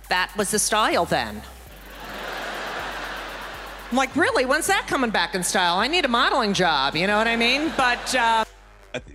that 0.10 0.32
was 0.38 0.52
the 0.52 0.60
style 0.60 1.06
then. 1.06 1.42
I'm 3.90 3.96
like, 3.98 4.14
really? 4.18 4.46
When's 4.46 4.68
that 4.68 4.86
coming 4.88 5.12
back 5.12 5.34
in 5.34 5.44
style? 5.44 5.78
I 5.78 5.88
need 5.88 6.04
a 6.04 6.10
modeling 6.10 6.54
job, 6.54 6.96
you 6.96 7.08
know 7.08 7.18
what 7.18 7.28
I 7.28 7.38
mean? 7.38 7.72
But 7.78 8.14
uh, 8.16 8.44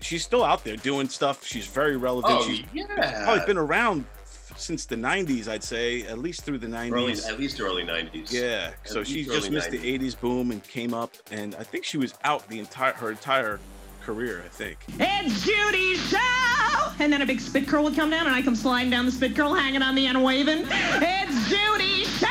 she's 0.00 0.24
still 0.24 0.42
out 0.42 0.64
there 0.64 0.76
doing 0.76 1.10
stuff. 1.10 1.44
She's 1.44 1.66
very 1.66 1.96
relevant. 1.98 2.34
Oh, 2.38 2.48
she's 2.48 2.62
yeah. 2.72 3.24
probably 3.24 3.44
been 3.44 3.58
around 3.58 4.06
f- 4.14 4.21
since 4.62 4.86
the 4.86 4.96
90s, 4.96 5.48
I'd 5.48 5.64
say, 5.64 6.02
at 6.04 6.18
least 6.18 6.42
through 6.42 6.58
the 6.58 6.66
90s. 6.66 6.92
Early, 6.92 7.12
at 7.34 7.38
least 7.38 7.60
early 7.60 7.82
90s. 7.84 8.32
Yeah, 8.32 8.70
At 8.84 8.88
so 8.88 9.02
she 9.04 9.24
just 9.24 9.50
missed 9.50 9.70
90s. 9.70 9.80
the 9.82 9.98
'80s 9.98 10.20
boom 10.20 10.50
and 10.52 10.62
came 10.64 10.94
up, 10.94 11.12
and 11.30 11.54
I 11.56 11.64
think 11.64 11.84
she 11.84 11.98
was 11.98 12.14
out 12.24 12.48
the 12.48 12.58
entire 12.60 12.92
her 12.94 13.10
entire 13.10 13.60
career. 14.02 14.42
I 14.44 14.48
think. 14.48 14.78
It's 14.98 15.44
Judy's 15.44 16.00
show! 16.08 16.92
And 16.98 17.12
then 17.12 17.22
a 17.22 17.26
big 17.26 17.40
spit 17.40 17.66
curl 17.66 17.84
would 17.84 17.94
come 17.96 18.10
down, 18.10 18.26
and 18.26 18.34
I 18.34 18.42
come 18.42 18.54
sliding 18.56 18.90
down 18.90 19.06
the 19.06 19.12
spit 19.12 19.34
curl, 19.34 19.54
hanging 19.54 19.82
on 19.82 19.94
the 19.94 20.06
end, 20.06 20.22
waving. 20.22 20.64
It's 20.70 21.48
Judy's 21.48 22.08
show! 22.18 22.28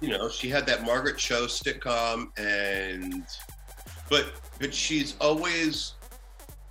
you 0.00 0.08
know, 0.08 0.28
she 0.28 0.48
had 0.48 0.66
that 0.66 0.84
Margaret 0.84 1.16
Cho 1.18 1.44
sitcom, 1.46 2.28
and 2.38 3.24
but 4.10 4.32
but 4.58 4.72
she's 4.74 5.14
always 5.20 5.94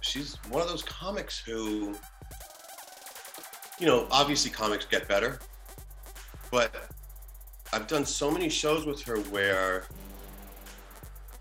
she's 0.01 0.35
one 0.49 0.61
of 0.61 0.67
those 0.67 0.83
comics 0.83 1.37
who, 1.39 1.95
you 3.81 3.87
know, 3.87 4.07
obviously 4.11 4.51
comics 4.51 4.85
get 4.85 5.07
better, 5.07 5.39
but 6.51 6.89
I've 7.73 7.87
done 7.87 8.05
so 8.05 8.29
many 8.29 8.47
shows 8.47 8.85
with 8.85 9.01
her 9.03 9.17
where 9.31 9.85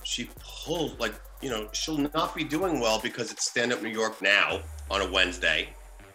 she 0.03 0.31
pulls 0.40 0.98
like 0.98 1.14
you 1.42 1.50
know 1.50 1.68
she'll 1.72 1.98
not 1.98 2.35
be 2.35 2.42
doing 2.42 2.81
well 2.81 2.98
because 2.98 3.31
it's 3.31 3.48
stand 3.48 3.72
up 3.72 3.83
New 3.83 3.90
York 3.90 4.20
now 4.22 4.61
on 4.90 5.03
a 5.03 5.11
Wednesday. 5.11 5.68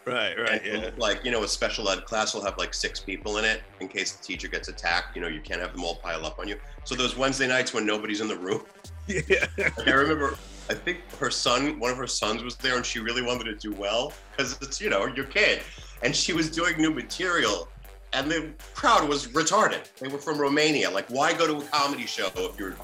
Right, 0.06 0.38
right, 0.38 0.64
And, 0.64 0.84
yeah. 0.84 0.90
Like, 0.98 1.26
you 1.26 1.32
know, 1.32 1.44
a 1.44 1.48
special 1.48 1.90
ed 1.90 2.06
class 2.06 2.36
will 2.36 2.44
have 2.44 2.60
like 2.60 2.76
six 2.76 3.00
people 3.00 3.38
in 3.38 3.46
it 3.46 3.64
in 3.80 3.88
case 3.88 4.12
the 4.12 4.24
teacher 4.24 4.48
gets 4.48 4.68
attacked. 4.68 5.16
You 5.16 5.22
know, 5.24 5.28
you 5.28 5.42
can't 5.42 5.60
have 5.60 5.74
them 5.74 5.84
all 5.84 5.96
pile 5.96 6.28
up 6.28 6.38
on 6.38 6.48
you. 6.48 6.58
So 6.84 6.94
those 6.94 7.18
Wednesday 7.18 7.48
nights 7.48 7.74
when 7.74 7.88
nobody's 7.88 8.22
in 8.22 8.28
the 8.28 8.38
room. 8.38 8.62
Yeah. 9.08 9.46
I 9.86 9.92
remember, 9.92 10.36
I 10.68 10.74
think 10.74 11.00
her 11.20 11.30
son, 11.30 11.80
one 11.80 11.92
of 11.92 11.98
her 11.98 12.08
sons 12.08 12.42
was 12.42 12.56
there 12.56 12.76
and 12.76 12.84
she 12.84 12.98
really 12.98 13.22
wanted 13.22 13.44
to 13.44 13.56
do 13.56 13.72
well 13.72 14.14
because 14.32 14.58
it's, 14.64 14.82
you 14.82 14.90
know, 14.90 15.06
your 15.06 15.26
kid. 15.26 15.62
And 16.06 16.15
she 16.15 16.34
was 16.34 16.52
doing 16.52 16.78
new 16.78 16.91
material 16.91 17.68
and 18.13 18.30
the 18.30 18.52
crowd 18.76 19.10
was 19.10 19.26
retarded. 19.30 19.91
They 19.98 20.08
were 20.08 20.20
from 20.20 20.38
Romania. 20.38 20.88
Like, 20.88 21.10
why 21.10 21.34
go 21.34 21.48
to 21.48 21.58
a 21.65 21.68
comedy 21.70 22.06
show 22.06 22.30
if 22.36 22.60
you're 22.60 22.76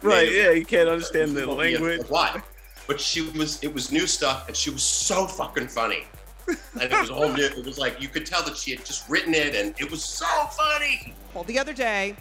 Right, 0.00 0.26
native? 0.26 0.34
yeah, 0.34 0.50
you 0.52 0.64
can't 0.64 0.88
understand 0.88 1.36
the 1.36 1.40
Yeah, 1.40 1.52
language. 1.52 2.00
Why? 2.08 2.40
But 2.86 2.98
she 2.98 3.20
was, 3.20 3.62
it 3.62 3.72
was 3.72 3.92
new 3.92 4.06
stuff 4.06 4.48
and 4.48 4.56
she 4.56 4.70
was 4.70 4.82
so 4.82 5.26
fucking 5.26 5.68
funny. 5.68 6.06
And 6.48 6.90
it 6.90 6.98
was 6.98 7.10
all 7.10 7.30
new. 7.30 7.44
It 7.44 7.62
was 7.66 7.78
like, 7.78 8.00
you 8.00 8.08
could 8.08 8.24
tell 8.24 8.42
that 8.44 8.56
she 8.56 8.70
had 8.70 8.86
just 8.86 9.06
written 9.06 9.34
it 9.34 9.54
and 9.54 9.74
it 9.78 9.90
was 9.90 10.02
so 10.02 10.24
funny. 10.26 11.12
Well, 11.34 11.44
the 11.44 11.58
other 11.58 11.74
day, 11.74 12.16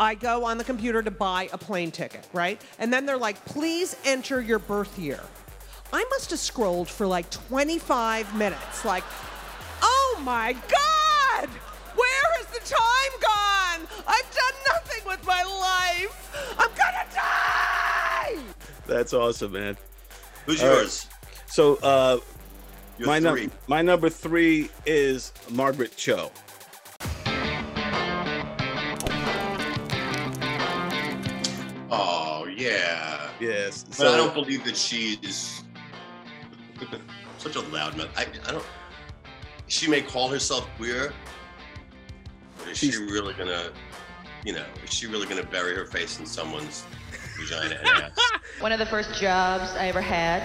I 0.00 0.16
go 0.16 0.44
on 0.44 0.58
the 0.58 0.64
computer 0.64 1.00
to 1.00 1.12
buy 1.12 1.48
a 1.52 1.58
plane 1.58 1.92
ticket, 1.92 2.26
right? 2.32 2.60
And 2.80 2.92
then 2.92 3.06
they're 3.06 3.16
like, 3.16 3.42
please 3.44 3.94
enter 4.04 4.40
your 4.40 4.58
birth 4.58 4.98
year. 4.98 5.20
I 5.92 6.04
must 6.10 6.30
have 6.30 6.40
scrolled 6.40 6.88
for 6.88 7.06
like 7.06 7.30
25 7.30 8.34
minutes. 8.36 8.84
Like, 8.84 9.04
my 10.22 10.52
God! 10.52 11.48
Where 11.94 12.26
has 12.38 12.46
the 12.46 12.60
time 12.60 13.12
gone? 13.20 13.88
I've 14.06 14.30
done 14.34 14.54
nothing 14.68 15.04
with 15.06 15.26
my 15.26 15.42
life. 15.42 16.56
I'm 16.58 16.68
gonna 16.70 17.06
die! 17.14 18.52
That's 18.86 19.12
awesome, 19.12 19.52
man. 19.52 19.76
Who's 20.46 20.62
All 20.62 20.68
right. 20.68 20.76
yours? 20.78 21.06
So, 21.46 21.76
uh, 21.82 22.18
Your 22.98 23.08
my 23.08 23.18
three. 23.20 23.24
number 23.42 23.54
my 23.66 23.82
number 23.82 24.08
three 24.08 24.70
is 24.86 25.32
Margaret 25.50 25.96
Cho. 25.96 26.30
Oh, 31.90 32.46
yeah. 32.56 33.28
Yes. 33.40 33.84
But 33.84 33.94
So 33.94 34.12
I 34.12 34.16
don't 34.16 34.34
believe 34.34 34.64
that 34.64 34.76
she's 34.76 35.62
such 37.38 37.56
a 37.56 37.60
loudmouth. 37.60 38.08
I, 38.16 38.26
I 38.48 38.52
don't. 38.52 38.64
She 39.72 39.88
may 39.88 40.02
call 40.02 40.28
herself 40.28 40.68
queer, 40.76 41.14
but 42.58 42.68
is 42.68 42.76
she 42.76 42.94
really 42.94 43.32
gonna, 43.32 43.70
you 44.44 44.52
know, 44.52 44.66
is 44.84 44.92
she 44.92 45.06
really 45.06 45.26
gonna 45.26 45.46
bury 45.46 45.74
her 45.74 45.86
face 45.86 46.18
in 46.18 46.26
someone's 46.26 46.84
vagina 47.38 47.76
and 47.76 47.88
ass? 47.88 48.10
One 48.60 48.72
of 48.72 48.78
the 48.78 48.84
first 48.84 49.18
jobs 49.18 49.74
I 49.76 49.86
ever 49.86 50.02
had 50.02 50.42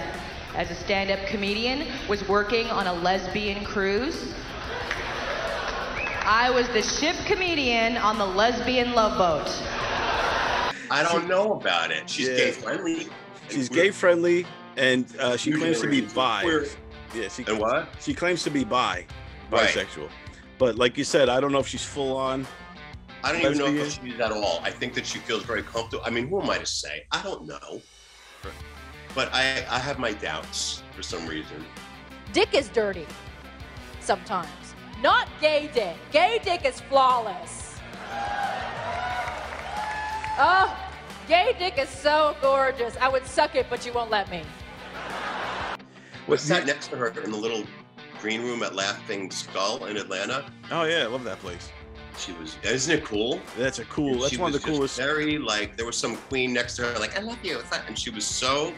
as 0.56 0.72
a 0.72 0.76
stand 0.76 1.12
up 1.12 1.20
comedian 1.28 1.90
was 2.08 2.26
working 2.30 2.68
on 2.68 2.88
a 2.88 2.94
lesbian 2.94 3.66
cruise. 3.66 4.34
I 6.24 6.50
was 6.50 6.70
the 6.70 6.82
ship 6.82 7.18
comedian 7.26 7.98
on 7.98 8.18
the 8.18 8.26
lesbian 8.26 8.94
love 8.94 9.18
boat. 9.18 9.54
I 10.90 11.04
don't 11.04 11.28
know 11.28 11.52
about 11.52 11.92
it. 11.92 12.10
She's 12.10 12.30
gay 12.30 12.52
friendly. 12.52 13.08
she's 13.50 13.68
gay 13.68 13.92
friendly, 13.92 14.48
and 14.78 15.06
uh, 15.20 15.36
she 15.36 15.52
claims 15.52 15.82
to 15.82 15.90
be 15.90 16.00
bi. 16.00 16.66
Queer. 17.10 17.24
Yeah, 17.24 17.30
she 17.30 17.44
And 17.48 17.60
what? 17.60 17.90
She 18.00 18.14
claims 18.14 18.44
to 18.44 18.50
be 18.50 18.64
bi, 18.64 19.06
Right. 19.52 19.70
bisexual. 19.70 20.10
But 20.58 20.76
like 20.76 20.98
you 20.98 21.04
said, 21.04 21.30
I 21.30 21.40
don't 21.40 21.52
know 21.52 21.60
if 21.60 21.68
she's 21.68 21.86
full 21.86 22.16
on. 22.18 22.46
I 23.24 23.32
don't 23.32 23.42
even 23.42 23.58
know 23.58 23.66
lesbian. 23.66 23.86
if 23.88 24.14
she's 24.14 24.20
at 24.20 24.32
all. 24.32 24.60
I 24.64 24.72
think 24.72 24.94
that 24.94 25.06
she 25.06 25.20
feels 25.20 25.44
very 25.44 25.64
comfortable. 25.64 26.04
I 26.06 26.10
mean, 26.10 26.28
who 26.28 26.42
am 26.42 26.50
I 26.50 26.58
to 26.60 26.66
say? 26.66 27.06
I 27.12 27.22
don't 27.24 27.46
know. 27.48 27.82
But 29.16 29.34
I, 29.34 29.66
I 29.70 29.80
have 29.80 29.98
my 30.00 30.14
doubts 30.14 30.84
for 30.96 31.02
some 31.02 31.26
reason. 31.28 31.66
Dick 32.34 32.54
is 32.54 32.70
dirty. 32.70 33.08
Sometimes. 34.00 34.48
Not 35.02 35.28
gay 35.42 35.70
dick. 35.74 35.96
Gay 36.12 36.40
dick 36.44 36.66
is 36.66 36.82
flawless. 36.82 37.78
Oh, 40.40 40.78
gay 41.28 41.56
dick 41.58 41.80
is 41.80 41.90
so 41.90 42.36
gorgeous. 42.42 42.96
I 43.02 43.10
would 43.10 43.26
suck 43.26 43.56
it, 43.56 43.66
but 43.70 43.86
you 43.86 43.94
won't 43.94 44.12
let 44.12 44.30
me. 44.30 44.44
I 46.30 46.36
sat 46.36 46.66
next 46.66 46.90
to 46.90 46.98
her 46.98 47.08
in 47.08 47.32
the 47.32 47.38
little 47.38 47.64
green 48.20 48.42
room 48.42 48.64
at 48.64 48.76
Laughing 48.76 49.32
Skull 49.32 49.86
in 49.86 49.98
Atlanta. 49.98 50.46
Oh 50.72 50.84
yeah, 50.84 51.04
I 51.04 51.06
love 51.06 51.24
that 51.24 51.40
place. 51.40 51.72
She 52.18 52.34
was, 52.34 52.58
isn't 52.64 52.98
it 52.98 53.06
cool? 53.06 53.40
That's 53.58 53.80
a 53.80 53.86
cool. 53.86 54.14
And 54.14 54.22
That's 54.24 54.38
one 54.38 54.54
of 54.54 54.62
the 54.62 54.68
coolest. 54.68 54.98
Very 54.98 55.38
like 55.38 55.78
there 55.78 55.86
was 55.86 55.96
some 55.96 56.18
queen 56.18 56.52
next 56.52 56.76
to 56.78 56.86
her, 56.86 57.00
like 57.00 57.18
I 57.18 57.22
love 57.22 57.38
you, 57.44 57.60
and 57.88 57.98
she 57.98 58.10
was 58.10 58.26
so, 58.26 58.74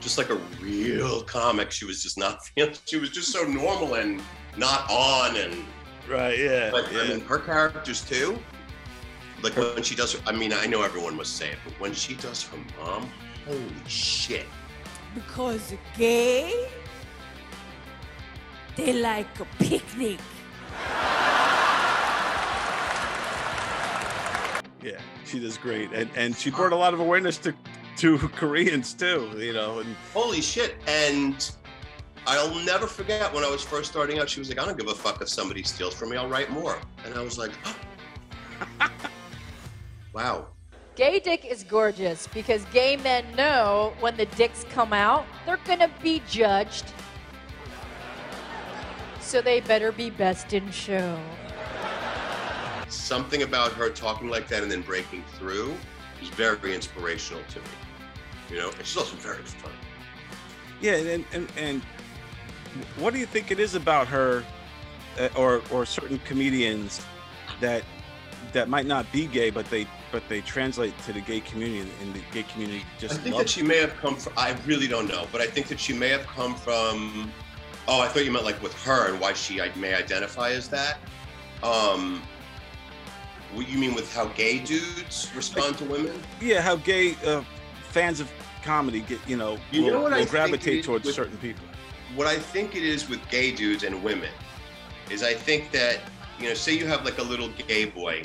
just 0.00 0.18
like 0.18 0.30
a 0.30 0.36
real 0.60 1.22
comic. 1.24 1.70
She 1.70 1.84
was 1.84 2.02
just 2.02 2.16
not 2.16 2.44
feeling. 2.46 2.74
She 2.86 2.98
was 2.98 3.10
just 3.10 3.32
so 3.32 3.44
normal 3.44 3.94
and 3.94 4.22
not 4.56 4.88
on 4.90 5.36
and. 5.36 5.64
Right. 6.08 6.38
Yeah. 6.38 6.70
But 6.70 6.88
I 6.94 7.08
mean, 7.08 7.20
her 7.22 7.38
characters 7.38 8.02
too. 8.02 8.38
Like 9.42 9.56
when 9.56 9.82
she 9.82 9.96
does, 9.96 10.14
her, 10.14 10.20
I 10.26 10.32
mean, 10.32 10.52
I 10.52 10.66
know 10.66 10.82
everyone 10.82 11.16
must 11.16 11.36
say 11.36 11.50
it, 11.50 11.58
but 11.64 11.78
when 11.80 11.92
she 11.92 12.14
does 12.14 12.44
her 12.44 12.58
mom, 12.80 13.10
holy 13.44 13.66
shit! 13.88 14.46
Because 15.14 15.74
gay, 15.96 16.68
they 18.76 18.92
like 18.94 19.40
a 19.40 19.44
picnic. 19.58 20.18
Yeah, 24.82 24.98
she 25.24 25.38
does 25.38 25.58
great, 25.58 25.92
and 25.92 26.10
and 26.16 26.36
she 26.36 26.50
brought 26.50 26.72
a 26.72 26.76
lot 26.76 26.94
of 26.94 27.00
awareness 27.00 27.38
to 27.38 27.54
to 27.98 28.18
Koreans 28.36 28.94
too. 28.94 29.30
You 29.36 29.52
know, 29.52 29.80
and 29.80 29.94
Holy 30.12 30.40
shit. 30.40 30.76
And 30.86 31.50
I'll 32.26 32.54
never 32.64 32.86
forget 32.86 33.32
when 33.32 33.44
I 33.44 33.50
was 33.50 33.62
first 33.62 33.90
starting 33.90 34.18
out, 34.18 34.28
she 34.28 34.40
was 34.40 34.48
like, 34.48 34.58
I 34.58 34.64
don't 34.64 34.78
give 34.78 34.88
a 34.88 34.94
fuck 34.94 35.20
if 35.20 35.28
somebody 35.28 35.62
steals 35.62 35.94
from 35.94 36.10
me, 36.10 36.16
I'll 36.16 36.28
write 36.28 36.50
more. 36.50 36.78
And 37.04 37.14
I 37.14 37.22
was 37.22 37.36
like, 37.36 37.50
oh. 37.64 38.90
wow. 40.14 40.48
Gay 40.94 41.20
dick 41.20 41.46
is 41.46 41.64
gorgeous 41.64 42.26
because 42.34 42.66
gay 42.66 42.96
men 42.98 43.24
know 43.34 43.94
when 44.00 44.14
the 44.18 44.26
dicks 44.26 44.66
come 44.70 44.92
out, 44.92 45.24
they're 45.46 45.58
gonna 45.64 45.90
be 46.02 46.20
judged. 46.28 46.84
So 49.18 49.40
they 49.40 49.60
better 49.60 49.90
be 49.90 50.10
best 50.10 50.52
in 50.52 50.70
show. 50.70 51.18
Something 52.88 53.42
about 53.42 53.72
her 53.72 53.88
talking 53.88 54.28
like 54.28 54.48
that 54.48 54.62
and 54.62 54.70
then 54.70 54.82
breaking 54.82 55.24
through 55.38 55.74
was 56.20 56.28
very 56.30 56.74
inspirational 56.74 57.42
to 57.48 57.58
me. 57.60 57.66
You 58.50 58.58
know, 58.58 58.68
and 58.68 58.86
she's 58.86 58.98
also 58.98 59.16
very 59.16 59.42
funny. 59.42 59.74
yeah, 60.82 60.96
and 60.96 61.24
and 61.32 61.48
and 61.56 61.82
what 62.98 63.14
do 63.14 63.18
you 63.18 63.24
think 63.24 63.50
it 63.50 63.58
is 63.58 63.74
about 63.74 64.08
her, 64.08 64.44
uh, 65.18 65.28
or 65.36 65.62
or 65.70 65.86
certain 65.86 66.18
comedians 66.26 67.00
that 67.60 67.82
that 68.52 68.68
might 68.68 68.84
not 68.84 69.10
be 69.10 69.26
gay, 69.26 69.48
but 69.48 69.64
they 69.70 69.86
but 70.12 70.22
they 70.28 70.42
translate 70.42 70.96
to 71.04 71.12
the 71.12 71.20
gay 71.20 71.40
community, 71.40 71.90
and 72.02 72.14
the 72.14 72.20
gay 72.32 72.44
community 72.44 72.84
just 72.98 73.14
I 73.14 73.16
think 73.16 73.36
that 73.38 73.48
she 73.48 73.62
may 73.62 73.78
have 73.78 73.96
come 73.96 74.14
from, 74.14 74.34
I 74.36 74.54
really 74.66 74.86
don't 74.86 75.08
know, 75.08 75.26
but 75.32 75.40
I 75.40 75.46
think 75.46 75.66
that 75.68 75.80
she 75.80 75.94
may 75.94 76.10
have 76.10 76.26
come 76.26 76.54
from, 76.54 77.32
oh, 77.88 78.00
I 78.00 78.08
thought 78.08 78.24
you 78.24 78.30
meant 78.30 78.44
like 78.44 78.62
with 78.62 78.74
her 78.84 79.10
and 79.10 79.18
why 79.18 79.32
she 79.32 79.60
may 79.76 79.94
identify 79.94 80.50
as 80.50 80.68
that. 80.68 80.98
Um, 81.62 82.22
what 83.54 83.68
you 83.68 83.78
mean 83.78 83.94
with 83.94 84.12
how 84.14 84.26
gay 84.26 84.58
dudes 84.58 85.30
respond 85.34 85.78
to 85.78 85.84
women? 85.84 86.22
Yeah, 86.40 86.60
how 86.60 86.76
gay 86.76 87.16
uh, 87.24 87.42
fans 87.90 88.20
of 88.20 88.30
comedy 88.62 89.00
get, 89.00 89.18
you 89.26 89.36
know, 89.36 89.58
You 89.70 89.84
will, 89.84 89.90
know 89.92 90.02
what 90.02 90.12
I 90.12 90.16
will 90.16 90.22
think 90.24 90.30
gravitate 90.30 90.84
towards 90.84 91.06
with- 91.06 91.14
certain 91.14 91.38
people. 91.38 91.64
What 92.14 92.26
I 92.26 92.38
think 92.38 92.76
it 92.76 92.82
is 92.82 93.08
with 93.08 93.26
gay 93.30 93.52
dudes 93.52 93.84
and 93.84 94.02
women 94.04 94.28
is 95.10 95.22
I 95.22 95.32
think 95.32 95.70
that, 95.72 96.00
you 96.38 96.48
know, 96.48 96.54
say 96.54 96.76
you 96.76 96.86
have 96.86 97.06
like 97.06 97.16
a 97.18 97.22
little 97.22 97.48
gay 97.66 97.86
boy 97.86 98.24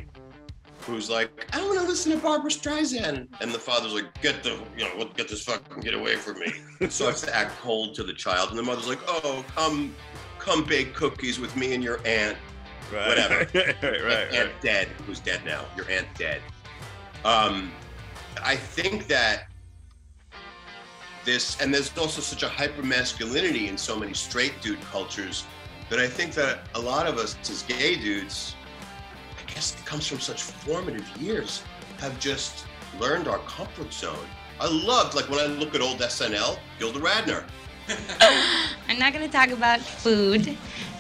who's 0.88 1.10
like, 1.10 1.46
I 1.54 1.64
want 1.66 1.80
to 1.80 1.86
listen 1.86 2.12
to 2.14 2.18
Barbra 2.18 2.50
Streisand. 2.50 3.28
And 3.42 3.52
the 3.52 3.60
father's 3.60 3.94
like, 3.94 4.20
get 4.22 4.42
the, 4.44 4.58
you 4.78 4.86
know, 4.86 4.96
what- 4.96 5.16
get 5.16 5.28
this 5.28 5.44
fucking 5.44 5.82
get 5.82 5.94
away 5.94 6.16
from 6.16 6.40
me. 6.40 6.54
Starts 6.90 7.22
to 7.22 7.36
act 7.36 7.60
cold 7.62 7.94
to 7.96 8.04
the 8.04 8.14
child. 8.14 8.50
And 8.50 8.58
the 8.58 8.64
mother's 8.64 8.88
like, 8.88 9.00
oh, 9.08 9.46
come, 9.56 9.94
come 10.40 10.64
bake 10.64 10.94
cookies 10.94 11.40
with 11.40 11.56
me 11.56 11.74
and 11.74 11.84
your 11.84 12.00
aunt. 12.06 12.38
Right. 12.92 13.08
Whatever. 13.10 13.36
right, 13.54 13.84
right, 13.84 14.34
Aunt 14.34 14.50
right. 14.52 14.62
dead, 14.62 14.88
who's 15.06 15.20
dead 15.20 15.42
now. 15.46 15.66
Your 15.76 15.90
aunt 15.92 16.08
dead. 16.18 16.42
Um, 17.26 17.72
I 18.44 18.56
think 18.56 19.08
that 19.08 19.48
this, 21.26 21.60
and 21.60 21.74
there's 21.74 21.96
also 21.98 22.22
such 22.22 22.44
a 22.44 22.48
hyper 22.48 22.82
masculinity 22.84 23.68
in 23.68 23.78
so 23.78 23.98
many 23.98 24.14
straight 24.14 24.54
dude 24.62 24.80
cultures 24.82 25.44
that 25.90 26.00
I 26.00 26.08
think 26.08 26.34
that 26.36 26.60
a 26.76 26.80
lot 26.80 27.08
of 27.08 27.18
us 27.18 27.36
as 27.50 27.64
gay 27.64 27.96
dudes, 27.96 28.56
I 28.57 28.57
guess 29.58 29.74
it 29.74 29.84
comes 29.88 30.06
from 30.06 30.20
such 30.20 30.44
formative 30.44 31.10
years, 31.18 31.64
have 31.98 32.20
just 32.20 32.68
learned 33.00 33.28
our 33.28 33.40
comfort 33.40 33.92
zone. 33.92 34.28
I 34.60 34.68
loved, 34.68 35.16
like 35.16 35.28
when 35.32 35.40
I 35.40 35.48
look 35.48 35.74
at 35.74 35.82
old 35.82 35.98
SNL, 35.98 36.60
Gilda 36.78 37.00
Radner. 37.00 37.44
I'm 38.88 39.00
not 39.00 39.14
gonna 39.14 39.28
talk 39.28 39.50
about 39.50 39.80
food, 39.80 40.48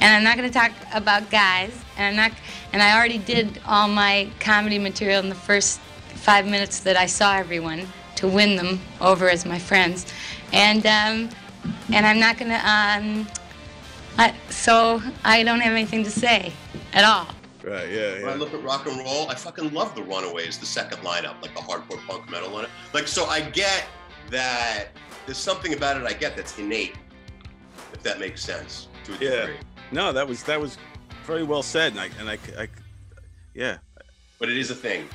and 0.01 0.15
I'm 0.15 0.23
not 0.23 0.37
gonna 0.37 0.49
talk 0.49 0.71
about 0.91 1.29
guys, 1.29 1.71
and 1.97 2.07
I'm 2.07 2.15
not, 2.15 2.39
and 2.73 2.81
I 2.81 2.97
already 2.97 3.19
did 3.19 3.61
all 3.67 3.87
my 3.87 4.27
comedy 4.39 4.79
material 4.79 5.19
in 5.19 5.29
the 5.29 5.35
first 5.35 5.79
five 6.15 6.47
minutes 6.47 6.79
that 6.79 6.97
I 6.97 7.05
saw 7.05 7.35
everyone 7.35 7.85
to 8.15 8.27
win 8.27 8.55
them 8.55 8.81
over 8.99 9.29
as 9.29 9.45
my 9.45 9.59
friends, 9.59 10.11
and 10.51 10.83
um, 10.87 11.29
and 11.93 12.07
I'm 12.07 12.19
not 12.19 12.39
gonna, 12.39 12.55
um, 12.55 13.27
I, 14.17 14.33
so 14.49 14.99
I 15.23 15.43
don't 15.43 15.59
have 15.59 15.73
anything 15.73 16.03
to 16.05 16.09
say 16.09 16.53
at 16.93 17.03
all. 17.03 17.36
Right, 17.63 17.89
yeah, 17.89 18.21
When 18.21 18.29
I 18.29 18.35
look 18.35 18.53
at 18.53 18.63
rock 18.63 18.85
and 18.87 18.97
roll, 18.99 19.27
I 19.29 19.35
fucking 19.35 19.73
love 19.73 19.95
the 19.95 20.03
Runaways, 20.03 20.57
the 20.59 20.65
second 20.65 20.99
lineup, 20.99 21.41
like 21.41 21.53
the 21.55 21.61
hardcore 21.61 21.99
punk 22.07 22.29
metal 22.29 22.49
lineup. 22.49 22.69
Like, 22.93 23.07
so 23.07 23.25
I 23.25 23.41
get 23.41 23.85
that 24.29 24.89
there's 25.25 25.37
something 25.39 25.73
about 25.73 25.97
it 25.99 26.03
I 26.05 26.13
get 26.13 26.35
that's 26.35 26.57
innate, 26.59 26.95
if 27.93 28.03
that 28.03 28.19
makes 28.19 28.43
sense 28.43 28.87
to 29.05 29.13
a 29.13 29.17
Yeah. 29.17 29.39
degree. 29.47 29.55
No, 29.91 30.13
that 30.13 30.27
was 30.27 30.43
that 30.43 30.59
was 30.61 30.77
very 31.25 31.43
well 31.43 31.63
said, 31.63 31.93
and 31.93 31.99
I 32.01 32.09
and 32.19 32.29
I, 32.29 32.37
I 32.61 32.67
yeah, 33.53 33.77
But 34.39 34.49
it 34.49 34.57
is 34.57 34.69
a 34.69 34.75
thing. 34.75 35.09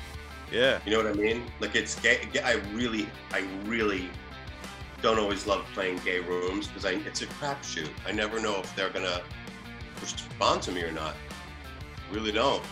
yeah. 0.51 0.79
You 0.85 0.91
know 0.91 0.97
what 0.97 1.07
I 1.07 1.13
mean? 1.13 1.45
Like 1.61 1.75
it's 1.75 1.95
gay. 2.01 2.27
gay- 2.33 2.41
I 2.41 2.53
really, 2.73 3.07
I 3.31 3.45
really 3.65 4.09
don't 5.01 5.17
always 5.19 5.47
love 5.47 5.65
playing 5.73 5.99
gay 6.03 6.19
rooms 6.19 6.67
because 6.67 6.85
I 6.85 6.91
it's 7.07 7.21
a 7.21 7.27
crapshoot. 7.27 7.89
I 8.05 8.11
never 8.11 8.39
know 8.39 8.59
if 8.59 8.75
they're 8.75 8.89
gonna 8.89 9.21
respond 10.01 10.61
to 10.63 10.71
me 10.71 10.81
or 10.83 10.91
not. 10.91 11.15
Really 12.11 12.31
don't. 12.31 12.63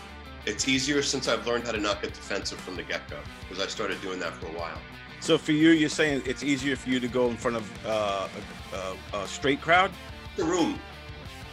It's 0.46 0.68
easier 0.68 1.02
since 1.02 1.28
I've 1.28 1.46
learned 1.46 1.66
how 1.66 1.72
to 1.72 1.80
not 1.80 2.02
get 2.02 2.14
defensive 2.14 2.60
from 2.60 2.76
the 2.76 2.84
get-go 2.84 3.18
because 3.48 3.64
I 3.64 3.68
started 3.68 4.02
doing 4.02 4.20
that 4.20 4.34
for 4.34 4.48
a 4.48 4.60
while. 4.60 4.78
So 5.20 5.38
for 5.38 5.52
you, 5.52 5.70
you're 5.70 5.90
saying 5.90 6.24
it's 6.26 6.44
easier 6.44 6.76
for 6.76 6.90
you 6.90 7.00
to 7.00 7.08
go 7.08 7.30
in 7.30 7.38
front 7.38 7.58
of 7.58 7.86
uh, 7.86 8.28
a, 8.74 9.18
a, 9.18 9.22
a 9.24 9.28
straight 9.28 9.62
crowd? 9.62 9.92
The 10.36 10.44
room, 10.44 10.80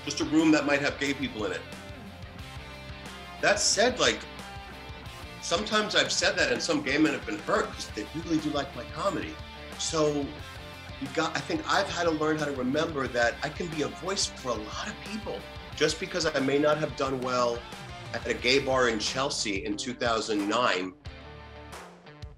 just 0.04 0.20
a 0.20 0.24
room 0.24 0.50
that 0.52 0.64
might 0.64 0.80
have 0.80 0.98
gay 0.98 1.12
people 1.12 1.44
in 1.44 1.52
it. 1.52 1.60
That 3.42 3.60
said, 3.60 4.00
like 4.00 4.20
sometimes 5.42 5.94
I've 5.94 6.10
said 6.10 6.36
that, 6.38 6.50
and 6.50 6.62
some 6.62 6.82
gay 6.82 6.98
men 6.98 7.12
have 7.12 7.26
been 7.26 7.38
hurt 7.40 7.68
because 7.70 7.88
they 7.88 8.06
really 8.14 8.38
do 8.38 8.50
like 8.50 8.74
my 8.74 8.84
comedy. 8.94 9.34
So 9.78 10.26
you 11.00 11.08
got. 11.14 11.36
I 11.36 11.40
think 11.40 11.60
I've 11.70 11.88
had 11.88 12.04
to 12.04 12.10
learn 12.10 12.38
how 12.38 12.46
to 12.46 12.52
remember 12.52 13.06
that 13.08 13.34
I 13.42 13.48
can 13.48 13.66
be 13.68 13.82
a 13.82 13.88
voice 13.88 14.26
for 14.26 14.48
a 14.48 14.54
lot 14.54 14.88
of 14.88 14.94
people. 15.04 15.38
Just 15.78 16.00
because 16.00 16.26
I 16.26 16.40
may 16.40 16.58
not 16.58 16.78
have 16.78 16.96
done 16.96 17.20
well 17.20 17.56
at 18.12 18.26
a 18.26 18.34
gay 18.34 18.58
bar 18.58 18.88
in 18.88 18.98
Chelsea 18.98 19.64
in 19.64 19.76
2009, 19.76 20.92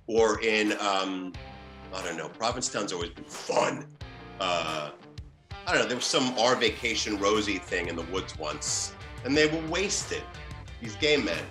or 0.06 0.42
in 0.42 0.72
um, 0.72 1.32
I 1.94 2.04
don't 2.04 2.18
know, 2.18 2.28
Provincetown's 2.28 2.92
always 2.92 3.08
been 3.10 3.24
fun. 3.24 3.86
Uh, 4.40 4.90
I 5.66 5.72
don't 5.72 5.80
know. 5.80 5.86
There 5.88 5.96
was 5.96 6.04
some 6.04 6.38
our 6.38 6.54
vacation 6.54 7.18
Rosie 7.18 7.56
thing 7.56 7.88
in 7.88 7.96
the 7.96 8.02
woods 8.12 8.36
once, 8.38 8.94
and 9.24 9.34
they 9.34 9.46
were 9.46 9.66
wasted. 9.68 10.22
These 10.82 10.96
gay 10.96 11.16
men. 11.16 11.42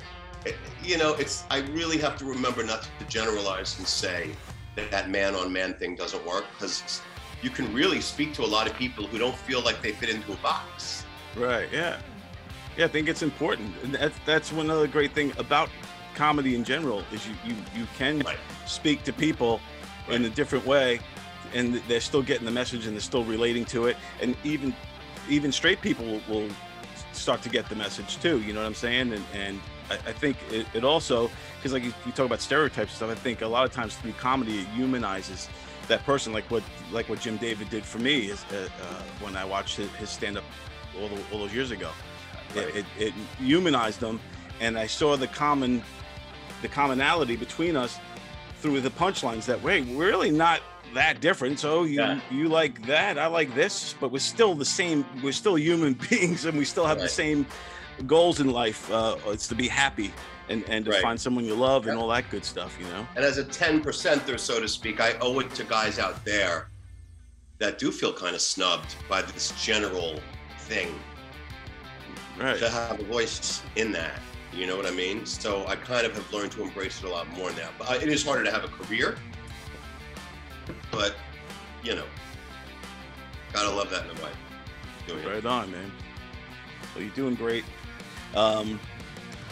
It- 0.45 0.57
you 0.83 0.97
know, 0.99 1.15
it's. 1.15 1.43
I 1.49 1.61
really 1.71 1.97
have 1.97 2.17
to 2.17 2.25
remember 2.25 2.63
not 2.63 2.87
to 2.99 3.05
generalize 3.05 3.79
and 3.79 3.87
say 3.87 4.29
that 4.75 4.91
that 4.91 5.09
man 5.09 5.33
on 5.33 5.51
man 5.51 5.73
thing 5.73 5.95
doesn't 5.95 6.23
work 6.23 6.45
because 6.53 7.01
you 7.41 7.49
can 7.49 7.73
really 7.73 7.99
speak 7.99 8.33
to 8.35 8.43
a 8.43 8.45
lot 8.45 8.67
of 8.67 8.75
people 8.75 9.07
who 9.07 9.17
don't 9.17 9.35
feel 9.35 9.61
like 9.61 9.81
they 9.81 9.91
fit 9.91 10.09
into 10.09 10.33
a 10.33 10.37
box. 10.37 10.98
Right. 11.39 11.69
Yeah. 11.71 11.97
Yeah. 12.77 12.85
I 12.85 12.87
think 12.89 13.07
it's 13.07 13.23
important, 13.23 13.73
and 13.83 13.95
that's 13.95 14.15
that's 14.25 14.51
one 14.51 14.69
other 14.69 14.87
great 14.87 15.13
thing 15.13 15.31
about 15.37 15.69
comedy 16.15 16.53
in 16.53 16.65
general 16.65 17.03
is 17.13 17.25
you 17.25 17.33
you 17.45 17.55
you 17.75 17.87
can 17.97 18.21
speak 18.65 19.03
to 19.03 19.13
people 19.13 19.61
in 20.09 20.25
a 20.25 20.29
different 20.29 20.65
way, 20.65 20.99
and 21.53 21.75
they're 21.87 22.01
still 22.01 22.21
getting 22.21 22.45
the 22.45 22.51
message 22.51 22.85
and 22.85 22.93
they're 22.93 23.01
still 23.01 23.23
relating 23.23 23.63
to 23.65 23.87
it, 23.87 23.95
and 24.21 24.35
even 24.43 24.75
even 25.29 25.51
straight 25.51 25.79
people 25.81 26.05
will, 26.05 26.21
will 26.27 26.49
start 27.13 27.41
to 27.43 27.49
get 27.49 27.69
the 27.69 27.75
message 27.75 28.19
too. 28.19 28.41
You 28.41 28.51
know 28.53 28.59
what 28.59 28.67
I'm 28.67 28.75
saying? 28.75 29.13
And 29.13 29.25
and 29.33 29.61
I, 29.89 29.93
I 29.93 30.11
think 30.11 30.35
it, 30.51 30.67
it 30.73 30.83
also 30.83 31.31
because 31.57 31.71
like 31.71 31.83
you, 31.83 31.93
you 32.05 32.11
talk 32.11 32.25
about 32.25 32.41
stereotypes 32.41 32.91
and 32.91 32.97
stuff. 32.97 33.11
I 33.11 33.15
think 33.15 33.41
a 33.41 33.47
lot 33.47 33.65
of 33.65 33.71
times 33.71 33.95
through 33.95 34.13
comedy 34.13 34.59
it 34.59 34.67
humanizes 34.75 35.47
that 35.87 36.05
person, 36.05 36.33
like 36.33 36.49
what 36.51 36.63
like 36.91 37.07
what 37.07 37.21
Jim 37.21 37.37
David 37.37 37.69
did 37.69 37.85
for 37.85 37.99
me 37.99 38.29
is 38.29 38.43
uh, 38.51 38.67
uh, 38.81 39.01
when 39.21 39.37
I 39.37 39.45
watched 39.45 39.77
his, 39.77 39.89
his 39.91 40.09
stand 40.09 40.37
up 40.37 40.43
all, 41.01 41.07
tho- 41.07 41.23
all 41.31 41.39
those 41.39 41.53
years 41.53 41.71
ago. 41.71 41.89
It, 42.55 42.75
it, 42.77 42.85
it 42.97 43.13
humanized 43.37 43.99
them, 43.99 44.19
and 44.59 44.77
I 44.77 44.87
saw 44.87 45.15
the 45.15 45.27
common 45.27 45.83
the 46.61 46.67
commonality 46.67 47.35
between 47.37 47.77
us 47.77 47.97
through 48.59 48.81
the 48.81 48.89
punchlines 48.89 49.45
that 49.45 49.61
way 49.63 49.79
we're 49.81 50.07
really 50.07 50.29
not 50.29 50.59
that 50.93 51.21
different 51.21 51.57
so 51.57 51.83
you 51.83 52.01
Yeah. 52.01 52.19
you 52.29 52.49
like 52.49 52.85
that 52.87 53.17
i 53.17 53.27
like 53.27 53.55
this 53.55 53.95
but 54.01 54.11
we're 54.11 54.19
still 54.19 54.53
the 54.55 54.65
same 54.65 55.05
we're 55.23 55.31
still 55.31 55.57
human 55.57 55.93
beings 56.09 56.43
and 56.43 56.57
we 56.57 56.65
still 56.65 56.85
have 56.85 56.99
the 56.99 57.07
same 57.07 57.45
goals 58.07 58.41
in 58.41 58.51
life 58.51 58.91
uh 58.91 59.15
it's 59.27 59.47
to 59.47 59.55
be 59.55 59.69
happy 59.69 60.11
and 60.49 60.65
and 60.67 60.83
to 60.83 60.91
Right. 60.91 61.01
find 61.01 61.21
someone 61.21 61.45
you 61.45 61.55
love 61.55 61.87
and 61.87 61.97
all 61.97 62.09
that 62.09 62.29
good 62.29 62.43
stuff 62.43 62.75
you 62.77 62.85
know 62.87 63.07
And 63.15 63.23
as 63.23 63.37
a 63.37 63.45
10 63.45 63.81
percenter, 63.81 64.37
so 64.37 64.59
to 64.59 64.67
speak, 64.67 64.99
I 64.99 65.13
owe 65.21 65.39
it 65.39 65.53
to 65.55 65.63
guys 65.63 65.97
out 65.97 66.25
there 66.25 66.67
that 67.59 67.79
do 67.79 67.89
feel 67.89 68.11
kind 68.11 68.35
of 68.35 68.41
snubbed 68.41 68.95
by 69.07 69.21
this 69.21 69.51
general 69.63 70.19
thing. 70.69 70.93
Right. 72.39 72.57
To 72.57 72.69
have 72.69 72.99
a 72.99 73.03
voice 73.03 73.61
in 73.75 73.91
that. 73.91 74.19
You 74.53 74.65
know 74.65 74.77
what 74.77 74.85
I 74.85 74.91
mean? 74.91 75.25
So 75.25 75.67
I 75.67 75.75
kind 75.75 76.05
of 76.05 76.13
have 76.13 76.31
learned 76.31 76.53
to 76.53 76.63
embrace 76.63 77.03
it 77.03 77.05
a 77.05 77.09
lot 77.09 77.27
more 77.37 77.51
now. 77.51 77.69
But 77.77 78.01
it 78.01 78.09
is 78.09 78.23
harder 78.23 78.43
to 78.45 78.51
have 78.51 78.63
a 78.63 78.67
career. 78.67 79.17
But, 80.91 81.15
you 81.83 81.95
know, 81.95 82.05
gotta 83.51 83.69
love 83.75 83.89
that 83.89 84.05
in 84.05 84.11
a 84.11 84.21
way. 84.23 84.31
Doing 85.07 85.19
it. 85.23 85.27
right 85.27 85.45
on 85.45 85.71
man 85.71 85.91
well 86.93 87.03
you're 87.03 87.13
doing 87.15 87.33
great 87.33 87.63
um 88.35 88.79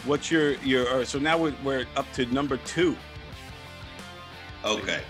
What's 0.04 0.30
your 0.30 0.52
your? 0.58 0.96
right, 0.96 1.06
so 1.06 1.18
now 1.18 1.36
we're, 1.36 1.54
we're 1.64 1.84
up 1.96 2.10
to 2.14 2.26
number 2.26 2.56
two. 2.58 2.96
Okay. 4.64 5.02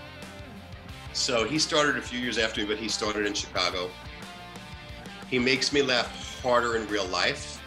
So 1.12 1.44
he 1.44 1.58
started 1.58 1.96
a 1.96 2.02
few 2.02 2.18
years 2.18 2.38
after 2.38 2.62
me, 2.62 2.66
but 2.66 2.78
he 2.78 2.88
started 2.88 3.26
in 3.26 3.34
Chicago. 3.34 3.90
He 5.30 5.38
makes 5.38 5.72
me 5.72 5.82
laugh 5.82 6.40
harder 6.42 6.76
in 6.76 6.86
real 6.88 7.06
life. 7.06 7.62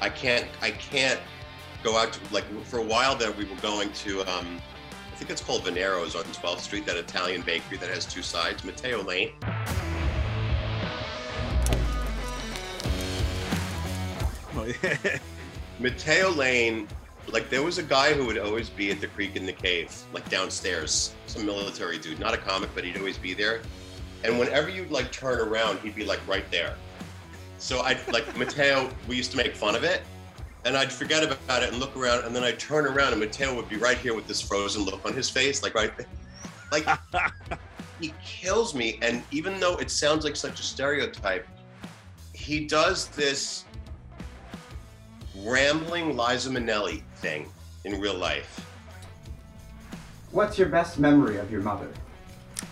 I 0.00 0.08
can't 0.08 0.46
I 0.62 0.70
can't 0.70 1.20
go 1.82 1.96
out 1.96 2.12
to 2.12 2.34
like 2.34 2.44
for 2.64 2.78
a 2.78 2.82
while 2.82 3.14
there 3.14 3.32
we 3.32 3.44
were 3.44 3.56
going 3.56 3.92
to 3.92 4.22
um 4.22 4.60
I 5.14 5.16
think 5.16 5.30
it's 5.30 5.42
called 5.42 5.62
Veniero's 5.64 6.16
on 6.16 6.24
12th 6.24 6.58
Street, 6.58 6.86
that 6.86 6.96
Italian 6.96 7.42
bakery 7.42 7.76
that 7.76 7.88
has 7.88 8.04
two 8.04 8.20
sides, 8.20 8.64
Matteo 8.64 9.00
Lane. 9.00 9.30
Oh, 14.56 14.66
yeah. 14.82 15.18
Matteo 15.78 16.30
Lane, 16.32 16.88
like 17.28 17.48
there 17.48 17.62
was 17.62 17.78
a 17.78 17.82
guy 17.84 18.12
who 18.12 18.26
would 18.26 18.38
always 18.38 18.68
be 18.68 18.90
at 18.90 19.00
the 19.00 19.06
Creek 19.06 19.36
and 19.36 19.46
the 19.46 19.52
Cave, 19.52 19.96
like 20.12 20.28
downstairs, 20.28 21.14
some 21.26 21.46
military 21.46 21.98
dude, 21.98 22.18
not 22.18 22.34
a 22.34 22.38
comic, 22.38 22.70
but 22.74 22.82
he'd 22.82 22.96
always 22.96 23.16
be 23.16 23.34
there. 23.34 23.62
And 24.24 24.38
whenever 24.38 24.70
you'd 24.70 24.90
like 24.90 25.12
turn 25.12 25.38
around, 25.38 25.78
he'd 25.80 25.94
be 25.94 26.04
like 26.04 26.26
right 26.26 26.50
there. 26.50 26.74
So 27.58 27.80
I'd 27.80 28.00
like 28.08 28.36
Matteo, 28.38 28.90
we 29.06 29.16
used 29.16 29.30
to 29.32 29.36
make 29.36 29.54
fun 29.54 29.76
of 29.76 29.84
it. 29.84 30.02
And 30.64 30.76
I'd 30.76 30.90
forget 30.90 31.22
about 31.22 31.62
it 31.62 31.68
and 31.68 31.78
look 31.78 31.94
around, 31.94 32.24
and 32.24 32.34
then 32.34 32.42
I'd 32.42 32.58
turn 32.58 32.86
around 32.86 33.12
and 33.12 33.20
Matteo 33.20 33.54
would 33.54 33.68
be 33.68 33.76
right 33.76 33.98
here 33.98 34.14
with 34.14 34.26
this 34.26 34.40
frozen 34.40 34.82
look 34.82 35.04
on 35.04 35.12
his 35.12 35.28
face, 35.28 35.62
like 35.62 35.74
right 35.74 35.94
there. 35.96 36.06
Like 36.72 36.88
he 38.00 38.14
kills 38.24 38.74
me. 38.74 38.98
And 39.02 39.22
even 39.30 39.60
though 39.60 39.76
it 39.76 39.90
sounds 39.90 40.24
like 40.24 40.36
such 40.36 40.58
a 40.58 40.62
stereotype, 40.62 41.46
he 42.32 42.64
does 42.66 43.08
this 43.08 43.64
rambling 45.36 46.16
Liza 46.16 46.48
Minnelli 46.48 47.02
thing 47.16 47.50
in 47.84 48.00
real 48.00 48.14
life. 48.14 48.64
What's 50.30 50.58
your 50.58 50.68
best 50.68 50.98
memory 50.98 51.36
of 51.36 51.50
your 51.50 51.60
mother? 51.60 51.88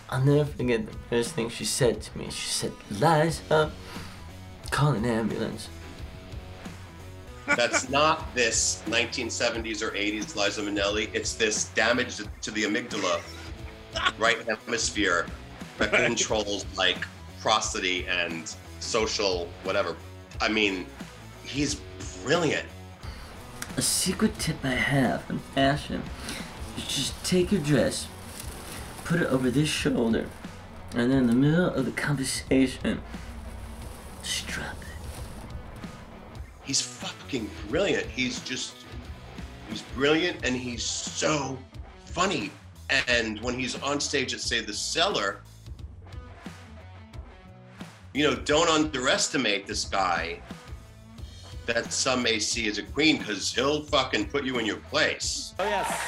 I'll 0.09 0.23
never 0.23 0.45
forget 0.45 0.85
the 0.85 0.97
first 1.09 1.33
thing 1.33 1.49
she 1.49 1.65
said 1.65 2.01
to 2.01 2.17
me. 2.17 2.25
She 2.29 2.49
said, 2.49 2.71
Liza, 2.91 3.71
call 4.71 4.91
an 4.91 5.05
ambulance. 5.05 5.69
That's 7.57 7.89
not 7.89 8.33
this 8.33 8.83
1970s 8.85 9.81
or 9.81 9.91
80s 9.91 10.35
Liza 10.35 10.61
Minnelli. 10.61 11.09
It's 11.13 11.33
this 11.33 11.65
damage 11.69 12.17
to 12.17 12.51
the 12.51 12.63
amygdala, 12.63 13.21
right 14.17 14.37
hemisphere, 14.65 15.25
that 15.77 15.91
controls 15.91 16.65
like 16.77 17.05
prosody 17.41 18.07
and 18.07 18.55
social 18.79 19.49
whatever. 19.63 19.95
I 20.41 20.49
mean, 20.49 20.85
he's 21.43 21.75
brilliant. 22.23 22.67
A 23.77 23.81
secret 23.81 24.37
tip 24.39 24.57
I 24.63 24.69
have 24.69 25.29
in 25.29 25.39
fashion 25.39 26.03
is 26.77 26.87
just 26.87 27.25
take 27.25 27.51
your 27.51 27.61
dress, 27.61 28.07
put 29.03 29.21
it 29.21 29.27
over 29.27 29.49
this 29.49 29.69
shoulder, 29.69 30.27
and 30.95 31.11
then 31.11 31.19
in 31.19 31.27
the 31.27 31.35
middle 31.35 31.67
of 31.67 31.85
the 31.85 31.91
conversation, 31.91 33.01
just 34.21 34.47
drop 34.47 34.75
it. 34.81 34.87
He's 36.63 36.81
fucking 36.81 37.49
brilliant. 37.69 38.07
He's 38.07 38.39
just, 38.41 38.75
he's 39.69 39.81
brilliant 39.95 40.45
and 40.45 40.55
he's 40.55 40.83
so 40.83 41.57
funny. 42.05 42.51
And 43.07 43.41
when 43.41 43.59
he's 43.59 43.81
on 43.81 43.99
stage 43.99 44.33
at, 44.33 44.39
say, 44.39 44.61
The 44.61 44.73
Cellar, 44.73 45.41
you 48.13 48.23
know, 48.23 48.35
don't 48.35 48.69
underestimate 48.69 49.67
this 49.67 49.85
guy 49.85 50.39
that 51.65 51.91
some 51.91 52.21
may 52.23 52.39
see 52.39 52.67
as 52.67 52.77
a 52.77 52.83
queen 52.83 53.17
because 53.17 53.53
he'll 53.53 53.83
fucking 53.83 54.27
put 54.27 54.43
you 54.43 54.59
in 54.59 54.65
your 54.65 54.77
place. 54.77 55.53
Oh 55.59 55.63
yes. 55.63 56.01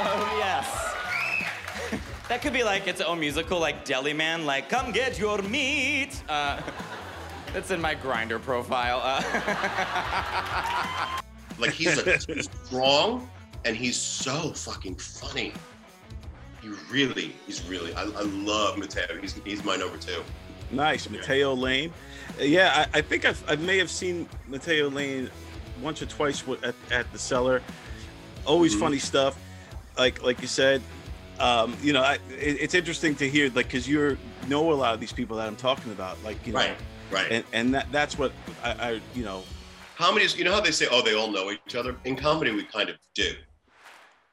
Oh 0.00 0.36
yes. 0.38 0.83
That 2.34 2.42
could 2.42 2.52
be 2.52 2.64
like 2.64 2.88
its 2.88 3.00
own 3.00 3.20
musical, 3.20 3.60
like 3.60 3.84
Deli 3.84 4.12
Man, 4.12 4.44
like 4.44 4.68
"Come 4.68 4.90
get 4.90 5.20
your 5.20 5.38
meat." 5.42 6.20
Uh, 6.28 6.60
that's 7.52 7.70
in 7.70 7.80
my 7.80 7.94
Grindr 7.94 8.42
profile. 8.42 9.00
Uh, 9.04 9.22
Like 11.60 11.70
he's 11.70 11.96
a, 11.96 12.16
he's 12.34 12.48
strong 12.64 13.30
and 13.64 13.76
he's 13.76 13.96
so 13.96 14.50
fucking 14.50 14.96
funny. 14.96 15.52
He 16.60 16.70
really, 16.90 17.36
he's 17.46 17.64
really. 17.68 17.94
I, 17.94 18.02
I 18.02 18.22
love 18.22 18.78
Matteo. 18.78 19.16
He's 19.20 19.34
he's 19.44 19.62
my 19.62 19.76
number 19.76 19.96
two. 19.96 20.20
Nice, 20.72 21.08
Matteo 21.08 21.54
Lane. 21.54 21.92
Uh, 22.40 22.42
Yeah, 22.42 22.88
I, 22.92 22.98
I 22.98 23.00
think 23.00 23.26
I've, 23.26 23.44
I 23.48 23.54
may 23.54 23.78
have 23.78 23.92
seen 23.92 24.28
Matteo 24.48 24.90
Lane 24.90 25.30
once 25.80 26.02
or 26.02 26.06
twice 26.06 26.42
at, 26.64 26.74
at 26.90 27.12
the 27.12 27.18
cellar. 27.20 27.62
Always 28.44 28.74
Mhm. 28.74 28.80
funny 28.80 28.98
stuff, 28.98 29.38
like 29.96 30.20
like 30.24 30.42
you 30.42 30.48
said. 30.48 30.82
Um, 31.40 31.76
you 31.82 31.92
know, 31.92 32.02
I, 32.02 32.14
it, 32.30 32.58
it's 32.60 32.74
interesting 32.74 33.14
to 33.16 33.28
hear, 33.28 33.46
like, 33.50 33.66
because 33.66 33.88
you 33.88 34.16
know 34.46 34.72
a 34.72 34.74
lot 34.74 34.94
of 34.94 35.00
these 35.00 35.12
people 35.12 35.36
that 35.38 35.46
I'm 35.46 35.56
talking 35.56 35.92
about, 35.92 36.22
like, 36.22 36.46
you 36.46 36.52
know, 36.52 36.60
Right, 36.60 36.76
right. 37.10 37.32
and 37.32 37.44
and 37.52 37.74
that 37.74 37.90
that's 37.90 38.18
what 38.18 38.32
I, 38.62 38.70
I 38.70 39.00
you 39.14 39.24
know, 39.24 39.42
Comedies, 39.96 40.36
you 40.36 40.44
know 40.44 40.52
how 40.52 40.60
they 40.60 40.72
say, 40.72 40.86
oh, 40.90 41.02
they 41.02 41.14
all 41.14 41.30
know 41.30 41.52
each 41.52 41.76
other? 41.76 41.96
In 42.04 42.16
comedy, 42.16 42.50
we 42.50 42.64
kind 42.64 42.88
of 42.88 42.96
do. 43.14 43.32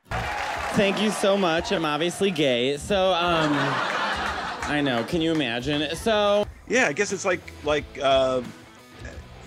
Thank 0.09 1.01
you 1.01 1.11
so 1.11 1.37
much. 1.37 1.71
I'm 1.71 1.85
obviously 1.85 2.31
gay, 2.31 2.77
so 2.77 3.13
um, 3.13 3.51
I 4.63 4.81
know. 4.83 5.03
Can 5.03 5.21
you 5.21 5.31
imagine? 5.31 5.95
So 5.95 6.47
yeah, 6.67 6.87
I 6.87 6.93
guess 6.93 7.11
it's 7.11 7.25
like 7.25 7.41
like 7.63 7.85
uh, 8.01 8.41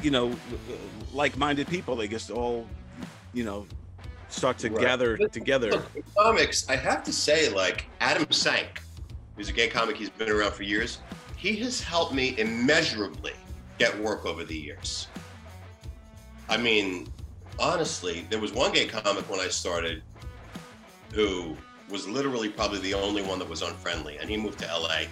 you 0.03 0.11
know, 0.11 0.37
like-minded 1.13 1.67
people. 1.67 1.97
They 1.97 2.07
just 2.07 2.31
all, 2.31 2.67
you 3.33 3.43
know, 3.43 3.67
start 4.35 4.59
together 4.59 5.17
Right. 5.21 5.33
together. 5.33 5.71
Look, 5.71 5.91
in 5.95 6.03
comics, 6.19 6.69
I 6.69 6.77
have 6.77 7.03
to 7.05 7.13
say, 7.13 7.49
like 7.49 7.87
Adam 8.01 8.27
Sank, 8.31 8.83
who's 9.37 9.49
a 9.49 9.53
gay 9.53 9.69
comic, 9.69 9.97
he's 9.97 10.11
been 10.11 10.29
around 10.29 10.53
for 10.53 10.63
years. 10.65 10.99
He 11.37 11.57
has 11.57 11.81
helped 11.81 12.15
me 12.15 12.35
immeasurably 12.39 13.35
get 13.79 13.99
work 13.99 14.27
over 14.27 14.45
the 14.45 14.57
years. 14.57 15.09
I 16.49 16.57
mean, 16.57 17.13
honestly, 17.59 18.27
there 18.31 18.39
was 18.41 18.53
one 18.53 18.73
gay 18.73 18.87
comic 18.87 19.29
when 19.31 19.41
I 19.41 19.49
started 19.49 20.03
who 21.13 21.57
was 21.89 22.09
literally 22.09 22.49
probably 22.49 22.81
the 22.81 22.95
only 22.95 23.23
one 23.23 23.39
that 23.39 23.49
was 23.49 23.63
unfriendly, 23.63 24.19
and 24.19 24.29
he 24.29 24.37
moved 24.37 24.59
to 24.61 24.67
LA. 24.67 25.03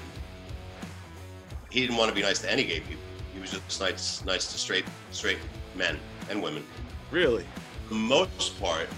He 1.71 1.81
didn't 1.81 1.97
want 1.97 2.09
to 2.11 2.15
be 2.15 2.23
nice 2.23 2.41
to 2.41 2.51
any 2.51 2.65
gay 2.65 2.81
people. 2.81 3.03
He 3.35 3.41
was 3.41 3.51
just 3.51 3.81
nice, 3.81 4.25
nice 4.25 4.51
to 4.53 4.59
straight, 4.59 4.85
straight 5.11 5.39
men 5.75 5.99
and 6.29 6.43
women. 6.43 6.65
Really? 7.11 7.45
For 7.89 7.95
the 7.95 8.01
most 8.01 8.61
part, 8.61 8.89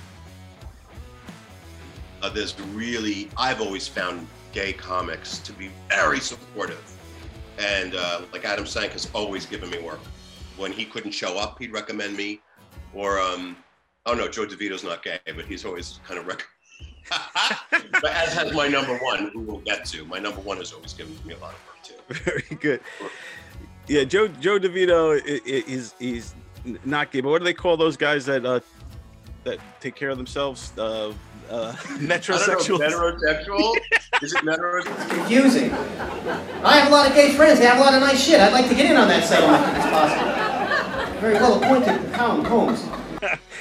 uh, 2.25 2.31
there's 2.31 2.59
really 2.73 3.29
I've 3.37 3.61
always 3.61 3.87
found 3.87 4.27
gay 4.53 4.73
comics 4.73 5.39
to 5.41 5.53
be 5.53 5.71
very 5.91 6.21
supportive, 6.21 6.83
and 7.59 7.95
uh, 7.95 8.23
like 8.33 8.47
Adam 8.47 8.65
Sank 8.65 8.93
has 8.93 9.11
always 9.15 9.45
given 9.45 9.69
me 9.69 9.79
work. 9.79 10.01
When 10.57 10.73
he 10.73 10.87
couldn't 10.87 11.11
show 11.11 11.37
up, 11.37 11.59
he'd 11.59 11.73
recommend 11.73 12.17
me, 12.17 12.41
or 12.95 13.21
um, 13.21 13.57
oh 14.07 14.15
no, 14.15 14.27
Joe 14.27 14.47
DeVito's 14.47 14.85
not 14.85 15.03
gay, 15.03 15.19
but 15.27 15.45
he's 15.45 15.67
always 15.67 16.01
kind 16.07 16.19
of 16.19 16.27
rec. 16.27 16.47
but 18.01 18.11
as 18.13 18.33
has 18.33 18.55
my 18.55 18.69
number 18.69 18.97
one, 18.99 19.29
who 19.35 19.41
we'll 19.41 19.59
get 19.59 19.85
to. 19.87 20.07
My 20.07 20.19
number 20.19 20.41
one 20.41 20.57
has 20.57 20.73
always 20.73 20.95
given 20.95 21.15
me 21.27 21.35
a 21.35 21.39
lot 21.39 21.53
of 21.53 21.61
work 21.67 21.83
too. 21.83 22.15
Very 22.31 22.59
good. 22.59 22.81
Yeah, 23.87 24.05
Joe 24.05 24.29
Joe 24.29 24.59
DeVito 24.59 25.21
is 25.27 25.95
he's 25.99 26.35
n- 26.65 26.79
not 26.87 27.13
gay, 27.13 27.21
but 27.21 27.29
what 27.29 27.41
do 27.41 27.45
they 27.45 27.53
call 27.53 27.77
those 27.77 27.99
guys 27.99 28.25
that 28.25 28.47
uh 28.47 28.61
that 29.43 29.59
take 29.81 29.95
care 29.95 30.09
of 30.09 30.17
themselves? 30.17 30.73
Uh, 30.79 31.13
uh, 31.51 31.73
metrosexuals. 31.99 32.81
I 32.81 32.91
heterosexual? 32.91 33.77
Is 34.23 34.35
it 34.35 34.43
heterosexual? 34.43 35.11
Confusing. 35.11 35.73
I 36.65 36.79
have 36.79 36.89
a 36.89 36.91
lot 36.91 37.09
of 37.09 37.15
gay 37.15 37.33
friends. 37.33 37.59
They 37.59 37.67
have 37.67 37.79
a 37.79 37.81
lot 37.81 37.95
of 37.95 38.01
nice 38.01 38.23
shit. 38.23 38.41
I'd 38.41 38.53
like 38.53 38.69
to 38.69 38.75
get 38.75 38.91
in 38.91 38.97
on 38.97 39.09
that 39.09 39.25
settlement 39.25 39.63
if 39.69 39.77
it's 39.77 39.87
possible. 39.91 41.21
Very 41.21 41.35
well 41.35 41.63
appointed 41.63 42.13
Colin 42.15 42.45
Combs. 42.45 42.85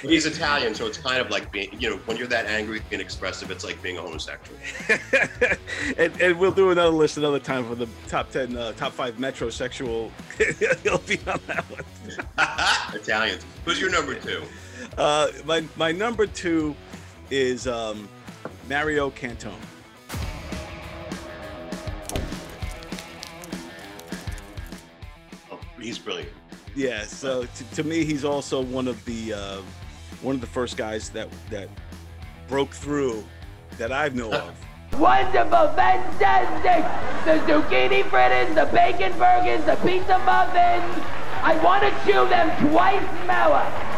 He's 0.02 0.26
Italian, 0.26 0.76
so 0.76 0.86
it's 0.86 0.98
kind 0.98 1.22
of 1.22 1.30
like 1.30 1.50
being, 1.52 1.70
you 1.80 1.90
know, 1.90 1.96
when 2.06 2.18
you're 2.18 2.28
that 2.28 2.46
angry 2.48 2.82
and 2.92 3.00
expressive, 3.00 3.50
it's 3.52 3.64
like 3.64 3.82
being 3.82 3.98
a 3.98 4.02
homosexual. 4.02 4.60
and, 5.98 6.22
and 6.22 6.38
we'll 6.38 6.52
do 6.52 6.72
another 6.72 6.90
list 6.90 7.16
another 7.16 7.40
time 7.40 7.66
for 7.66 7.76
the 7.76 7.88
top 8.10 8.30
ten, 8.30 8.58
uh, 8.58 8.74
top 8.74 8.92
five 8.92 9.16
metrosexual. 9.16 10.12
He'll 10.84 10.98
be 11.00 11.18
on 11.30 11.40
that 11.48 11.64
one. 11.70 11.86
Italians. 12.94 13.46
Who's 13.64 13.80
your 13.80 13.90
number 13.90 14.16
two? 14.16 14.44
Uh, 14.98 15.30
my 15.46 15.64
my 15.78 15.92
number 15.92 16.28
two 16.28 16.76
is 17.30 17.68
um, 17.68 18.08
Mario 18.70 19.10
Cantone. 19.10 19.54
Oh, 25.52 25.60
he's 25.80 25.98
brilliant. 25.98 26.32
Yeah, 26.76 27.04
so 27.04 27.46
to, 27.46 27.64
to 27.76 27.84
me, 27.84 28.04
he's 28.04 28.26
also 28.26 28.62
one 28.62 28.88
of 28.88 29.04
the 29.06 29.34
uh, 29.34 29.62
one 30.22 30.36
of 30.36 30.42
the 30.42 30.48
first 30.48 30.78
guys 30.78 31.10
that 31.10 31.30
that 31.50 31.70
broke 32.48 32.72
through 32.72 33.24
that 33.78 33.92
I 33.92 34.10
know 34.10 34.32
of. 34.32 34.56
Wonderful, 35.00 35.70
fantastic! 35.74 36.84
The 37.26 37.52
zucchini 37.52 38.04
fritters, 38.10 38.54
the 38.54 38.66
bacon 38.74 39.12
burgers, 39.18 39.66
the 39.66 39.76
pizza 39.88 40.20
muffins. 40.20 41.04
I 41.42 41.60
want 41.64 41.84
to 41.84 41.90
chew 42.06 42.28
them 42.30 42.50
twice 42.70 43.02
more. 43.28 43.94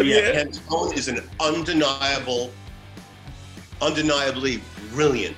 I 0.00 0.04
mean, 0.04 0.24
Cantone 0.52 0.96
is 0.96 1.08
an 1.08 1.20
undeniable, 1.40 2.50
undeniably 3.80 4.60
brilliant 4.92 5.36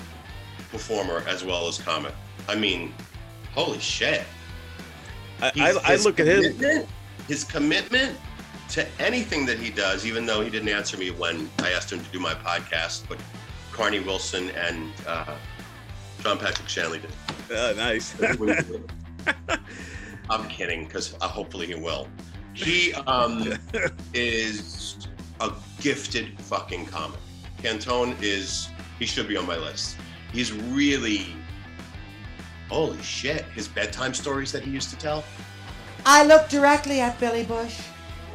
performer 0.71 1.23
as 1.29 1.45
well 1.45 1.69
as 1.69 1.79
comic. 1.79 2.15
I 2.49 2.55
mean, 2.55 2.95
holy 3.55 3.79
shit. 3.79 4.25
I, 5.41 5.51
I, 5.59 5.93
I 5.93 5.97
look 5.97 6.21
at 6.21 6.27
his. 6.27 6.49
commitment- 6.49 6.89
His 7.29 7.45
commitment 7.45 8.19
to 8.71 8.87
anything 8.99 9.47
that 9.47 9.59
he 9.59 9.71
does, 9.71 10.05
even 10.07 10.27
though 10.27 10.41
he 10.41 10.51
didn't 10.51 10.69
answer 10.69 10.97
me 10.97 11.11
when 11.11 11.49
I 11.61 11.71
asked 11.71 11.93
him 11.93 12.03
to 12.03 12.11
do 12.11 12.19
my 12.19 12.35
podcast, 12.35 13.03
but 13.09 13.19
Carnie 13.73 14.05
Wilson 14.05 14.51
and 14.51 14.91
uh, 15.07 15.37
John 16.23 16.39
Patrick 16.39 16.69
Shanley 16.69 17.01
did. 17.01 17.57
Uh, 17.57 17.73
nice. 17.75 18.15
I'm 20.31 20.49
kidding, 20.49 20.85
because 20.87 21.15
uh, 21.21 21.29
hopefully 21.29 21.67
he 21.67 21.75
will. 21.75 22.09
He 22.55 22.93
um, 22.95 23.55
is 24.15 25.09
a 25.41 25.53
gifted 25.81 26.39
fucking 26.41 26.87
comic. 26.87 27.19
Cantone 27.59 28.21
is, 28.21 28.69
he 28.99 29.07
should 29.07 29.29
be 29.29 29.37
on 29.37 29.47
my 29.47 29.57
list. 29.57 29.97
He's 30.33 30.53
really, 30.53 31.27
holy 32.69 33.01
shit, 33.03 33.45
his 33.55 33.69
bedtime 33.69 34.15
stories 34.15 34.53
that 34.53 34.63
he 34.63 34.71
used 34.71 34.91
to 34.91 34.97
tell. 34.97 35.25
I 36.05 36.25
looked 36.25 36.51
directly 36.51 37.01
at 37.01 37.19
Billy 37.21 37.45
Bush, 37.45 37.81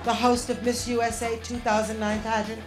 the 0.04 0.14
host 0.14 0.50
of 0.50 0.64
Miss 0.64 0.88
USA 0.88 1.38
2009 1.44 2.22
pageant. 2.22 2.62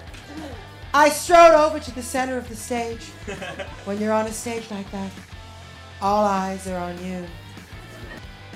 I 0.92 1.08
strode 1.08 1.54
over 1.54 1.78
to 1.78 1.94
the 1.94 2.02
center 2.02 2.36
of 2.36 2.48
the 2.48 2.56
stage. 2.56 3.04
When 3.84 3.98
you're 3.98 4.12
on 4.12 4.26
a 4.26 4.32
stage 4.32 4.70
like 4.70 4.90
that, 4.90 5.10
all 6.02 6.24
eyes 6.24 6.66
are 6.66 6.78
on 6.78 7.02
you. 7.04 7.24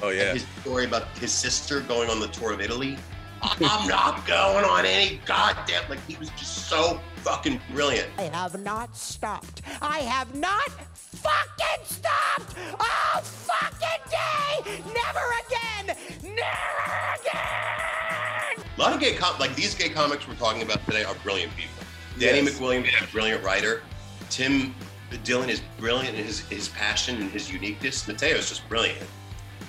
Oh 0.02 0.10
yeah. 0.10 0.32
His 0.34 0.46
story 0.60 0.84
about 0.84 1.04
his 1.18 1.32
sister 1.32 1.80
going 1.80 2.10
on 2.10 2.20
the 2.20 2.28
tour 2.28 2.52
of 2.52 2.60
Italy. 2.60 2.96
I'm 3.42 3.88
not 3.88 4.26
going 4.26 4.64
on 4.64 4.86
any 4.86 5.20
goddamn. 5.26 5.82
Like 5.88 6.04
he 6.06 6.16
was 6.16 6.30
just 6.30 6.68
so 6.68 7.00
fucking 7.16 7.60
brilliant. 7.72 8.08
I 8.18 8.22
have 8.24 8.58
not 8.62 8.96
stopped. 8.96 9.62
I 9.82 9.98
have 10.00 10.34
not 10.34 10.68
fucking 10.94 11.84
stopped 11.84 12.56
all 12.80 13.20
fucking 13.22 14.10
day. 14.10 14.80
Never 14.86 15.24
again. 15.46 15.96
Never 16.22 17.20
again. 17.20 18.64
A 18.76 18.80
lot 18.80 18.92
of 18.94 19.00
gay 19.00 19.14
com 19.14 19.38
like 19.38 19.54
these 19.54 19.74
gay 19.74 19.88
comics 19.90 20.26
we're 20.26 20.34
talking 20.36 20.62
about 20.62 20.84
today 20.86 21.04
are 21.04 21.14
brilliant 21.22 21.54
people. 21.56 21.70
Danny 22.18 22.40
Yes. 22.42 22.58
McWilliams 22.58 22.88
is 22.88 23.08
a 23.08 23.12
brilliant 23.12 23.42
writer. 23.44 23.82
Tim 24.30 24.74
Dillon 25.22 25.50
is 25.50 25.60
brilliant 25.78 26.16
in 26.16 26.24
his 26.24 26.40
his 26.40 26.68
passion 26.70 27.20
and 27.20 27.30
his 27.30 27.50
uniqueness. 27.52 28.06
Matteo 28.08 28.36
is 28.36 28.48
just 28.48 28.68
brilliant. 28.68 28.98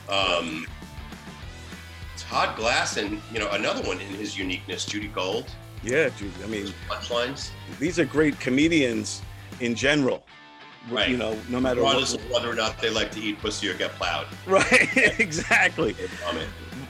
Um, 0.09 0.67
Todd 2.17 2.55
Glass 2.55 2.97
and 2.97 3.21
you 3.31 3.39
know 3.39 3.49
another 3.51 3.81
one 3.87 3.99
in 3.99 4.07
his 4.09 4.37
uniqueness, 4.37 4.85
Judy 4.85 5.07
Gold. 5.07 5.49
Yeah, 5.83 6.09
Judy. 6.09 6.31
I 6.43 6.47
mean, 6.47 6.73
punchlines. 6.89 7.49
These 7.79 7.99
are 7.99 8.05
great 8.05 8.39
comedians 8.39 9.21
in 9.59 9.75
general. 9.75 10.23
Right. 10.89 11.09
You 11.09 11.17
know, 11.17 11.37
no 11.49 11.59
matter 11.59 11.79
Regardless 11.81 12.13
what. 12.15 12.23
of 12.25 12.31
whether 12.31 12.49
or 12.49 12.53
not 12.55 12.79
they 12.79 12.91
like 12.91 13.09
to 13.11 13.19
eat 13.19 13.39
pussy 13.39 13.67
or 13.69 13.73
get 13.73 13.91
plowed. 13.93 14.27
Right. 14.47 14.87
exactly. 15.19 15.95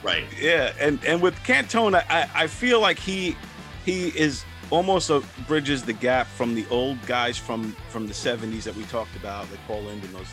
Right. 0.02 0.24
Yeah, 0.40 0.72
and 0.78 1.02
and 1.04 1.20
with 1.20 1.34
Cantone, 1.44 1.94
I 1.94 2.04
I- 2.22 2.42
I 2.42 2.46
feel 2.46 2.80
like 2.80 2.98
he 2.98 3.36
he 3.84 4.08
is 4.08 4.44
almost 4.70 5.10
a, 5.10 5.22
bridges 5.46 5.82
the 5.84 5.92
gap 5.92 6.26
from 6.26 6.54
the 6.54 6.66
old 6.70 7.00
guys 7.06 7.38
from 7.38 7.74
from 7.88 8.06
the 8.06 8.12
70s 8.12 8.64
that 8.64 8.74
we 8.76 8.82
talked 8.84 9.14
about, 9.16 9.50
like 9.50 9.60
Paul 9.66 9.82
Lynde 9.82 10.04
and 10.04 10.14
those 10.14 10.28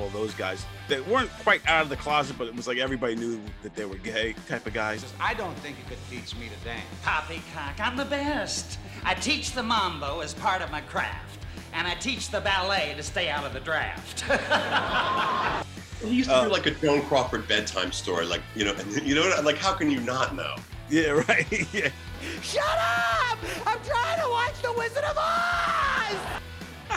all 0.00 0.08
those 0.10 0.34
guys 0.34 0.64
that 0.88 1.06
weren't 1.08 1.30
quite 1.42 1.60
out 1.68 1.82
of 1.82 1.88
the 1.88 1.96
closet, 1.96 2.36
but 2.38 2.46
it 2.48 2.54
was 2.54 2.66
like 2.66 2.78
everybody 2.78 3.14
knew 3.16 3.40
that 3.62 3.74
they 3.74 3.84
were 3.84 3.96
gay 3.96 4.34
type 4.48 4.66
of 4.66 4.72
guys. 4.72 5.04
I 5.20 5.34
don't 5.34 5.54
think 5.58 5.76
you 5.78 5.84
could 5.88 5.98
teach 6.10 6.34
me 6.36 6.46
to 6.48 6.64
dance. 6.64 6.84
Poppycock, 7.02 7.78
I'm 7.80 7.96
the 7.96 8.04
best. 8.04 8.78
I 9.04 9.14
teach 9.14 9.52
the 9.52 9.62
mambo 9.62 10.20
as 10.20 10.34
part 10.34 10.62
of 10.62 10.70
my 10.70 10.80
craft, 10.82 11.38
and 11.72 11.86
I 11.86 11.94
teach 11.94 12.28
the 12.30 12.40
ballet 12.40 12.94
to 12.96 13.02
stay 13.02 13.28
out 13.28 13.44
of 13.44 13.52
the 13.52 13.60
draft. 13.60 14.24
He 16.02 16.16
used 16.16 16.30
to 16.30 16.34
Uh, 16.34 16.44
do 16.46 16.50
like 16.50 16.66
a 16.66 16.72
Joan 16.72 17.00
Crawford 17.02 17.46
bedtime 17.46 17.92
story, 17.92 18.26
like 18.26 18.42
you 18.56 18.64
know, 18.64 18.74
you 19.04 19.14
know, 19.14 19.40
like 19.44 19.56
how 19.56 19.72
can 19.72 19.88
you 19.88 20.00
not 20.00 20.34
know? 20.34 20.56
Yeah, 20.90 21.10
right. 21.28 21.46
yeah. 21.72 21.90
Shut 22.42 22.64
up! 22.64 23.38
I'm 23.64 23.78
trying 23.84 24.20
to 24.20 24.28
watch 24.28 24.60
The 24.62 24.72
Wizard 24.72 25.04
of 25.04 25.16
Oz. 25.16 26.16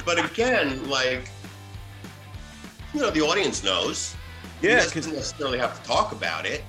But 0.03 0.25
again, 0.25 0.89
like 0.89 1.29
you 2.95 3.01
know, 3.01 3.11
the 3.11 3.21
audience 3.21 3.63
knows. 3.63 4.15
Yeah, 4.61 4.77
doesn't 4.77 5.13
necessarily 5.13 5.57
have 5.59 5.79
to 5.81 5.87
talk 5.87 6.11
about 6.13 6.45
it. 6.45 6.63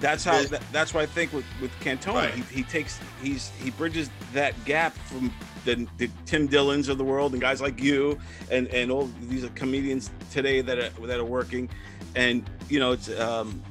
That's 0.00 0.24
how. 0.24 0.42
That, 0.44 0.62
that's 0.72 0.94
why 0.94 1.02
I 1.02 1.06
think 1.06 1.32
with 1.32 1.44
with 1.60 1.70
Cantone, 1.80 2.14
Right. 2.14 2.34
he, 2.34 2.42
he 2.56 2.62
takes 2.62 2.98
he's 3.22 3.50
he 3.62 3.70
bridges 3.70 4.10
that 4.32 4.52
gap 4.64 4.94
from 4.94 5.32
the, 5.64 5.86
the 5.98 6.10
Tim 6.26 6.46
Dillons 6.46 6.88
of 6.88 6.98
the 6.98 7.04
world 7.04 7.32
and 7.32 7.40
guys 7.40 7.60
like 7.60 7.80
you 7.80 8.18
and 8.50 8.66
and 8.68 8.90
all 8.90 9.10
these 9.28 9.48
comedians 9.54 10.10
today 10.30 10.60
that 10.62 10.78
are 10.78 11.06
that 11.06 11.20
are 11.20 11.24
working, 11.24 11.68
and 12.16 12.48
you 12.68 12.80
know 12.80 12.92
it's 12.92 13.10
um 13.20 13.62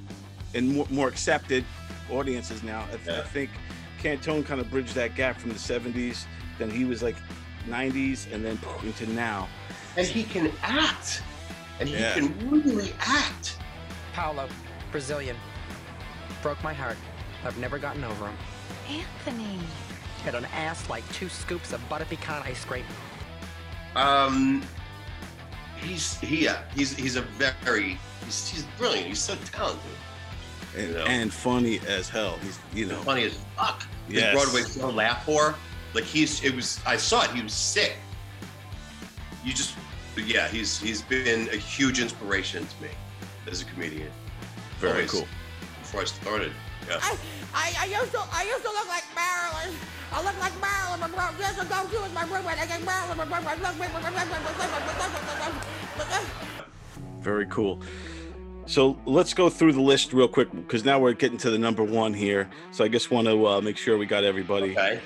and 0.54 0.70
more, 0.76 0.88
more 0.90 1.08
accepted 1.08 1.66
audiences 2.12 2.62
now. 2.62 2.86
I, 2.94 2.98
th- 2.98 3.20
I 3.20 3.24
think 3.24 3.50
Cantone 4.02 4.46
kind 4.46 4.62
of 4.62 4.70
bridged 4.70 4.94
that 4.96 5.16
gap 5.16 5.38
from 5.38 5.50
the 5.50 5.56
'70s. 5.60 6.26
Then 6.60 6.70
he 6.70 6.86
was 6.86 7.02
like 7.02 7.16
'90s, 7.68 8.32
and 8.32 8.46
then 8.46 8.60
into 8.84 9.08
now. 9.12 9.50
And 9.98 10.08
he 10.08 10.24
can 10.24 10.52
act, 10.62 11.22
and 11.82 11.90
he 11.90 11.96
Yeah. 11.98 12.14
can 12.14 12.50
really 12.50 12.94
act. 13.00 13.58
Paolo, 14.14 14.48
Brazilian. 14.92 15.36
Broke 16.42 16.64
my 16.64 16.74
heart. 16.74 16.98
I've 17.44 17.58
never 17.58 17.78
gotten 17.80 18.04
over 18.04 18.28
him. 18.28 18.38
Anthony. 18.90 19.60
Had 20.24 20.36
an 20.36 20.46
ass 20.54 20.88
like 20.90 21.04
two 21.14 21.28
scoops 21.30 21.74
of 21.74 21.88
butter 21.90 22.06
pecan 22.06 22.44
ice 22.46 22.64
cream. 22.64 22.86
Um, 23.96 24.62
he's 25.78 26.20
he 26.20 26.44
yeah, 26.46 26.62
he's 26.76 26.96
he's 26.96 27.16
a 27.16 27.22
very 27.64 27.98
he's, 28.26 28.48
he's 28.48 28.64
brilliant. 28.78 29.08
He's 29.08 29.20
so 29.20 29.36
talented. 29.52 29.82
And, 30.78 30.88
You 30.90 30.94
know. 30.94 31.06
and 31.06 31.34
funny 31.34 31.80
as 31.88 32.08
hell. 32.08 32.38
He's 32.44 32.60
you 32.74 32.86
know 32.86 32.98
funny 33.02 33.24
as 33.24 33.38
fuck. 33.58 33.84
His 34.08 34.24
Broadway 34.32 34.62
show 34.70 34.90
Laugh 34.92 35.26
Whore, 35.26 35.56
like 35.96 36.04
he's 36.04 36.44
it 36.44 36.56
was 36.56 36.80
I 36.86 36.98
saw 36.98 37.24
it. 37.24 37.32
He 37.32 37.42
was 37.42 37.54
sick. 37.54 37.96
You 39.44 39.54
just 39.54 39.74
but 40.16 40.26
yeah, 40.26 40.48
he's 40.48 40.80
he's 40.80 41.02
been 41.02 41.48
a 41.50 41.58
huge 41.58 42.00
inspiration 42.00 42.66
to 42.66 42.82
me 42.84 42.90
as 43.50 43.62
a 43.62 43.66
comedian. 43.66 44.12
Very 44.80 44.94
Always, 44.94 45.12
cool. 45.12 45.28
Before 45.82 46.02
I 46.02 46.06
started, 46.06 46.52
yeah. 46.88 46.98
I, 47.02 47.18
I, 47.54 47.74
I 47.80 47.86
used 47.86 48.12
to 48.12 48.22
I 48.32 48.44
used 48.44 48.64
to 48.64 48.72
look 48.72 48.88
like 48.88 49.04
Marilyn. 49.16 49.76
I 50.14 50.24
look 50.24 50.40
like 50.40 50.54
Marilyn 50.60 51.00
Monroe. 51.00 51.40
Years 51.40 51.58
ago, 51.58 51.88
she 51.90 51.98
was 51.98 52.14
my 52.14 52.24
roommate. 52.24 52.60
I 52.60 52.66
get 52.66 52.84
Marilyn 52.84 53.18
Monroe. 53.18 53.42
Very 57.22 57.46
cool. 57.46 57.82
So 58.66 58.98
let's 59.06 59.34
go 59.34 59.50
through 59.50 59.74
the 59.74 59.82
list 59.82 60.14
real 60.14 60.28
quick 60.28 60.52
because 60.52 60.86
now 60.86 61.00
we're 61.00 61.14
getting 61.14 61.38
to 61.40 61.50
the 61.50 61.58
number 61.58 61.84
one 61.84 62.14
here. 62.14 62.50
So 62.72 62.84
I 62.84 62.88
just 62.88 63.12
want 63.12 63.28
to 63.28 63.48
uh, 63.48 63.62
make 63.62 63.78
sure 63.78 63.98
we 63.98 64.06
got 64.06 64.24
everybody. 64.24 64.72
Okay. 64.72 65.02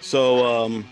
So 0.00 0.44
um, 0.46 0.84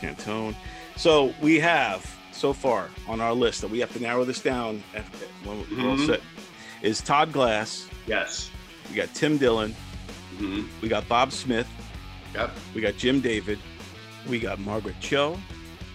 Cantone. 0.00 0.54
So 0.96 1.34
we 1.40 1.58
have 1.60 2.11
so 2.32 2.52
far 2.52 2.88
on 3.08 3.20
our 3.20 3.32
list 3.34 3.60
that 3.60 3.70
we 3.70 3.78
have 3.80 3.92
to 3.92 4.00
narrow 4.02 4.24
this 4.24 4.40
down 4.40 4.82
when 5.44 5.58
we're 5.70 5.88
all 5.90 5.96
Mhm. 5.96 6.06
set 6.06 6.20
is 6.82 7.00
Todd 7.00 7.32
Glass. 7.32 7.86
Yes. 8.06 8.50
We 8.90 8.96
got 8.96 9.12
Tim 9.14 9.38
Dillon. 9.38 9.74
Mhm. 10.38 10.66
We 10.80 10.88
got 10.88 11.06
Bob 11.08 11.32
Smith. 11.32 11.66
Yep. 12.34 12.56
We 12.74 12.80
got 12.80 12.96
Jim 12.96 13.20
David. 13.20 13.58
We 14.26 14.38
got 14.38 14.58
Margaret 14.58 14.96
Cho. 15.00 15.38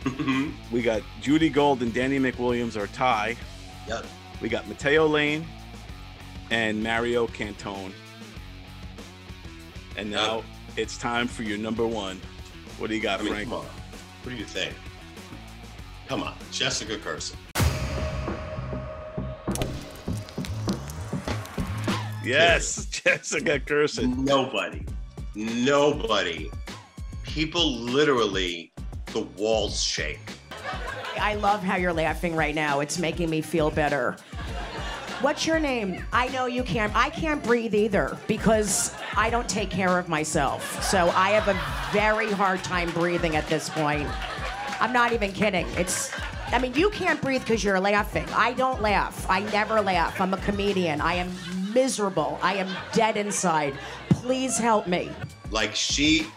Mhm. 0.03 0.53
we 0.71 0.81
got 0.81 1.01
Judy 1.21 1.49
Gold 1.49 1.81
and 1.81 1.93
Danny 1.93 2.17
McWilliams 2.19 2.77
are 2.77 2.87
tie. 2.87 3.35
Yep. 3.87 4.05
We 4.39 4.47
got 4.47 4.67
Matteo 4.67 5.05
Lane 5.07 5.45
and 6.49 6.81
Mario 6.81 7.27
Cantone. 7.27 7.91
And 9.97 10.11
now 10.11 10.43
it's 10.77 10.97
time 10.97 11.27
for 11.27 11.43
your 11.43 11.57
number 11.57 11.85
one. 11.85 12.21
What 12.77 12.89
do 12.89 12.95
you 12.95 13.01
got, 13.01 13.19
I 13.19 13.23
mean, 13.23 13.33
Frank? 13.33 13.49
What 13.51 13.65
do 14.25 14.35
you 14.35 14.45
think? 14.45 14.73
Come 16.07 16.23
on, 16.23 16.33
Jessica 16.51 16.97
Kirson. 16.97 17.35
Yes, 22.23 22.85
Jessica 22.89 23.59
Kirson. 23.59 24.17
Nobody, 24.17 24.85
nobody. 25.35 26.49
People 27.23 27.79
literally, 27.79 28.71
the 29.07 29.21
walls 29.37 29.81
shake. 29.81 30.19
I 31.19 31.35
love 31.35 31.61
how 31.61 31.75
you're 31.75 31.91
laughing 31.91 32.35
right 32.35 32.55
now. 32.55 32.79
It's 32.79 32.97
making 32.97 33.29
me 33.29 33.41
feel 33.41 33.69
better. 33.69 34.15
What's 35.19 35.45
your 35.45 35.59
name? 35.59 36.05
I 36.13 36.27
know 36.29 36.45
you 36.45 36.63
can't. 36.63 36.95
I 36.95 37.09
can't 37.09 37.43
breathe 37.43 37.73
either 37.73 38.17
because 38.27 38.95
I 39.15 39.29
don't 39.29 39.49
take 39.49 39.69
care 39.69 39.97
of 39.97 40.07
myself. 40.07 40.81
So 40.83 41.09
I 41.15 41.31
have 41.31 41.47
a 41.49 41.59
very 41.91 42.31
hard 42.31 42.63
time 42.63 42.91
breathing 42.91 43.35
at 43.35 43.47
this 43.47 43.67
point. 43.67 44.07
I'm 44.79 44.93
not 44.93 45.13
even 45.13 45.31
kidding. 45.31 45.67
It's, 45.75 46.11
I 46.47 46.59
mean, 46.59 46.73
you 46.73 46.89
can't 46.89 47.21
breathe 47.21 47.41
because 47.41 47.63
you're 47.63 47.79
laughing. 47.79 48.25
I 48.33 48.53
don't 48.53 48.81
laugh. 48.81 49.25
I 49.29 49.39
never 49.51 49.81
laugh. 49.81 50.19
I'm 50.21 50.33
a 50.33 50.37
comedian. 50.37 51.01
I 51.01 51.15
am 51.15 51.31
miserable. 51.73 52.39
I 52.41 52.55
am 52.55 52.69
dead 52.93 53.17
inside. 53.17 53.73
Please 54.09 54.57
help 54.57 54.87
me. 54.87 55.11
Like 55.51 55.75
she, 55.75 56.27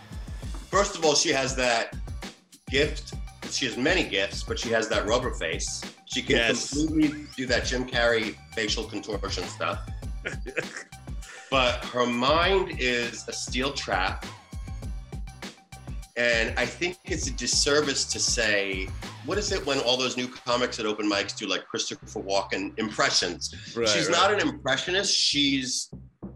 first 0.70 0.96
of 0.96 1.04
all, 1.04 1.14
she 1.14 1.30
has 1.30 1.54
that 1.56 1.96
gift. 2.68 3.14
She 3.50 3.66
has 3.66 3.76
many 3.76 4.04
gifts, 4.04 4.42
but 4.42 4.58
she 4.58 4.70
has 4.70 4.88
that 4.88 5.06
rubber 5.06 5.32
face. 5.32 5.82
She 6.06 6.22
can 6.22 6.36
Yes. 6.36 6.70
completely 6.70 7.26
do 7.36 7.46
that 7.46 7.64
Jim 7.64 7.86
Carrey 7.86 8.36
facial 8.54 8.84
contortion 8.84 9.44
stuff. 9.44 9.80
but 11.50 11.84
her 11.86 12.06
mind 12.06 12.76
is 12.78 13.26
a 13.28 13.32
steel 13.32 13.72
trap. 13.72 14.24
And 16.20 16.52
I 16.58 16.66
think 16.66 16.98
it's 17.06 17.28
a 17.28 17.30
disservice 17.30 18.04
to 18.04 18.18
say, 18.20 18.90
what 19.24 19.38
is 19.38 19.52
it 19.52 19.64
when 19.64 19.78
all 19.80 19.96
those 19.96 20.18
new 20.18 20.28
comics 20.28 20.78
at 20.78 20.84
open 20.84 21.08
mics 21.08 21.34
do 21.34 21.46
like 21.46 21.66
Christopher 21.66 22.20
Walken 22.20 22.78
impressions? 22.78 23.54
Right, 23.74 23.88
she's 23.88 24.08
right. 24.08 24.16
not 24.18 24.34
an 24.34 24.40
impressionist. 24.46 25.16
She's 25.16 25.90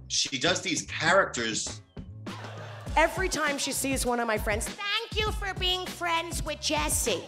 she 0.08 0.38
does 0.38 0.62
these 0.62 0.82
characters 0.82 1.82
Every 2.96 3.28
time 3.28 3.58
she 3.58 3.72
sees 3.72 4.06
one 4.06 4.20
of 4.20 4.26
my 4.26 4.38
friends, 4.38 4.66
Thank 4.68 5.20
you 5.20 5.32
for 5.32 5.52
being 5.54 5.84
friends 5.84 6.42
with 6.44 6.60
Jesse. 6.60 7.24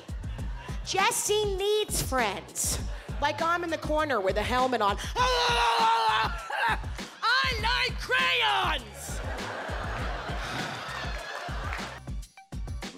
Jesse 0.86 1.56
needs 1.56 2.00
friends. 2.00 2.78
like 3.20 3.42
I'm 3.42 3.64
in 3.64 3.70
the 3.70 3.78
corner 3.78 4.18
with 4.20 4.38
a 4.38 4.42
helmet 4.42 4.80
on. 4.80 4.96
I 5.16 6.30
like 7.60 7.98
crayons. 8.00 8.95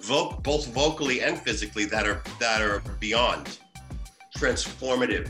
Vo- 0.09 0.31
both 0.43 0.65
vocally 0.73 1.21
and 1.21 1.37
physically 1.39 1.85
that 1.85 2.05
are 2.07 2.21
that 2.39 2.61
are 2.61 2.79
beyond 2.99 3.59
transformative. 4.35 5.29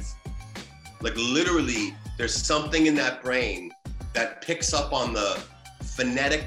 Like 1.02 1.16
literally, 1.16 1.94
there's 2.18 2.34
something 2.34 2.88
in 2.88 2.96
that 2.96 3.22
brain 3.22 3.72
that 4.14 4.42
picks 4.42 4.74
up 4.74 4.92
on 4.94 5.14
the 5.14 5.40
phonetic, 5.96 6.44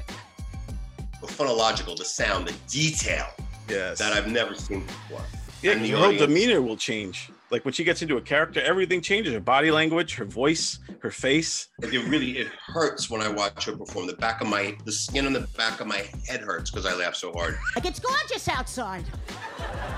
or 1.22 1.28
phonological, 1.28 1.96
the 1.96 2.04
sound, 2.04 2.48
the 2.48 2.54
detail 2.68 3.26
yes. 3.68 3.98
that 3.98 4.12
I've 4.12 4.30
never 4.30 4.54
seen 4.54 4.80
before. 4.84 5.24
Yeah, 5.62 5.72
And 5.72 5.84
the 5.84 5.90
her 5.90 5.96
audience- 6.06 6.26
demeanor 6.26 6.60
will 6.60 6.76
change. 6.76 7.30
Like 7.52 7.66
when 7.66 7.74
she 7.74 7.84
gets 7.84 8.00
into 8.00 8.16
a 8.16 8.20
character, 8.22 8.62
everything 8.62 9.02
changes. 9.02 9.34
Her 9.34 9.40
body 9.40 9.70
language, 9.70 10.14
her 10.14 10.24
voice, 10.24 10.78
her 11.00 11.10
face. 11.10 11.68
Like, 11.82 11.92
it 11.92 12.08
really 12.08 12.38
it 12.38 12.46
hurts 12.46 13.10
when 13.10 13.20
I 13.20 13.28
watch 13.28 13.66
her 13.66 13.76
perform. 13.76 14.06
The 14.06 14.14
back 14.14 14.40
of 14.40 14.48
my 14.48 14.74
the 14.86 14.90
skin 14.90 15.26
on 15.26 15.34
the 15.34 15.46
back 15.58 15.78
of 15.80 15.86
my 15.86 16.02
head 16.26 16.40
hurts 16.40 16.70
because 16.70 16.86
I 16.86 16.94
laugh 16.94 17.14
so 17.14 17.30
hard. 17.32 17.58
Like 17.76 17.84
it's 17.84 18.00
gorgeous 18.00 18.48
outside. 18.48 19.04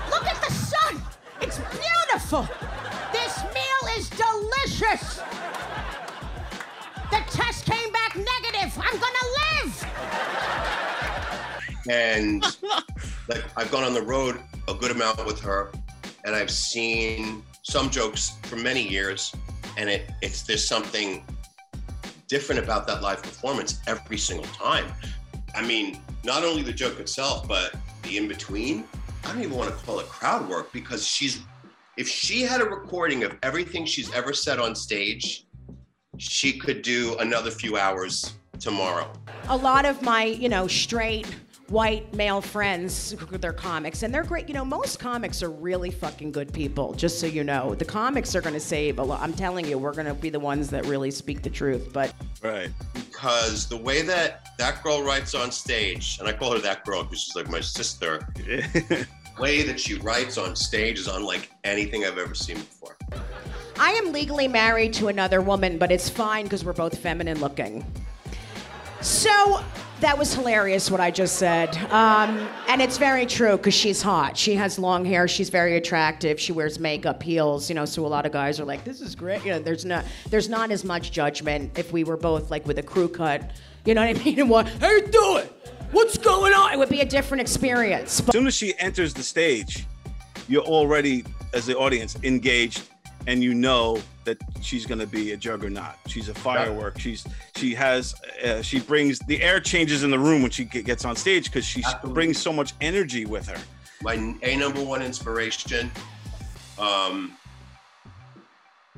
Look 0.09 0.25
at 0.25 0.35
the 0.45 0.51
sun. 0.51 1.01
It's 1.39 1.57
beautiful. 1.59 2.45
This 3.13 3.41
meal 3.53 3.89
is 3.97 4.09
delicious. 4.09 5.21
The 7.09 7.23
test 7.29 7.65
came 7.65 7.89
back 7.93 8.17
negative. 8.17 8.77
I'm 8.83 8.99
gonna 8.99 9.27
live. 9.63 9.85
and 11.89 12.43
like 13.29 13.45
I've 13.55 13.71
gone 13.71 13.85
on 13.85 13.93
the 13.93 14.01
road 14.01 14.41
a 14.67 14.73
good 14.73 14.91
amount 14.91 15.25
with 15.25 15.39
her, 15.39 15.71
and 16.25 16.35
I've 16.35 16.51
seen 16.51 17.43
some 17.61 17.89
jokes 17.89 18.37
for 18.43 18.57
many 18.57 18.85
years, 18.85 19.33
and 19.77 19.89
it 19.89 20.09
it's 20.21 20.41
there's 20.41 20.67
something 20.67 21.23
different 22.27 22.61
about 22.61 22.87
that 22.87 23.01
live 23.01 23.21
performance 23.21 23.79
every 23.87 24.17
single 24.17 24.47
time. 24.47 24.85
I 25.55 25.65
mean, 25.65 26.01
not 26.23 26.43
only 26.43 26.63
the 26.63 26.73
joke 26.73 26.99
itself, 26.99 27.47
but 27.47 27.75
the 28.03 28.17
in 28.17 28.27
between. 28.27 28.83
I 29.23 29.29
don't 29.29 29.41
even 29.41 29.55
want 29.55 29.69
to 29.69 29.85
call 29.85 29.99
it 29.99 30.07
crowd 30.07 30.49
work 30.49 30.73
because 30.73 31.07
she's 31.07 31.41
if 31.97 32.09
she 32.09 32.41
had 32.41 32.59
a 32.59 32.65
recording 32.65 33.23
of 33.23 33.37
everything 33.41 33.85
she's 33.85 34.11
ever 34.13 34.33
said 34.33 34.59
on 34.59 34.75
stage, 34.75 35.47
she 36.17 36.57
could 36.57 36.81
do 36.81 37.15
another 37.19 37.51
few 37.51 37.77
hours 37.77 38.33
tomorrow. 38.59 39.11
A 39.47 39.55
lot 39.55 39.85
of 39.85 40.01
my, 40.01 40.25
you 40.25 40.49
know, 40.49 40.67
straight 40.67 41.27
white 41.69 42.13
male 42.13 42.41
friends, 42.41 43.15
they're 43.31 43.51
comics, 43.53 44.03
and 44.03 44.13
they're 44.13 44.23
great. 44.23 44.47
You 44.47 44.53
know, 44.53 44.65
most 44.65 44.99
comics 44.99 45.41
are 45.41 45.49
really 45.49 45.89
fucking 45.89 46.31
good 46.31 46.53
people, 46.53 46.93
just 46.93 47.19
so 47.19 47.25
you 47.25 47.43
know. 47.43 47.73
The 47.75 47.85
comics 47.85 48.35
are 48.35 48.41
gonna 48.41 48.59
save 48.59 48.99
a 48.99 49.03
lot. 49.03 49.21
I'm 49.21 49.33
telling 49.33 49.65
you, 49.65 49.77
we're 49.77 49.93
gonna 49.93 50.13
be 50.13 50.29
the 50.29 50.39
ones 50.39 50.69
that 50.69 50.85
really 50.85 51.09
speak 51.11 51.41
the 51.41 51.49
truth. 51.49 51.89
But 51.91 52.13
Right. 52.43 52.69
because 52.93 53.67
the 53.67 53.77
way 53.77 54.01
that 54.03 54.49
that 54.59 54.83
girl 54.83 55.03
writes 55.03 55.33
on 55.33 55.51
stage, 55.51 56.17
and 56.19 56.27
I 56.27 56.33
call 56.33 56.51
her 56.53 56.59
that 56.59 56.85
girl 56.85 57.03
because 57.03 57.21
she's 57.21 57.35
like 57.35 57.49
my 57.49 57.61
sister, 57.61 58.19
the 58.35 59.07
way 59.39 59.63
that 59.63 59.79
she 59.79 59.95
writes 59.95 60.37
on 60.37 60.55
stage 60.55 60.99
is 60.99 61.07
unlike 61.07 61.49
anything 61.63 62.05
I've 62.05 62.17
ever 62.19 62.35
seen 62.35 62.57
before. 62.57 62.95
I 63.77 63.91
am 63.91 64.13
legally 64.13 64.47
married 64.47 64.93
to 64.93 65.07
another 65.07 65.41
woman, 65.41 65.77
but 65.77 65.91
it's 65.91 66.09
fine 66.09 66.43
because 66.45 66.63
we're 66.63 66.73
both 66.73 66.97
feminine 66.99 67.39
looking. 67.41 67.83
So 69.01 69.61
that 70.01 70.17
was 70.17 70.33
hilarious 70.33 70.91
what 70.91 70.99
I 70.99 71.09
just 71.09 71.37
said. 71.37 71.75
Um, 71.91 72.47
and 72.67 72.81
it's 72.81 72.97
very 72.97 73.25
true 73.25 73.57
because 73.57 73.73
she's 73.73 74.01
hot. 74.01 74.37
She 74.37 74.55
has 74.55 74.77
long 74.77 75.05
hair. 75.05 75.27
She's 75.27 75.49
very 75.49 75.77
attractive. 75.77 76.39
She 76.39 76.51
wears 76.51 76.79
makeup, 76.79 77.23
heels. 77.23 77.69
You 77.69 77.75
know, 77.75 77.85
so 77.85 78.05
a 78.05 78.07
lot 78.07 78.25
of 78.25 78.31
guys 78.31 78.59
are 78.59 78.65
like, 78.65 78.83
"This 78.83 79.01
is 79.01 79.15
great." 79.15 79.43
You 79.45 79.51
know, 79.53 79.59
there's 79.59 79.85
not 79.85 80.05
there's 80.29 80.49
not 80.49 80.71
as 80.71 80.83
much 80.83 81.11
judgment 81.11 81.77
if 81.77 81.93
we 81.93 82.03
were 82.03 82.17
both 82.17 82.51
like 82.51 82.65
with 82.67 82.77
a 82.79 82.83
crew 82.83 83.07
cut. 83.07 83.51
You 83.85 83.93
know 83.93 84.05
what 84.05 84.19
I 84.19 84.23
mean? 84.25 84.39
And 84.39 84.49
what? 84.49 84.67
How 84.67 84.89
you 84.91 85.07
doing? 85.07 85.47
What's 85.91 86.17
going 86.17 86.53
on? 86.53 86.73
It 86.73 86.77
would 86.79 86.89
be 86.89 87.01
a 87.01 87.05
different 87.05 87.41
experience. 87.41 88.19
But- 88.19 88.35
As 88.35 88.39
soon 88.39 88.47
as 88.47 88.53
she 88.55 88.77
enters 88.79 89.13
the 89.13 89.23
stage, 89.23 89.85
you're 90.49 90.63
already, 90.63 91.23
as 91.53 91.65
the 91.67 91.77
audience, 91.77 92.17
engaged, 92.23 92.81
and 93.27 93.41
you 93.43 93.53
know 93.53 94.01
that 94.25 94.37
she's 94.61 94.85
going 94.85 94.99
to 94.99 95.07
be 95.07 95.31
a 95.31 95.37
juggernaut. 95.37 95.95
She's 96.07 96.29
a 96.29 96.33
firework. 96.33 96.99
She's 96.99 97.25
she 97.55 97.73
has 97.75 98.13
uh, 98.43 98.61
she 98.61 98.79
brings 98.79 99.19
the 99.19 99.41
air 99.41 99.59
changes 99.59 100.03
in 100.03 100.11
the 100.11 100.19
room 100.19 100.41
when 100.41 100.51
she 100.51 100.65
gets 100.65 101.05
on 101.05 101.15
stage 101.15 101.45
because 101.45 101.65
she 101.65 101.83
brings 102.03 102.37
so 102.37 102.51
much 102.51 102.73
energy 102.81 103.25
with 103.25 103.47
her. 103.47 103.61
My 104.01 104.35
a 104.43 104.55
number 104.57 104.83
one 104.83 105.01
inspiration, 105.01 105.89
um, 106.77 107.37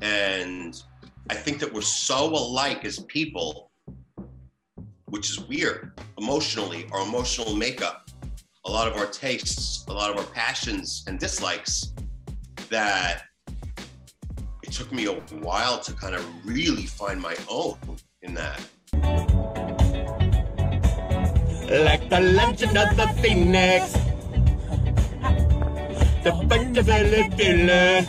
and 0.02 0.82
I 1.30 1.36
think 1.36 1.60
that 1.60 1.72
we're 1.72 1.82
so 1.82 2.26
alike 2.26 2.86
as 2.86 3.00
people, 3.00 3.70
which 5.06 5.30
is 5.30 5.40
weird 5.40 5.92
emotionally. 6.18 6.88
Our 6.92 7.02
emotional 7.02 7.56
makeup, 7.56 8.10
a 8.66 8.72
lot 8.72 8.88
of 8.88 8.98
our 8.98 9.06
tastes, 9.06 9.86
a 9.88 9.94
lot 9.94 10.10
of 10.10 10.18
our 10.18 10.32
passions 10.34 11.04
and 11.08 11.20
dislikes, 11.20 11.94
that 12.70 13.24
it 14.68 14.74
took 14.74 14.92
me 14.92 15.06
a 15.06 15.14
while 15.48 15.80
to 15.80 15.94
kind 15.94 16.14
of 16.14 16.24
really 16.46 16.86
find 16.86 17.22
my 17.22 17.36
own 17.50 17.78
in 18.22 18.34
that. 18.34 18.60
Like 21.70 22.10
the 22.10 22.20
legend 22.20 22.78
of 22.78 22.98
the 22.98 23.08
phoenix. 23.22 23.94
The 26.24 26.32
bunch 26.50 26.78
of 26.78 26.88
killer. 27.38 28.06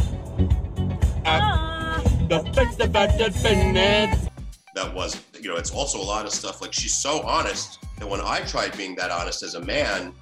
Uh, 1.24 2.00
the 2.28 2.50
bunch 2.54 2.80
about 2.80 3.16
the 3.18 3.30
phoenix. 3.30 4.28
that 4.74 4.92
was 4.94 5.20
you 5.40 5.48
know 5.48 5.56
it's 5.56 5.70
also 5.70 6.00
a 6.00 6.09
lot 6.14 6.26
of 6.26 6.32
stuff 6.32 6.61
like 6.61 6.72
she's 6.72 6.96
so 6.96 7.20
honest 7.22 7.78
that 7.98 8.09
when 8.09 8.20
i 8.20 8.40
tried 8.40 8.76
being 8.76 8.94
that 8.94 9.11
honest 9.11 9.42
as 9.42 9.54
a 9.54 9.61
man 9.61 10.12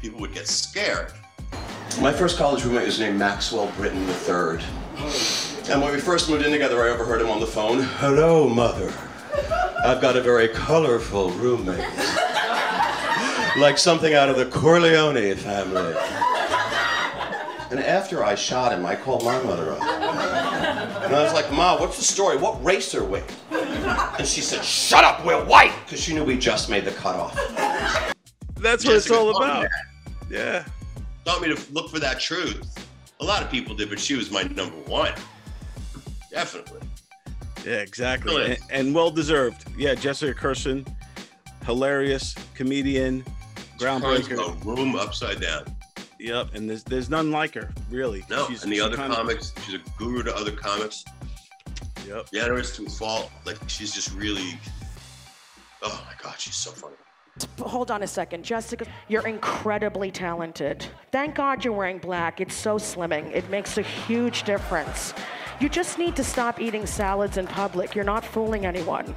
people 0.00 0.20
would 0.20 0.32
get 0.32 0.46
scared 0.46 1.12
my 2.00 2.12
first 2.12 2.38
college 2.38 2.64
roommate 2.64 2.86
was 2.86 3.00
named 3.00 3.18
maxwell 3.18 3.72
britton 3.76 4.08
iii 4.28 5.53
and 5.70 5.80
when 5.80 5.92
we 5.92 6.00
first 6.00 6.28
moved 6.28 6.44
in 6.44 6.52
together 6.52 6.82
i 6.82 6.88
overheard 6.88 7.20
him 7.20 7.30
on 7.30 7.40
the 7.40 7.46
phone 7.46 7.80
hello 7.98 8.48
mother 8.48 8.92
i've 9.84 10.00
got 10.00 10.16
a 10.16 10.20
very 10.20 10.48
colorful 10.48 11.30
roommate 11.32 11.78
like 13.56 13.78
something 13.78 14.14
out 14.14 14.28
of 14.28 14.36
the 14.36 14.46
corleone 14.52 15.34
family 15.36 15.94
and 17.70 17.80
after 17.80 18.24
i 18.24 18.34
shot 18.34 18.72
him 18.72 18.84
i 18.84 18.94
called 18.94 19.24
my 19.24 19.40
mother 19.42 19.72
up 19.72 20.04
and 21.04 21.14
I 21.14 21.22
was 21.22 21.34
like, 21.34 21.52
Ma, 21.52 21.78
what's 21.78 21.98
the 21.98 22.02
story? 22.02 22.38
What 22.38 22.64
race 22.64 22.94
are 22.94 23.04
we? 23.04 23.20
And 23.50 24.26
she 24.26 24.40
said, 24.40 24.64
Shut 24.64 25.04
up, 25.04 25.24
we're 25.24 25.44
white! 25.44 25.74
Because 25.84 26.00
she 26.00 26.14
knew 26.14 26.24
we 26.24 26.38
just 26.38 26.70
made 26.70 26.86
the 26.86 26.92
cutoff. 26.92 27.34
That's 28.56 28.86
what 28.86 28.96
it's 28.96 29.10
all 29.10 29.36
about. 29.36 29.68
Yeah. 30.30 30.64
Taught 31.26 31.42
me 31.42 31.54
to 31.54 31.72
look 31.72 31.90
for 31.90 31.98
that 31.98 32.20
truth. 32.20 32.88
A 33.20 33.24
lot 33.24 33.42
of 33.42 33.50
people 33.50 33.74
did, 33.74 33.90
but 33.90 34.00
she 34.00 34.14
was 34.14 34.30
my 34.30 34.44
number 34.44 34.76
one. 34.88 35.12
Definitely. 36.34 36.80
Yeah, 37.64 37.76
exactly. 37.76 38.44
And, 38.44 38.58
and 38.70 38.94
well 38.94 39.10
deserved. 39.10 39.64
Yeah, 39.78 39.94
Jessica 39.94 40.34
Kirson, 40.38 40.86
hilarious 41.64 42.34
comedian, 42.54 43.24
Turns 43.78 44.02
groundbreaker. 44.02 44.36
the 44.64 44.68
room 44.68 44.96
upside 44.96 45.40
down. 45.40 45.64
Yep, 46.18 46.54
and 46.54 46.68
there's 46.68 46.82
there's 46.84 47.08
none 47.10 47.30
like 47.30 47.54
her, 47.54 47.72
really. 47.90 48.24
No, 48.30 48.46
She's- 48.48 48.62
and 48.64 48.72
the 48.72 48.76
she 48.76 48.82
other 48.82 48.96
kinda- 48.96 49.14
comics, 49.14 49.52
she's 49.64 49.74
a 49.76 49.80
guru 49.98 50.22
to 50.24 50.34
other 50.34 50.52
comics. 50.52 51.04
Yep. 52.06 52.30
Generous 52.32 52.76
to 52.76 52.84
a 52.86 52.88
fault. 52.90 53.30
Like, 53.46 53.56
she's 53.68 53.92
just 53.92 54.12
really, 54.14 54.58
oh 55.82 56.04
my 56.06 56.12
God, 56.22 56.34
she's 56.38 56.56
so 56.56 56.70
funny. 56.70 56.94
Hold 57.60 57.90
on 57.90 58.02
a 58.02 58.06
second, 58.06 58.44
Jessica. 58.44 58.86
You're 59.08 59.26
incredibly 59.26 60.10
talented. 60.10 60.86
Thank 61.12 61.34
God 61.34 61.64
you're 61.64 61.72
wearing 61.74 61.98
black. 61.98 62.40
It's 62.40 62.54
so 62.54 62.76
slimming. 62.76 63.34
It 63.34 63.48
makes 63.50 63.76
a 63.78 63.82
huge 63.82 64.44
difference. 64.44 65.14
You 65.60 65.68
just 65.68 65.98
need 65.98 66.16
to 66.16 66.24
stop 66.24 66.60
eating 66.60 66.84
salads 66.86 67.36
in 67.36 67.46
public. 67.46 67.94
You're 67.94 68.04
not 68.04 68.24
fooling 68.24 68.66
anyone. 68.66 69.14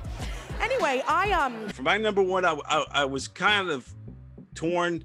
Anyway, 0.61 1.03
I 1.07 1.31
um. 1.31 1.67
For 1.69 1.81
my 1.83 1.97
number 1.97 2.21
one, 2.21 2.45
I, 2.45 2.57
I, 2.65 2.85
I 2.91 3.05
was 3.05 3.27
kind 3.27 3.69
of 3.69 3.87
torn 4.55 5.03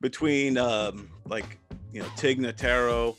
between 0.00 0.58
um, 0.58 1.10
like 1.26 1.58
you 1.92 2.00
know 2.00 2.08
Tig 2.16 2.38
Notaro. 2.40 3.16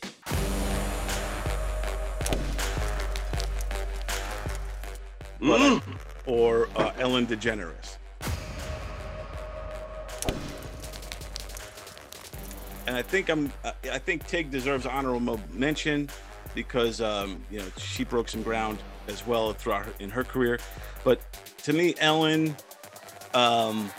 but, 5.40 5.60
uh, 5.60 5.80
or 6.26 6.68
uh, 6.76 6.92
Ellen 6.98 7.26
DeGeneres. 7.26 7.96
And 12.86 12.96
I 12.96 13.02
think 13.02 13.28
I'm. 13.28 13.52
I- 13.64 13.72
I 13.92 13.98
think 13.98 14.26
Tig 14.26 14.50
deserves 14.50 14.86
honorable 14.86 15.40
mention 15.52 16.08
because 16.54 17.00
um, 17.00 17.42
you 17.50 17.58
know 17.58 17.66
she 17.76 18.04
broke 18.04 18.28
some 18.28 18.42
ground 18.42 18.78
as 19.08 19.26
well 19.26 19.52
throughout 19.52 19.86
her, 19.86 19.92
in 19.98 20.10
her 20.10 20.24
career. 20.24 20.58
But 21.04 21.20
to 21.64 21.72
me, 21.72 21.94
Ellen, 21.98 22.56
um, 23.34 23.90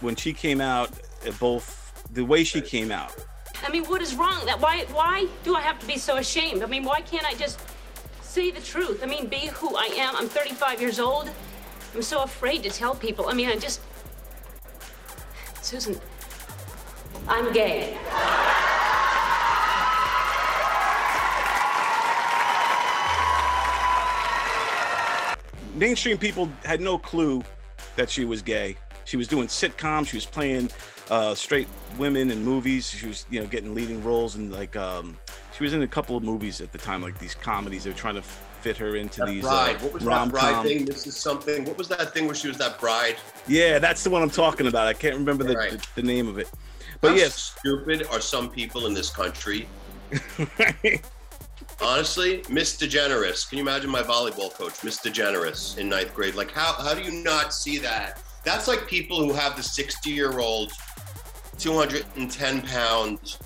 when 0.00 0.16
she 0.16 0.32
came 0.32 0.60
out, 0.60 0.90
uh, 1.26 1.32
both 1.40 1.92
the 2.12 2.24
way 2.24 2.44
she 2.44 2.60
came 2.60 2.90
out, 2.92 3.14
I 3.62 3.70
mean, 3.70 3.84
what 3.84 4.02
is 4.02 4.14
wrong? 4.14 4.44
That 4.46 4.60
why 4.60 4.84
why 4.92 5.26
do 5.42 5.54
I 5.54 5.60
have 5.60 5.78
to 5.80 5.86
be 5.86 5.98
so 5.98 6.16
ashamed? 6.16 6.62
I 6.62 6.66
mean, 6.66 6.84
why 6.84 7.00
can't 7.00 7.26
I 7.26 7.34
just 7.34 7.60
say 8.20 8.50
the 8.50 8.60
truth? 8.60 9.02
I 9.02 9.06
mean, 9.06 9.26
be 9.26 9.46
who 9.46 9.76
I 9.76 9.86
am. 9.96 10.16
I'm 10.16 10.28
35 10.28 10.80
years 10.80 11.00
old. 11.00 11.30
I'm 11.94 12.02
so 12.02 12.22
afraid 12.22 12.62
to 12.64 12.70
tell 12.70 12.94
people. 12.94 13.28
I 13.28 13.34
mean, 13.34 13.48
I 13.48 13.56
just 13.56 13.80
Susan, 15.64 15.98
I'm 17.26 17.50
gay. 17.54 17.96
Mainstream 25.74 26.18
people 26.18 26.48
had 26.64 26.80
no 26.80 26.98
clue 26.98 27.42
that 27.96 28.10
she 28.10 28.24
was 28.24 28.42
gay. 28.42 28.76
She 29.04 29.16
was 29.16 29.28
doing 29.28 29.48
sitcoms. 29.48 30.08
She 30.08 30.16
was 30.16 30.26
playing 30.26 30.70
uh, 31.10 31.34
straight 31.34 31.68
women 31.98 32.30
in 32.30 32.42
movies. 32.44 32.88
She 32.88 33.06
was, 33.06 33.26
you 33.30 33.40
know, 33.40 33.46
getting 33.46 33.74
leading 33.74 34.02
roles 34.02 34.36
and 34.36 34.50
like 34.52 34.76
um, 34.76 35.16
she 35.56 35.62
was 35.64 35.72
in 35.74 35.82
a 35.82 35.86
couple 35.88 36.16
of 36.16 36.22
movies 36.22 36.60
at 36.60 36.72
the 36.72 36.78
time, 36.78 37.02
like 37.02 37.18
these 37.18 37.34
comedies. 37.34 37.84
They 37.84 37.90
were 37.90 37.96
trying 37.96 38.14
to 38.14 38.22
fit 38.22 38.76
her 38.78 38.96
into 38.96 39.20
That 39.20 39.26
these 39.28 39.42
bride. 39.42 39.76
uh, 39.76 39.78
what 39.80 39.92
was 39.92 40.04
that 40.04 40.30
bride 40.30 40.42
rom-com. 40.52 40.66
thing? 40.66 40.84
This 40.86 41.06
is 41.06 41.16
something. 41.16 41.64
What 41.66 41.76
was 41.76 41.88
that 41.88 42.14
thing 42.14 42.24
where 42.26 42.34
she 42.34 42.48
was 42.48 42.56
that 42.58 42.80
bride? 42.80 43.16
Yeah, 43.46 43.78
that's 43.78 44.02
the 44.02 44.08
one 44.10 44.22
I'm 44.22 44.30
talking 44.30 44.66
about. 44.68 44.86
I 44.86 44.94
can't 44.94 45.16
remember 45.16 45.44
the, 45.44 45.54
Right. 45.54 45.70
the, 45.72 45.86
the 45.96 46.02
name 46.02 46.28
of 46.28 46.38
it. 46.38 46.48
But 47.02 47.10
How 47.10 47.16
yes, 47.16 47.54
stupid 47.58 48.06
are 48.10 48.20
some 48.22 48.48
people 48.48 48.86
in 48.86 48.94
this 48.94 49.10
country? 49.10 49.68
Honestly, 51.84 52.42
Miss 52.48 52.78
DeGeneres. 52.78 53.46
Can 53.46 53.58
you 53.58 53.62
imagine 53.62 53.90
my 53.90 54.02
volleyball 54.02 54.52
coach, 54.52 54.82
Miss 54.82 54.98
DeGeneres, 55.00 55.76
in 55.76 55.90
ninth 55.90 56.14
grade? 56.14 56.34
Like, 56.34 56.50
how 56.50 56.72
how 56.72 56.94
do 56.94 57.02
you 57.02 57.22
not 57.22 57.52
see 57.52 57.76
that? 57.78 58.22
That's 58.42 58.66
like 58.66 58.86
people 58.86 59.22
who 59.22 59.34
have 59.34 59.54
the 59.54 59.62
60 59.62 60.08
year 60.08 60.38
old, 60.38 60.72
210 61.58 62.62
pound, 62.62 63.36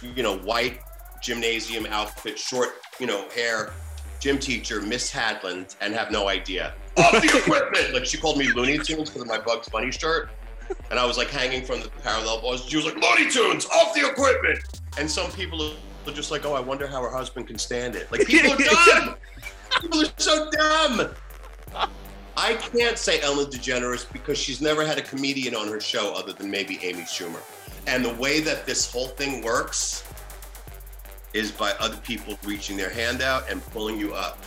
you 0.00 0.22
know, 0.22 0.38
white 0.38 0.78
gymnasium 1.20 1.86
outfit, 1.86 2.38
short, 2.38 2.68
you 3.00 3.06
know, 3.08 3.28
hair, 3.30 3.72
gym 4.20 4.38
teacher, 4.38 4.80
Miss 4.80 5.12
Hadland, 5.12 5.74
and 5.80 5.92
have 5.92 6.12
no 6.12 6.28
idea. 6.28 6.74
Off 6.98 7.20
the 7.20 7.36
equipment! 7.36 7.94
Like, 7.94 8.06
she 8.06 8.16
called 8.16 8.38
me 8.38 8.52
Looney 8.52 8.78
Tunes 8.78 9.10
because 9.10 9.22
of 9.22 9.28
my 9.28 9.38
Bugs 9.38 9.68
Bunny 9.68 9.90
shirt. 9.90 10.30
And 10.90 11.00
I 11.00 11.04
was 11.04 11.18
like 11.18 11.30
hanging 11.30 11.64
from 11.64 11.80
the 11.80 11.88
parallel 11.88 12.42
bars. 12.42 12.64
She 12.64 12.76
was 12.76 12.84
like, 12.84 12.94
Looney 12.94 13.28
Tunes, 13.28 13.66
off 13.66 13.92
the 13.92 14.08
equipment! 14.08 14.60
And 14.98 15.10
some 15.10 15.32
people 15.32 15.72
are 16.06 16.12
just 16.12 16.30
like, 16.30 16.46
oh, 16.46 16.54
I 16.54 16.60
wonder 16.60 16.86
how 16.86 17.02
her 17.02 17.10
husband 17.10 17.48
can 17.48 17.58
stand 17.58 17.94
it. 17.96 18.10
Like, 18.10 18.26
people 18.26 18.52
are 18.52 18.56
dumb! 19.00 19.14
people 19.80 20.02
are 20.02 20.12
so 20.16 20.50
dumb! 20.50 21.14
I 22.36 22.54
can't 22.54 22.96
say 22.96 23.20
Ellen 23.20 23.46
DeGeneres 23.46 24.10
because 24.12 24.38
she's 24.38 24.60
never 24.60 24.86
had 24.86 24.96
a 24.96 25.02
comedian 25.02 25.56
on 25.56 25.66
her 25.68 25.80
show 25.80 26.14
other 26.14 26.32
than 26.32 26.50
maybe 26.50 26.78
Amy 26.82 27.02
Schumer. 27.02 27.40
And 27.86 28.04
the 28.04 28.14
way 28.14 28.40
that 28.40 28.64
this 28.64 28.90
whole 28.90 29.08
thing 29.08 29.42
works 29.42 30.04
is 31.34 31.50
by 31.50 31.72
other 31.80 31.96
people 31.98 32.38
reaching 32.44 32.76
their 32.76 32.90
hand 32.90 33.22
out 33.22 33.50
and 33.50 33.64
pulling 33.72 33.98
you 33.98 34.14
up. 34.14 34.38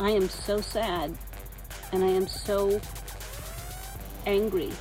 I 0.00 0.10
am 0.10 0.28
so 0.28 0.60
sad 0.60 1.16
and 1.92 2.04
I 2.04 2.08
am 2.08 2.26
so 2.26 2.80
angry. 4.26 4.72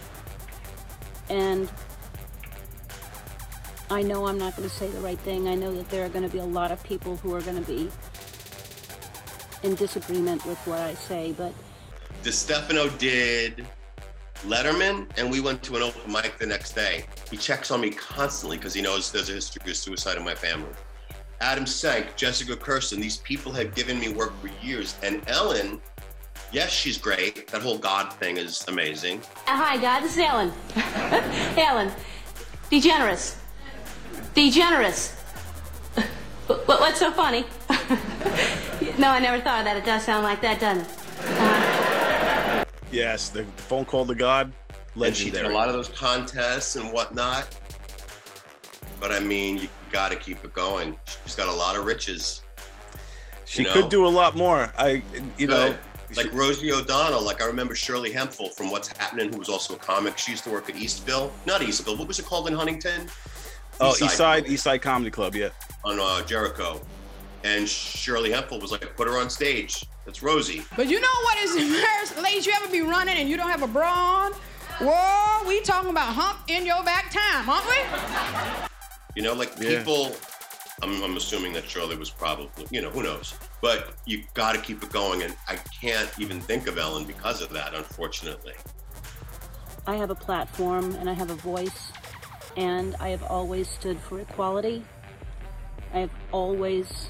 And 1.30 1.70
I 3.90 4.02
know 4.02 4.26
I'm 4.26 4.38
not 4.38 4.56
going 4.56 4.68
to 4.68 4.76
say 4.76 4.90
the 4.90 5.00
right 5.00 5.20
thing. 5.20 5.48
I 5.48 5.56
know 5.56 5.74
that 5.76 5.90
there 5.90 6.06
are 6.06 6.10
going 6.10 6.24
to 6.28 6.32
be 6.32 6.40
a 6.40 6.46
lot 6.46 6.72
of 6.72 6.84
people 6.84 7.18
who 7.18 7.36
are 7.36 7.42
going 7.42 7.64
to 7.64 7.72
be 7.72 7.90
in 9.64 9.76
disagreement 9.76 10.46
with 10.46 10.58
what 10.66 10.80
I 10.80 10.96
say, 10.96 11.34
but 11.38 11.54
Distefano 12.24 12.90
did 12.98 13.66
Letterman, 14.44 15.08
and 15.18 15.30
we 15.30 15.40
went 15.40 15.62
to 15.64 15.76
an 15.76 15.84
open 15.84 16.12
mic 16.12 16.38
the 16.40 16.46
next 16.48 16.74
day. 16.74 17.06
He 17.30 17.38
checks 17.38 17.70
on 17.70 17.82
me 17.82 17.92
constantly 17.92 18.58
because 18.58 18.74
he 18.74 18.82
knows 18.82 19.12
there's 19.12 19.30
a 19.30 19.34
history 19.34 19.72
of 19.72 19.78
suicide 19.78 20.18
in 20.18 20.24
my 20.24 20.36
family. 20.36 20.70
Adam 21.42 21.68
Sank, 21.68 22.16
Jessica 22.16 22.56
Kirson, 22.56 23.00
these 23.00 23.18
people 23.18 23.52
have 23.52 23.76
given 23.76 24.00
me 24.00 24.10
work 24.10 24.34
for 24.42 24.50
years. 24.66 24.96
And 25.04 25.22
Ellen, 25.28 25.80
yes, 26.52 26.72
she's 26.72 26.98
great. 26.98 27.48
That 27.50 27.62
whole 27.62 27.78
God 27.78 28.14
thing 28.14 28.38
is 28.38 28.66
amazing. 28.68 29.20
Uh, 29.48 29.56
Hi, 29.58 29.78
God. 29.78 30.02
This 30.02 30.14
is 30.14 30.20
Ellen. 30.20 30.52
Ellen. 31.58 31.92
DeGeneres. 32.72 33.36
DeGeneres. 34.36 35.16
What, 36.48 36.68
what's 36.68 37.00
so 37.00 37.12
funny? 37.12 37.44
no, 39.00 39.10
I 39.10 39.20
never 39.20 39.42
thought 39.42 39.60
of 39.60 39.66
that. 39.66 39.78
It 39.78 39.86
does 39.86 40.04
sound 40.04 40.24
like 40.24 40.42
that, 40.42 40.60
doesn't 40.60 40.84
it? 40.84 40.90
Uh-huh. 41.28 42.66
yes, 42.92 43.30
the 43.30 43.44
phone 43.58 43.84
call 43.84 44.06
to 44.06 44.14
God, 44.14 44.54
And 44.96 45.16
she 45.16 45.32
did 45.32 45.46
a 45.46 45.50
lot 45.50 45.70
of 45.70 45.74
those 45.74 45.90
contests 45.90 46.76
and 46.76 46.94
whatnot. 46.94 47.48
But 49.00 49.12
I 49.12 49.20
mean, 49.20 49.58
you 49.58 49.68
got 49.92 50.12
to 50.12 50.18
keep 50.18 50.44
it 50.46 50.54
going. 50.54 50.96
She's 51.24 51.36
got 51.36 51.48
a 51.48 51.54
lot 51.54 51.76
of 51.76 51.86
riches. 51.86 52.44
She 53.46 53.64
you 53.64 53.68
know? 53.68 53.74
could 53.74 53.90
do 53.90 54.06
a 54.06 54.10
lot 54.10 54.36
more. 54.36 54.72
I, 54.78 55.02
you 55.38 55.48
know, 55.48 55.76
Good. 56.10 56.18
like 56.18 56.34
Rosie 56.34 56.72
O'Donnell. 56.72 57.24
Like 57.24 57.42
I 57.42 57.46
remember 57.46 57.76
Shirley 57.76 58.12
Hemphill 58.12 58.50
from 58.50 58.70
What's 58.70 58.88
Happening, 58.88 59.32
who 59.32 59.40
was 59.40 59.50
also 59.50 59.76
a 59.76 59.80
comic. 59.80 60.18
She 60.18 60.32
used 60.32 60.44
to 60.44 60.52
work 60.52 60.70
at 60.70 60.76
Eastville, 60.76 61.32
not 61.46 61.62
Eastville. 61.62 61.98
What 61.98 62.08
was 62.08 62.20
it 62.20 62.26
called 62.26 62.48
in 62.48 62.54
Huntington? 62.54 63.10
Oh, 63.80 63.96
East 64.02 64.18
Side, 64.18 64.48
East 64.48 64.64
Side 64.64 64.82
Comedy 64.82 65.12
Club, 65.12 65.36
yeah. 65.36 65.50
on 65.84 66.00
uh, 66.00 66.22
Jericho, 66.26 66.82
and 67.44 67.68
Shirley 67.68 68.32
Hemphill 68.32 68.60
was 68.60 68.72
like, 68.72 68.96
"Put 68.96 69.08
her 69.08 69.18
on 69.18 69.30
stage." 69.30 69.86
That's 70.06 70.22
Rosie. 70.22 70.64
But 70.76 70.88
you 70.88 71.02
know 71.02 71.08
what 71.24 71.38
is 71.40 71.56
embarrassing? 71.56 72.24
Ladies, 72.24 72.46
you 72.46 72.54
ever 72.56 72.72
be 72.72 72.82
running 72.82 73.18
and 73.18 73.28
you 73.28 73.38
don't 73.38 73.50
have 73.50 73.64
a 73.64 73.68
bra 73.68 73.92
on? 73.92 74.34
Whoa, 74.80 75.48
we 75.48 75.62
talking 75.62 75.90
about 75.90 76.14
hump 76.14 76.40
in 76.48 76.66
your 76.66 76.84
back 76.84 77.10
time, 77.10 77.50
aren't 77.50 77.66
we? 77.68 78.70
You 79.16 79.24
know, 79.24 79.34
like 79.34 79.52
Yeah. 79.60 79.80
people. 79.80 80.16
I'm, 80.84 81.02
I'm 81.02 81.16
assuming 81.16 81.54
that 81.54 81.68
Shirley 81.70 81.96
was 81.96 82.10
probably, 82.10 82.68
you 82.70 82.82
know, 82.82 82.90
who 82.90 83.02
knows? 83.02 83.34
But 83.62 83.94
you 84.06 84.24
got 84.34 84.56
to 84.56 84.62
keep 84.62 84.84
it 84.84 84.92
going, 84.92 85.24
and 85.24 85.34
I 85.48 85.56
can't 85.56 86.12
even 86.20 86.42
think 86.42 86.68
of 86.68 86.78
Ellen 86.78 87.06
because 87.06 87.42
of 87.42 87.50
that, 87.54 87.74
unfortunately. 87.74 88.54
I 89.88 89.96
have 89.96 90.10
a 90.10 90.16
platform 90.16 90.94
and 90.96 91.10
I 91.10 91.14
have 91.14 91.30
a 91.32 91.36
voice, 91.36 91.92
and 92.56 92.96
I 93.00 93.10
have 93.10 93.24
always 93.24 93.70
stood 93.70 94.00
for 94.00 94.20
equality. 94.20 94.84
I 95.94 96.00
have 96.00 96.12
always 96.32 97.10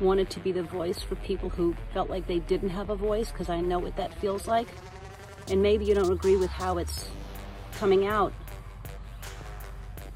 wanted 0.00 0.30
to 0.30 0.40
be 0.40 0.52
the 0.52 0.62
voice 0.62 1.00
for 1.00 1.14
people 1.16 1.48
who 1.48 1.76
felt 1.92 2.10
like 2.10 2.26
they 2.26 2.40
didn't 2.40 2.70
have 2.70 2.90
a 2.90 2.96
voice 2.96 3.30
because 3.30 3.48
I 3.48 3.60
know 3.60 3.78
what 3.78 3.96
that 3.96 4.12
feels 4.20 4.46
like. 4.46 4.68
And 5.48 5.62
maybe 5.62 5.84
you 5.84 5.94
don't 5.94 6.12
agree 6.12 6.36
with 6.36 6.50
how 6.50 6.78
it's 6.78 7.08
coming 7.76 8.06
out, 8.06 8.32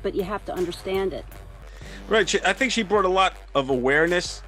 but 0.02 0.14
you 0.14 0.22
have 0.22 0.44
to 0.46 0.54
understand 0.54 1.12
it. 1.12 1.24
Right. 2.08 2.46
I 2.46 2.52
think 2.52 2.72
she 2.72 2.82
brought 2.82 3.04
a 3.04 3.10
lot 3.10 3.36
of 3.54 3.68
awareness 3.68 4.42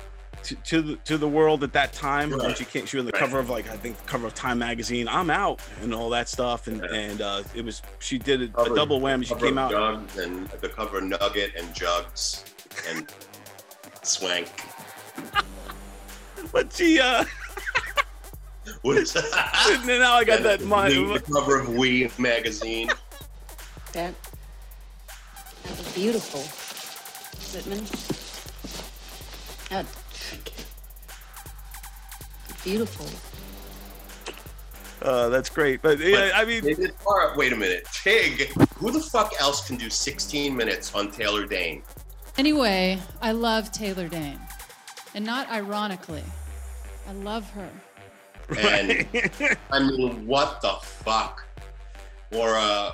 to, 0.45 0.55
to 0.55 0.83
the 0.83 0.97
to 0.97 1.19
the 1.19 1.29
world 1.29 1.63
at 1.65 1.73
that 1.73 1.93
time. 1.93 2.31
When 2.31 2.55
she 2.55 2.65
came, 2.65 2.87
she 2.87 2.97
was 2.97 3.03
on 3.03 3.07
the 3.07 3.13
cover 3.13 3.39
of 3.39 3.51
like 3.51 3.69
I 3.71 3.77
think 3.77 3.97
the 3.99 4.05
cover 4.09 4.27
of 4.27 4.35
Time 4.35 4.59
magazine. 4.59 5.09
I'm 5.09 5.31
out 5.31 5.61
and 5.83 5.95
all 5.95 6.11
that 6.11 6.29
stuff, 6.29 6.67
and 6.67 6.85
and 6.85 7.21
uh, 7.21 7.43
it 7.55 7.65
was 7.65 7.83
she 7.99 8.19
did 8.19 8.55
a, 8.55 8.61
a 8.63 8.75
double 8.75 9.01
whammy. 9.01 9.27
She 9.27 9.35
came 9.35 9.59
out. 9.59 9.71
Jugs 9.71 10.19
and 10.19 10.49
the 10.49 10.69
cover 10.69 10.99
of 10.99 11.05
Nugget 11.05 11.53
and 11.57 11.73
Jugs 11.75 12.45
and 12.89 13.07
Swank. 14.03 14.49
But 16.53 16.73
she 16.73 17.01
uh. 17.01 17.25
What 18.83 18.97
is 18.99 19.13
that? 19.13 19.83
now 19.87 20.15
I 20.15 20.25
got 20.25 20.43
that 20.43 20.61
The- 20.61 20.67
mind. 20.67 20.93
The 20.95 21.21
cover 21.21 21.59
of 21.59 21.69
We 21.77 22.11
magazine. 22.19 22.89
That, 23.93 24.15
that 25.65 25.77
was 25.79 25.93
beautiful. 25.95 26.41
Whitman. 27.53 27.85
That, 29.71 29.87
beautiful. 32.65 33.07
Uh, 35.03 35.29
that's 35.31 35.49
great. 35.49 35.81
But 35.81 35.99
yeah, 35.99 36.33
I 36.35 36.45
mean, 36.45 36.67
It- 36.69 36.95
all 37.07 37.17
right, 37.17 37.37
wait 37.37 37.53
a 37.53 37.57
minute. 37.57 37.87
Tig, 38.03 38.53
who 38.75 38.91
the 38.91 39.01
fuck 39.01 39.33
else 39.41 39.67
can 39.67 39.77
do 39.77 39.89
16 39.89 40.55
minutes 40.55 40.95
on 40.95 41.11
Taylor 41.11 41.47
Dayne? 41.47 41.83
Anyway, 42.37 42.99
I 43.23 43.33
love 43.33 43.73
Taylor 43.73 44.09
Dayne. 44.09 44.41
And 45.15 45.25
not 45.25 45.49
ironically, 45.51 46.23
I 47.09 47.13
love 47.13 47.49
her 47.51 47.69
And 48.57 49.07
I 49.73 49.79
mean, 49.81 50.27
what 50.27 50.61
the 50.61 50.75
fuck? 50.83 51.45
Or 52.33 52.57
uh, 52.57 52.93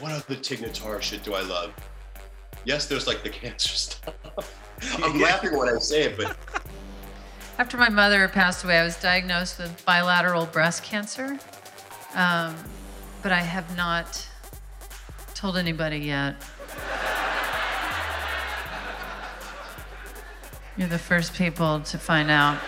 what 0.00 0.12
other 0.12 0.34
Tig 0.36 0.60
Notaro 0.60 1.00
shit 1.00 1.22
do 1.22 1.34
I 1.34 1.40
love? 1.42 1.72
Yes, 2.64 2.86
there's 2.86 3.06
like 3.06 3.22
the 3.22 3.30
cancer 3.30 3.70
stuff. 3.70 4.14
I'm 5.02 5.20
laughing 5.20 5.56
when 5.56 5.68
I 5.74 5.78
say 5.78 6.02
it, 6.04 6.16
but 6.16 6.36
After 7.58 7.76
my 7.76 7.88
mother 7.88 8.28
passed 8.28 8.62
away, 8.62 8.78
I 8.78 8.84
was 8.84 8.94
diagnosed 9.00 9.58
with 9.58 9.84
bilateral 9.84 10.46
breast 10.46 10.84
cancer. 10.84 11.36
Um, 12.14 12.54
but 13.20 13.32
I 13.32 13.40
have 13.40 13.76
not 13.76 14.28
told 15.34 15.56
anybody 15.56 15.98
yet. 15.98 16.36
You're 20.76 20.86
the 20.86 20.98
first 20.98 21.34
people 21.34 21.80
to 21.80 21.98
find 21.98 22.30
out. 22.30 22.60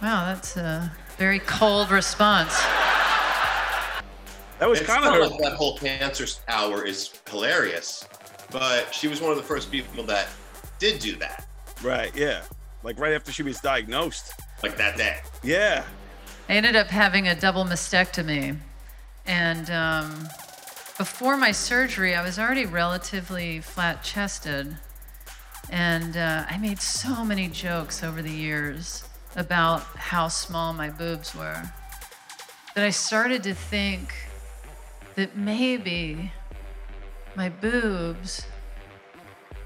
Wow, 0.00 0.24
that's 0.24 0.56
a 0.56 0.90
very 1.18 1.40
cold 1.40 1.90
response. 1.90 2.58
That 4.60 4.70
was 4.70 4.80
it's 4.80 4.88
kind 4.88 5.04
of 5.04 5.12
her. 5.12 5.26
like 5.26 5.38
that 5.40 5.52
whole 5.52 5.76
cancer 5.76 6.24
hour 6.48 6.86
is 6.86 7.20
hilarious. 7.28 8.08
But 8.50 8.94
she 8.94 9.08
was 9.08 9.20
one 9.20 9.30
of 9.30 9.36
the 9.36 9.42
first 9.42 9.70
people 9.70 10.04
that 10.04 10.28
did 10.78 11.00
do 11.00 11.16
that. 11.16 11.46
Right, 11.82 12.14
yeah. 12.16 12.42
Like 12.82 12.98
right 12.98 13.14
after 13.14 13.32
she 13.32 13.42
was 13.42 13.60
diagnosed. 13.60 14.32
Like 14.62 14.76
that 14.76 14.96
day. 14.96 15.18
Yeah. 15.42 15.84
I 16.48 16.54
ended 16.54 16.76
up 16.76 16.88
having 16.88 17.28
a 17.28 17.34
double 17.34 17.64
mastectomy. 17.64 18.58
And 19.26 19.70
um, 19.70 20.28
before 20.98 21.36
my 21.36 21.52
surgery, 21.52 22.14
I 22.14 22.22
was 22.22 22.38
already 22.38 22.66
relatively 22.66 23.60
flat 23.60 24.02
chested. 24.02 24.76
And 25.70 26.16
uh, 26.16 26.44
I 26.48 26.58
made 26.58 26.80
so 26.80 27.24
many 27.24 27.48
jokes 27.48 28.02
over 28.02 28.22
the 28.22 28.30
years 28.30 29.04
about 29.36 29.82
how 29.82 30.28
small 30.28 30.72
my 30.72 30.90
boobs 30.90 31.34
were 31.34 31.62
that 32.74 32.84
I 32.84 32.90
started 32.90 33.42
to 33.44 33.54
think 33.54 34.14
that 35.14 35.36
maybe 35.36 36.32
my 37.36 37.48
boobs 37.48 38.46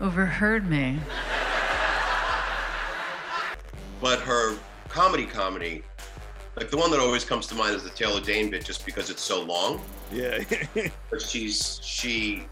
overheard 0.00 0.68
me. 0.68 1.00
But 4.00 4.20
her 4.20 4.56
comedy 4.88 5.26
comedy, 5.26 5.82
like 6.56 6.70
the 6.70 6.76
one 6.76 6.90
that 6.90 7.00
always 7.00 7.24
comes 7.24 7.46
to 7.48 7.54
mind 7.54 7.74
is 7.76 7.84
the 7.84 7.90
Taylor 7.90 8.20
Dayne 8.20 8.50
bit 8.50 8.64
just 8.64 8.84
because 8.84 9.10
it's 9.10 9.22
so 9.22 9.42
long. 9.42 9.80
Yeah. 10.12 10.42
but 11.10 11.22
she's 11.22 11.80
she 11.82 12.46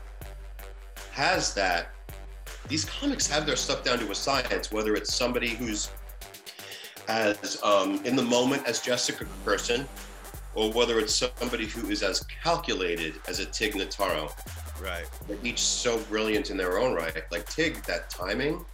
has 1.12 1.54
that. 1.54 1.88
These 2.68 2.84
comics 2.84 3.26
have 3.28 3.46
their 3.46 3.56
stuff 3.56 3.84
down 3.84 3.98
to 4.00 4.10
a 4.10 4.14
science, 4.14 4.72
whether 4.72 4.94
it's 4.94 5.14
somebody 5.14 5.50
who's 5.50 5.90
as 7.08 7.62
um, 7.62 8.04
in 8.04 8.16
the 8.16 8.22
moment 8.22 8.66
as 8.66 8.80
Jessica 8.80 9.26
Kirson, 9.44 9.86
or 10.54 10.72
whether 10.72 10.98
it's 10.98 11.14
somebody 11.14 11.66
who 11.66 11.88
is 11.88 12.02
as 12.02 12.24
calculated 12.42 13.14
as 13.28 13.38
a 13.38 13.46
Tig 13.46 13.74
Notaro. 13.74 14.32
Right. 14.82 15.06
They're 15.26 15.38
each 15.42 15.60
so 15.60 15.98
brilliant 15.98 16.50
in 16.50 16.56
their 16.56 16.78
own 16.78 16.94
right. 16.94 17.22
Like 17.30 17.48
Tig, 17.48 17.82
that 17.84 18.10
timing 18.10 18.64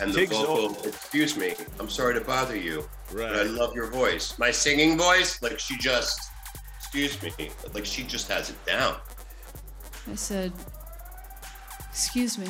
and 0.00 0.12
the 0.12 0.20
Tig's 0.20 0.36
vocal. 0.36 0.56
all- 0.76 0.86
Excuse 0.86 1.36
me, 1.36 1.54
I'm 1.78 1.88
sorry 1.90 2.14
to 2.14 2.20
bother 2.20 2.56
you, 2.56 2.88
Right. 3.12 3.28
but 3.32 3.40
I 3.40 3.42
love 3.44 3.74
your 3.74 3.86
voice. 3.88 4.38
My 4.38 4.50
singing 4.50 4.96
voice, 4.98 5.40
like 5.42 5.58
she 5.58 5.76
just. 5.78 6.18
Excuse 6.78 7.20
me, 7.22 7.50
like 7.72 7.86
she 7.86 8.02
just 8.02 8.28
has 8.28 8.50
it 8.50 8.66
down. 8.66 8.96
I 10.10 10.14
said, 10.14 10.52
Excuse 11.90 12.38
me. 12.38 12.48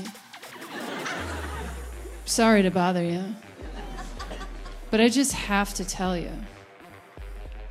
Sorry 2.24 2.62
to 2.62 2.70
bother 2.70 3.02
you. 3.04 3.24
But 4.90 5.00
I 5.00 5.08
just 5.08 5.32
have 5.32 5.74
to 5.74 5.84
tell 5.84 6.16
you. 6.16 6.30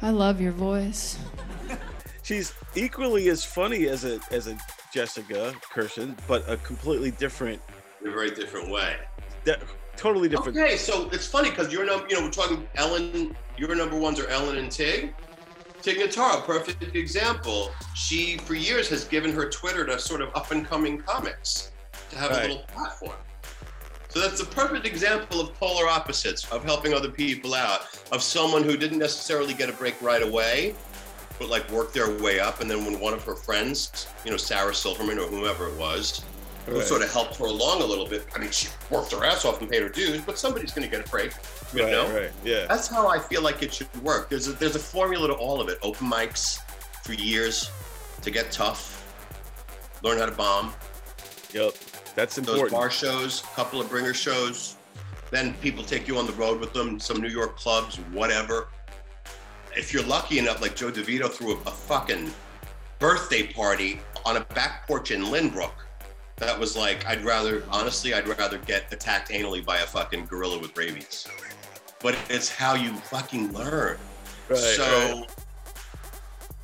I 0.02 0.10
love 0.10 0.42
your 0.42 0.52
voice. 0.52 1.18
She's 2.24 2.54
equally 2.76 3.30
as 3.30 3.44
funny 3.46 3.88
as 3.88 4.04
a 4.06 4.20
as 4.32 4.48
a 4.48 4.58
Jessica 4.94 5.54
Kirson, 5.74 6.18
but 6.28 6.48
a 6.50 6.58
completely 6.58 7.12
different, 7.12 7.62
In 8.02 8.08
a 8.10 8.12
very 8.12 8.32
different 8.32 8.70
way. 8.72 8.96
De- 9.46 9.60
totally 9.98 10.30
different. 10.30 10.58
Okay, 10.58 10.78
so 10.78 11.10
it's 11.12 11.28
funny 11.28 11.50
because 11.50 11.72
you're 11.72 11.86
number, 11.86 12.08
you 12.08 12.16
know, 12.16 12.24
we're 12.26 12.32
talking 12.32 12.68
Ellen. 12.76 13.36
Your 13.58 13.76
number 13.76 13.98
ones 13.98 14.20
are 14.20 14.28
Ellen 14.28 14.58
and 14.58 14.72
Tig. 14.72 15.14
Tig 15.82 15.98
Notaro, 15.98 16.44
perfect 16.46 16.96
example. 16.96 17.72
She, 17.96 18.38
for 18.38 18.54
years, 18.54 18.88
has 18.90 19.04
given 19.06 19.32
her 19.34 19.50
Twitter 19.50 19.86
to 19.88 20.00
sort 20.00 20.22
of 20.22 20.30
up 20.36 20.52
and 20.52 20.66
coming 20.66 21.00
comics 21.00 21.72
to 22.12 22.18
have 22.18 22.32
Right. 22.32 22.46
a 22.46 22.48
little 22.50 22.64
platform. 22.66 23.18
So 24.10 24.20
that's 24.20 24.42
a 24.42 24.46
perfect 24.46 24.86
example 24.86 25.40
of 25.40 25.54
polar 25.56 25.88
opposites 25.88 26.46
of 26.52 26.64
helping 26.66 26.94
other 26.94 27.10
people 27.10 27.54
out. 27.54 27.88
Of 28.12 28.22
someone 28.22 28.64
who 28.64 28.76
didn't 28.78 29.00
necessarily 29.00 29.54
get 29.54 29.70
a 29.70 29.74
break 29.74 30.00
right 30.02 30.22
away, 30.22 30.76
but 31.40 31.48
like 31.50 31.70
worked 31.72 31.94
their 31.94 32.16
way 32.20 32.40
up, 32.40 32.60
and 32.62 32.70
then 32.70 32.86
when 32.86 33.00
one 33.00 33.14
of 33.14 33.24
her 33.24 33.36
friends, 33.36 34.08
you 34.26 34.32
know, 34.32 34.38
Sarah 34.38 34.76
Silverman 34.76 35.18
or 35.18 35.28
whoever 35.28 35.68
it 35.68 35.76
was, 35.78 36.24
who 36.72 36.80
Right. 36.80 36.88
sort 36.88 37.02
of 37.02 37.12
helped 37.12 37.36
her 37.36 37.46
along 37.46 37.82
a 37.82 37.86
little 37.86 38.06
bit. 38.08 38.26
I 38.34 38.40
mean, 38.40 38.50
she 38.50 38.70
worked 38.90 39.12
her 39.12 39.26
ass 39.26 39.44
off 39.44 39.60
and 39.60 39.70
paid 39.70 39.82
her 39.84 39.90
dues, 39.90 40.22
but 40.22 40.40
somebody's 40.40 40.72
going 40.72 40.90
to 40.90 40.96
get 40.98 41.06
a 41.06 41.10
break. 41.10 41.32
You 41.74 41.84
Right, 41.84 41.92
know? 41.92 42.10
right, 42.14 42.32
yeah. 42.46 42.66
That's 42.68 42.88
how 42.88 43.08
I 43.08 43.20
feel 43.20 43.42
like 43.42 43.62
it 43.62 43.74
should 43.74 43.94
work. 44.02 44.30
There's 44.30 44.48
a, 44.48 44.54
there's 44.54 44.76
a 44.78 44.80
formula 44.80 45.28
to 45.28 45.34
all 45.34 45.60
of 45.60 45.68
it. 45.68 45.80
Open 45.84 46.08
mics 46.10 46.60
for 47.04 47.12
years 47.14 47.70
to 48.22 48.32
get 48.32 48.52
tough, 48.54 49.06
learn 50.02 50.18
how 50.18 50.26
to 50.28 50.32
bomb. 50.32 50.74
Yep, 51.54 51.74
that's 52.16 52.36
Those 52.38 52.48
important. 52.48 52.72
bar 52.72 52.90
shows, 52.90 53.42
couple 53.56 53.82
of 53.82 53.90
bringer 53.90 54.14
shows. 54.14 54.78
Then 55.30 55.54
people 55.56 55.84
take 55.84 56.08
you 56.08 56.18
on 56.18 56.26
the 56.26 56.34
road 56.34 56.60
with 56.62 56.72
them, 56.72 57.00
some 57.02 57.20
New 57.22 57.30
York 57.30 57.58
clubs, 57.58 57.98
whatever. 58.14 58.68
If 59.76 59.94
you're 59.94 60.04
lucky 60.04 60.40
enough, 60.40 60.62
like 60.62 60.76
Joe 60.76 60.92
DeVito 60.92 61.30
threw 61.30 61.54
a, 61.58 61.60
a 61.62 61.72
fucking 61.72 62.34
birthday 63.00 63.44
party 63.52 64.00
on 64.26 64.38
a 64.38 64.42
back 64.54 64.88
porch 64.88 65.12
in 65.12 65.24
Lynbrook. 65.24 65.72
That 66.42 66.60
was 66.60 66.76
like, 66.76 67.06
I'd 67.06 67.24
rather, 67.24 67.64
honestly, 67.70 68.16
I'd 68.16 68.28
rather 68.28 68.58
get 68.58 68.92
attacked 68.92 69.30
anally 69.30 69.64
by 69.64 69.78
a 69.78 69.86
fucking 69.86 70.26
gorilla 70.26 70.58
with 70.58 70.76
rabies. 70.76 71.28
But 72.02 72.18
it's 72.32 72.50
how 72.50 72.74
you 72.74 72.94
fucking 72.94 73.54
learn. 73.54 74.00
Right, 74.50 74.58
so, 74.58 74.84
right. 74.84 75.36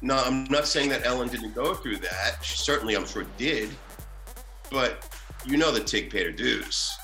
no, 0.01 0.15
I'm 0.17 0.45
not 0.45 0.65
saying 0.65 0.89
that 0.89 1.05
Ellen 1.05 1.27
didn't 1.27 1.53
go 1.53 1.75
through 1.75 1.97
that. 1.97 2.37
She 2.41 2.57
certainly, 2.57 2.95
I'm 2.95 3.05
sure, 3.05 3.23
did. 3.37 3.69
But 4.71 5.07
you 5.45 5.57
know 5.57 5.71
that 5.71 5.85
Tig 5.85 6.09
paid 6.09 6.25
her 6.25 6.31
dues. 6.31 6.97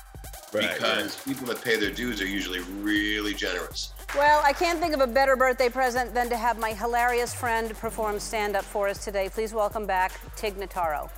Right, 0.52 0.74
because 0.74 1.22
people 1.22 1.46
that 1.46 1.62
pay 1.62 1.76
their 1.76 1.92
dues 1.92 2.20
are 2.20 2.26
usually 2.26 2.60
really 2.80 3.34
generous. 3.34 3.92
Well, 4.16 4.42
I 4.44 4.52
can't 4.52 4.80
think 4.80 4.94
of 4.94 5.00
a 5.00 5.06
better 5.06 5.36
birthday 5.36 5.68
present 5.68 6.12
than 6.12 6.28
to 6.28 6.36
have 6.36 6.58
my 6.58 6.72
hilarious 6.72 7.32
friend 7.32 7.72
perform 7.74 8.18
stand 8.18 8.56
up 8.56 8.64
for 8.64 8.88
us 8.88 9.04
today. 9.04 9.28
Please 9.28 9.54
welcome 9.54 9.86
back 9.86 10.20
Tig 10.34 10.56
Notaro. 10.56 11.08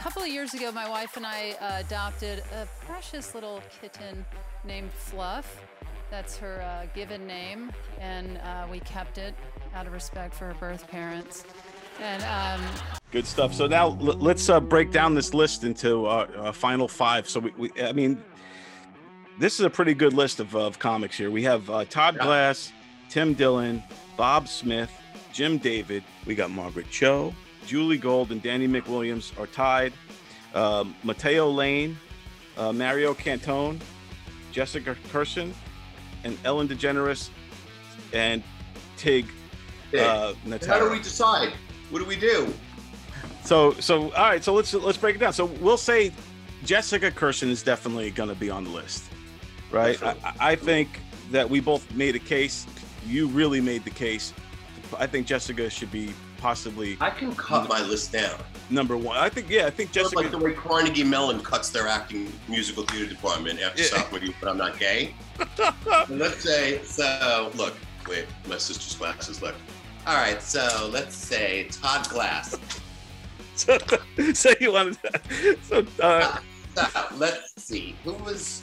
A 0.00 0.02
couple 0.02 0.22
of 0.22 0.28
years 0.28 0.54
ago, 0.54 0.72
my 0.72 0.88
wife 0.88 1.18
and 1.18 1.26
I 1.26 1.54
uh, 1.60 1.80
adopted 1.80 2.42
a 2.58 2.66
precious 2.86 3.34
little 3.34 3.60
kitten 3.82 4.24
named 4.64 4.90
Fluff. 4.92 5.60
That's 6.10 6.38
her 6.38 6.62
uh, 6.62 6.86
given 6.94 7.26
name, 7.26 7.70
and 7.98 8.38
uh, 8.38 8.66
we 8.72 8.80
kept 8.80 9.18
it 9.18 9.34
out 9.74 9.86
of 9.86 9.92
respect 9.92 10.32
for 10.32 10.46
her 10.46 10.54
birth 10.54 10.88
parents. 10.88 11.44
And 12.00 12.22
um, 12.22 12.66
Good 13.10 13.26
stuff. 13.26 13.52
So 13.52 13.66
now 13.66 13.88
l- 13.88 14.16
let's 14.16 14.48
uh, 14.48 14.58
break 14.58 14.90
down 14.90 15.14
this 15.14 15.34
list 15.34 15.64
into 15.64 16.06
uh, 16.06 16.26
uh, 16.34 16.52
final 16.52 16.88
five. 16.88 17.28
So 17.28 17.40
we, 17.40 17.52
we, 17.58 17.82
I 17.82 17.92
mean, 17.92 18.24
this 19.38 19.60
is 19.60 19.66
a 19.66 19.70
pretty 19.70 19.92
good 19.92 20.14
list 20.14 20.40
of, 20.40 20.56
of 20.56 20.78
comics 20.78 21.18
here. 21.18 21.30
We 21.30 21.42
have 21.42 21.68
uh, 21.68 21.84
Todd 21.84 22.18
Glass, 22.18 22.72
Tim 23.10 23.34
Dillon, 23.34 23.82
Bob 24.16 24.48
Smith, 24.48 24.90
Jim 25.34 25.58
David. 25.58 26.04
We 26.24 26.34
got 26.34 26.50
Margaret 26.50 26.88
Cho, 26.90 27.34
Judy 27.66 27.98
Gold, 27.98 28.32
and 28.32 28.42
Danny 28.42 28.68
McWilliams 28.68 29.38
are 29.38 29.46
tied. 29.46 29.92
Um, 30.54 30.94
Matteo 31.04 31.48
Lane, 31.48 31.96
uh, 32.56 32.72
Mario 32.72 33.14
Cantone, 33.14 33.80
Jessica 34.52 34.96
Kirson, 35.12 35.52
and 36.24 36.36
Ellen 36.44 36.68
DeGeneres, 36.68 37.30
and 38.12 38.42
Tig. 38.96 39.26
Uh, 39.96 40.34
how 40.66 40.78
do 40.78 40.90
we 40.90 40.98
decide? 40.98 41.52
What 41.90 41.98
do 42.00 42.04
we 42.04 42.16
do? 42.16 42.52
So 43.44 43.72
so 43.74 44.12
all 44.12 44.28
right, 44.28 44.42
so 44.44 44.52
let's 44.52 44.72
let's 44.74 44.98
break 44.98 45.16
it 45.16 45.18
down. 45.18 45.32
So 45.32 45.46
we'll 45.46 45.76
say 45.76 46.12
Jessica 46.64 47.10
Kirson 47.10 47.48
is 47.48 47.62
definitely 47.62 48.10
going 48.10 48.28
to 48.28 48.34
be 48.34 48.50
on 48.50 48.64
the 48.64 48.70
list, 48.70 49.04
right? 49.70 50.00
I, 50.02 50.16
I 50.40 50.54
think 50.54 51.00
that 51.30 51.48
we 51.48 51.60
both 51.60 51.92
made 51.94 52.14
a 52.14 52.20
case. 52.20 52.66
You 53.06 53.28
really 53.28 53.60
made 53.60 53.84
the 53.84 53.90
case. 53.90 54.32
I 54.98 55.06
think 55.06 55.26
Jessica 55.26 55.70
should 55.70 55.90
be 55.90 56.12
possibly. 56.40 56.96
I 57.00 57.10
can 57.10 57.34
cut 57.34 57.68
my 57.68 57.80
list 57.82 58.12
down. 58.12 58.38
Number 58.70 58.96
one. 58.96 59.16
I 59.16 59.28
think 59.28 59.48
yeah. 59.50 59.66
I 59.66 59.70
think 59.70 59.92
Just 59.92 60.12
Jessica. 60.12 60.20
like 60.22 60.30
the 60.30 60.38
way 60.38 60.52
Carnegie 60.54 61.04
Mellon 61.04 61.40
cuts 61.40 61.70
their 61.70 61.86
acting 61.86 62.32
musical 62.48 62.84
theater 62.84 63.08
department 63.08 63.60
after 63.60 63.82
Stop 63.82 64.12
With 64.12 64.22
You, 64.22 64.32
but 64.40 64.48
I'm 64.48 64.58
not 64.58 64.78
gay. 64.78 65.14
Let's 66.08 66.42
say, 66.42 66.82
so 66.82 67.50
look, 67.54 67.74
wait, 68.08 68.26
my 68.48 68.58
sister's 68.58 68.94
glasses 68.96 69.42
left. 69.42 69.58
All 70.06 70.16
right, 70.16 70.40
so 70.42 70.88
let's 70.90 71.14
say 71.14 71.68
Todd 71.70 72.08
Glass. 72.08 72.56
so, 73.54 73.76
so 74.32 74.50
you 74.60 74.72
wanted. 74.72 74.96
So 75.62 75.84
uh, 76.00 76.38
So 76.74 76.86
let's 77.16 77.52
see, 77.62 77.94
who 78.04 78.14
was 78.14 78.62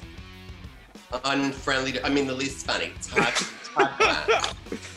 unfriendly. 1.26 1.92
To, 1.94 2.06
I 2.06 2.10
mean, 2.10 2.26
the 2.26 2.34
least 2.34 2.66
funny. 2.66 2.92
Todd, 3.04 3.34
Todd 3.64 3.98
Glass. 4.00 4.54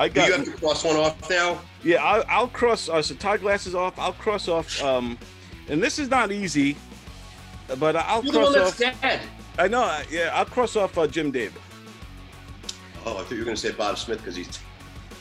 I 0.00 0.08
got. 0.08 0.26
you 0.28 0.32
have 0.32 0.44
to 0.46 0.52
cross 0.52 0.82
one 0.82 0.96
off 0.96 1.28
now. 1.28 1.60
Yeah, 1.84 2.02
I'll, 2.02 2.24
I'll 2.28 2.48
cross. 2.48 2.88
Uh, 2.88 3.02
so 3.02 3.14
Todd 3.14 3.40
glasses 3.40 3.74
off. 3.74 3.98
I'll 3.98 4.14
cross 4.14 4.48
off. 4.48 4.82
Um, 4.82 5.18
and 5.68 5.82
this 5.82 5.98
is 5.98 6.08
not 6.08 6.32
easy, 6.32 6.76
but 7.78 7.94
I'll 7.96 8.24
You're 8.24 8.32
the 8.32 8.60
cross 8.60 8.82
off. 8.82 9.00
dead. 9.00 9.20
I 9.58 9.68
know. 9.68 10.00
Yeah, 10.10 10.30
I'll 10.32 10.46
cross 10.46 10.74
off 10.74 10.96
uh, 10.96 11.06
Jim 11.06 11.30
David. 11.30 11.60
Oh, 13.04 13.18
I 13.18 13.22
thought 13.22 13.30
you 13.30 13.38
were 13.38 13.44
going 13.44 13.56
to 13.56 13.60
say 13.60 13.72
Bob 13.72 13.98
Smith 13.98 14.18
because 14.18 14.36
he's 14.36 14.58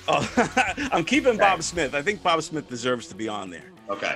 Oh, 0.07 0.27
I'm 0.91 1.03
keeping 1.03 1.37
Bob 1.37 1.61
Smith. 1.61 1.93
I 1.93 2.01
think 2.01 2.23
Bob 2.23 2.41
Smith 2.41 2.67
deserves 2.67 3.07
to 3.07 3.15
be 3.15 3.27
on 3.27 3.49
there. 3.49 3.71
okay. 3.89 4.15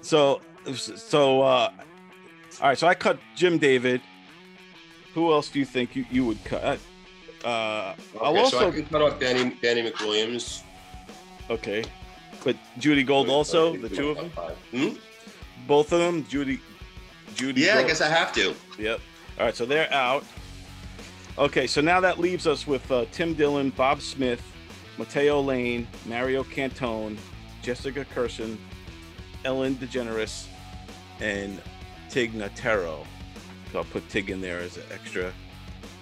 So, 0.00 0.40
so, 0.74 1.42
uh, 1.42 1.44
all 1.44 2.68
right. 2.68 2.78
So 2.78 2.86
I 2.86 2.94
cut 2.94 3.18
Jim 3.36 3.58
David. 3.58 4.00
Who 5.14 5.32
else 5.32 5.48
do 5.48 5.58
you 5.58 5.64
think 5.64 5.94
you, 5.94 6.06
you 6.10 6.24
would 6.24 6.42
cut? 6.44 6.78
Uh, 7.44 7.94
I'll 8.20 8.36
Okay, 8.36 8.50
so 8.50 8.56
also 8.58 8.68
I 8.68 8.70
can 8.72 8.86
cut 8.86 9.02
off 9.02 9.20
Danny 9.20 9.56
Danny 9.62 9.88
McWilliams. 9.88 10.62
okay, 11.50 11.84
but 12.44 12.56
Judy 12.78 13.02
Gold 13.04 13.28
also 13.28 13.76
the 13.76 13.88
two 13.88 14.10
of 14.10 14.16
them, 14.16 14.30
Hmm? 14.72 14.96
both 15.66 15.92
of 15.92 16.00
them. 16.00 16.26
Judy, 16.26 16.60
Judy. 17.34 17.60
Yeah, 17.62 17.78
I 17.78 17.84
guess 17.84 18.00
I 18.00 18.08
have 18.08 18.32
to. 18.34 18.54
Yep. 18.78 19.00
All 19.38 19.44
right, 19.46 19.54
so 19.54 19.64
they're 19.64 19.92
out. 19.92 20.24
Okay, 21.38 21.68
so 21.68 21.80
now 21.80 22.00
that 22.00 22.18
leaves 22.18 22.46
us 22.48 22.66
with 22.66 22.90
uh, 22.90 23.04
Tim 23.12 23.34
Dillon, 23.34 23.70
Bob 23.70 24.02
Smith, 24.02 24.42
Matteo 24.98 25.40
Lane, 25.40 25.86
Mario 26.06 26.42
Cantone, 26.42 27.16
Jessica 27.62 28.04
Kirson, 28.12 28.58
Ellen 29.44 29.76
DeGeneres, 29.76 30.46
and 31.20 31.60
Tig 32.10 32.34
Notaro. 32.34 33.06
So 33.70 33.78
I'll 33.78 33.84
put 33.84 34.08
Tig 34.08 34.30
in 34.30 34.40
there 34.40 34.58
as 34.58 34.76
an 34.76 34.82
extra. 34.92 35.32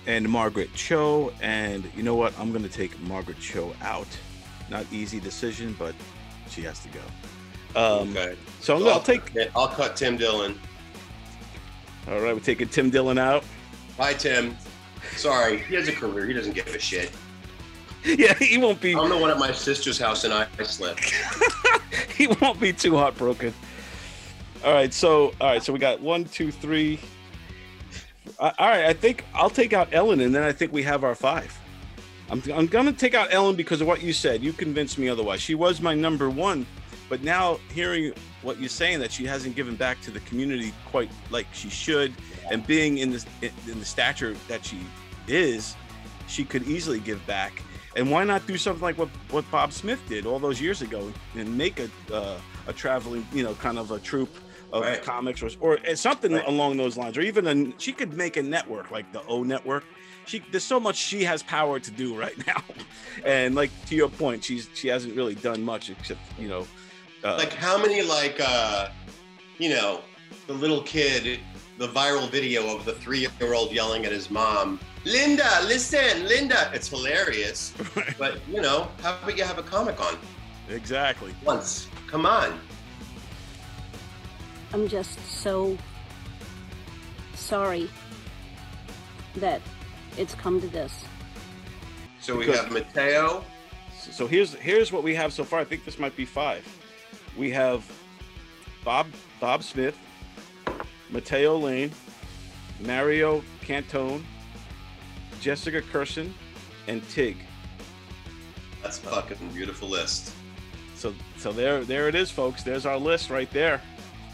And 0.07 0.29
Margaret 0.29 0.73
Cho. 0.75 1.33
And 1.41 1.91
you 1.97 2.03
know 2.03 2.15
what? 2.15 2.39
I'm 2.39 2.53
going 2.53 2.65
to 2.65 2.71
take 2.71 2.99
Margaret 3.01 3.41
Cho 3.41 3.75
out. 3.83 4.09
Not 4.71 4.87
easy 4.93 5.21
decision, 5.21 5.75
but 5.79 5.95
she 6.49 6.63
has 6.63 6.81
to 6.81 6.89
go. 6.89 7.01
Um, 7.77 8.17
okay. 8.17 8.37
So 8.61 8.77
I'm 8.77 8.83
I'll, 8.85 8.91
I'll 8.91 9.01
take. 9.01 9.37
I'll 9.55 9.69
cut 9.69 9.97
Tim 9.97 10.17
Dillon. 10.17 10.59
All 12.09 12.21
right, 12.21 12.35
we're 12.35 12.41
taking 12.41 12.69
Tim 12.69 12.89
Dillon 12.89 13.19
out. 13.19 13.45
Bye, 13.97 14.15
Tim. 14.15 14.57
Sorry, 15.17 15.59
he 15.59 15.75
has 15.75 15.89
a 15.89 15.93
career. 15.93 16.27
He 16.27 16.33
doesn't 16.33 16.55
give 16.55 16.67
a 16.69 16.79
shit. 16.79 17.11
Yeah, 18.05 18.35
he 18.35 18.57
won't 18.57 18.81
be. 18.81 18.95
I'm 18.95 19.09
the 19.09 19.19
one 19.19 19.31
at 19.31 19.39
my 19.39 19.51
sister's 19.51 19.99
house 19.99 20.23
in 20.23 20.31
Iceland. 20.31 21.01
he 22.17 22.29
won't 22.29 22.61
be 22.61 22.73
too 22.73 22.97
heartbroken. 22.97 23.53
All 24.65 24.73
right, 24.73 24.95
so 24.95 25.35
all 25.41 25.49
right, 25.49 25.61
so 25.61 25.73
we 25.73 25.81
got 25.81 26.01
one, 26.01 26.25
two, 26.25 26.53
three. 26.53 27.01
All 28.39 28.53
right, 28.59 28.85
I 28.85 28.93
think 28.93 29.25
I'll 29.35 29.51
take 29.51 29.73
out 29.73 29.89
Ellen, 29.93 30.21
and 30.21 30.35
then 30.35 30.43
I 30.43 30.53
think 30.53 30.73
we 30.73 30.83
have 30.83 31.05
our 31.05 31.15
five. 31.15 31.59
I'm, 32.29 32.43
I'm 32.53 32.67
gonna 32.67 32.93
take 32.93 33.15
out 33.15 33.33
Ellen 33.33 33.57
because 33.57 33.81
of 33.81 33.87
what 33.87 34.03
you 34.03 34.13
said. 34.13 34.43
You 34.43 34.53
convinced 34.53 34.99
me 34.99 35.09
otherwise. 35.09 35.41
She 35.41 35.55
was 35.55 35.81
my 35.81 35.95
number 35.95 36.29
one, 36.29 36.67
but 37.09 37.23
now 37.23 37.59
hearing 37.73 38.13
what 38.43 38.61
you're 38.61 38.69
saying 38.69 39.01
that 39.01 39.11
she 39.11 39.25
hasn't 39.25 39.57
given 39.57 39.75
back 39.75 40.01
to 40.03 40.11
the 40.11 40.21
community 40.21 40.75
quite 40.91 41.11
like 41.31 41.47
she 41.53 41.71
should, 41.71 42.13
and 42.51 42.67
being 42.67 42.99
in 42.99 43.11
this 43.11 43.25
in 43.41 43.79
the 43.79 43.85
stature 43.85 44.35
that 44.49 44.65
she 44.65 44.81
is, 45.29 45.75
she 46.27 46.45
could 46.45 46.65
easily 46.65 47.01
give 47.01 47.25
back. 47.27 47.63
And 47.95 48.11
why 48.11 48.25
not 48.25 48.47
do 48.47 48.59
something 48.59 48.83
like 48.83 48.99
what 48.99 49.09
what 49.31 49.51
Bob 49.51 49.73
Smith 49.73 50.01
did 50.09 50.27
all 50.27 50.39
those 50.39 50.61
years 50.61 50.83
ago 50.83 51.11
and 51.37 51.57
make 51.57 51.81
a 51.81 51.89
uh, 52.13 52.39
a 52.67 52.73
traveling, 52.75 53.27
you 53.33 53.45
know, 53.45 53.55
kind 53.55 53.79
of 53.79 53.93
a 53.93 53.99
troupe 53.99 54.37
of 54.73 54.83
Right. 54.83 55.03
comics 55.03 55.43
or 55.43 55.51
or 55.61 55.79
something 55.97 56.33
Right. 56.33 56.47
along 56.47 56.77
those 56.77 56.97
lines, 56.97 57.17
or 57.17 57.21
even 57.23 57.47
a 57.47 57.73
she 57.81 57.93
could 57.93 58.15
make 58.15 58.37
a 58.37 58.43
network 58.43 58.91
like 58.91 59.11
the 59.13 59.23
O 59.27 59.43
Network. 59.43 59.85
She 60.27 60.43
there's 60.51 60.65
so 60.65 60.81
much 60.81 60.97
she 60.97 61.25
has 61.25 61.43
power 61.43 61.79
to 61.79 61.91
do 61.91 62.17
right 62.25 62.37
now, 62.47 62.63
and 63.25 63.55
like 63.55 63.71
to 63.87 63.95
your 63.95 64.09
point, 64.09 64.45
she's 64.45 64.69
she 64.75 64.89
hasn't 64.89 65.15
really 65.15 65.35
done 65.37 65.63
much 65.63 65.91
except 65.91 66.21
you 66.39 66.49
know, 66.49 66.67
uh, 67.25 67.37
like 67.37 67.53
how 67.53 67.79
many 67.79 68.03
like 68.03 68.41
uh 68.41 68.89
you 69.59 69.69
know 69.71 70.03
the 70.47 70.53
little 70.53 70.83
kid 70.83 71.39
the 71.79 71.89
viral 71.89 72.29
video 72.31 72.75
of 72.75 72.85
the 72.87 72.93
three-year-old 72.95 73.71
yelling 73.71 74.07
at 74.07 74.13
his 74.13 74.31
mom 74.31 74.81
linda 75.05 75.49
listen 75.65 76.27
linda. 76.27 76.71
It's 76.75 76.89
hilarious. 76.89 77.73
But 78.19 78.41
you 78.49 78.61
know 78.63 78.89
how 79.03 79.17
about 79.23 79.37
you 79.37 79.45
have 79.45 79.59
a 79.59 79.63
comic 79.63 80.01
on? 80.01 80.17
Exactly. 80.71 81.35
Once. 81.45 81.87
Come 82.09 82.25
on 82.27 82.59
I'm 84.73 84.89
just 84.89 85.19
so 85.27 85.77
sorry 87.35 87.89
that 89.37 89.61
it's 90.17 90.35
come 90.35 90.61
to 90.61 90.67
this. 90.69 90.93
so 92.21 92.35
we 92.37 92.47
Because- 92.47 92.61
have 92.63 92.73
Matteo 92.73 93.45
So 94.11 94.27
here's 94.29 94.55
here's 94.55 94.93
what 94.93 95.03
we 95.03 95.15
have 95.17 95.33
so 95.33 95.43
far. 95.45 95.59
I 95.61 95.65
think 95.65 95.85
this 95.85 95.99
might 95.99 96.17
be 96.17 96.25
five. 96.25 96.65
We 97.37 97.51
have 97.51 97.85
Bob 98.85 99.07
Bob 99.41 99.63
Smith, 99.65 99.97
Matteo 101.11 101.57
Lane, 101.59 101.91
Mario 102.81 103.43
Cantone, 103.63 104.23
Jessica 105.41 105.83
Kirson, 105.83 106.33
and 106.87 107.03
Tig. 107.11 107.37
that's 108.83 108.99
a 108.99 109.03
fucking 109.03 109.37
beautiful 109.53 109.89
list 109.89 110.33
So 110.95 111.13
so 111.37 111.53
there 111.53 111.85
there 111.85 112.09
it 112.09 112.15
is, 112.15 112.31
folks. 112.31 112.63
There's 112.63 112.87
our 112.87 112.99
list 112.99 113.29
right 113.31 113.51
there. 113.53 113.81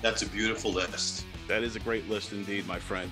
That's 0.02 0.22
a 0.22 0.26
beautiful 0.26 0.72
list 0.72 1.24
That 1.48 1.62
is 1.62 1.76
a 1.76 1.80
great 1.80 2.08
list 2.08 2.32
indeed, 2.32 2.66
my 2.66 2.78
friend. 2.78 3.10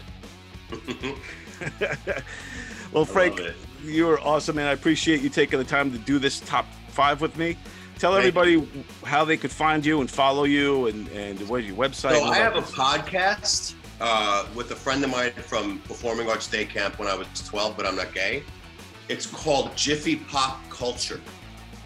well, 2.92 3.04
Frank, 3.04 3.40
you 3.82 4.08
are 4.08 4.20
awesome, 4.20 4.58
and 4.58 4.68
I 4.68 4.72
appreciate 4.72 5.20
you 5.20 5.28
taking 5.28 5.58
the 5.58 5.64
time 5.64 5.90
to 5.92 5.98
do 5.98 6.18
this 6.18 6.40
top 6.40 6.66
five 6.88 7.20
with 7.20 7.36
me. 7.36 7.56
Tell 7.98 8.12
Thank 8.12 8.20
everybody 8.34 8.66
how 9.04 9.24
they 9.24 9.36
could 9.36 9.50
find 9.50 9.84
you 9.84 10.00
and 10.00 10.10
follow 10.10 10.44
you, 10.44 10.86
and 10.86 11.08
and 11.08 11.38
where's 11.48 11.66
your 11.66 11.76
website? 11.76 12.18
So 12.18 12.24
I 12.24 12.36
have 12.36 12.56
a 12.56 12.62
podcast 12.62 13.74
uh, 14.00 14.46
with 14.54 14.70
a 14.70 14.76
friend 14.76 15.04
of 15.04 15.10
mine 15.10 15.32
from 15.32 15.80
Performing 15.80 16.30
Arts 16.30 16.46
Day 16.46 16.64
Camp 16.64 16.98
when 16.98 17.08
I 17.08 17.14
was 17.14 17.26
12, 17.46 17.76
but 17.76 17.86
I'm 17.86 17.96
not 17.96 18.14
gay. 18.14 18.42
It's 19.08 19.26
called 19.26 19.76
Jiffy 19.76 20.16
Pop 20.16 20.58
Culture, 20.70 21.20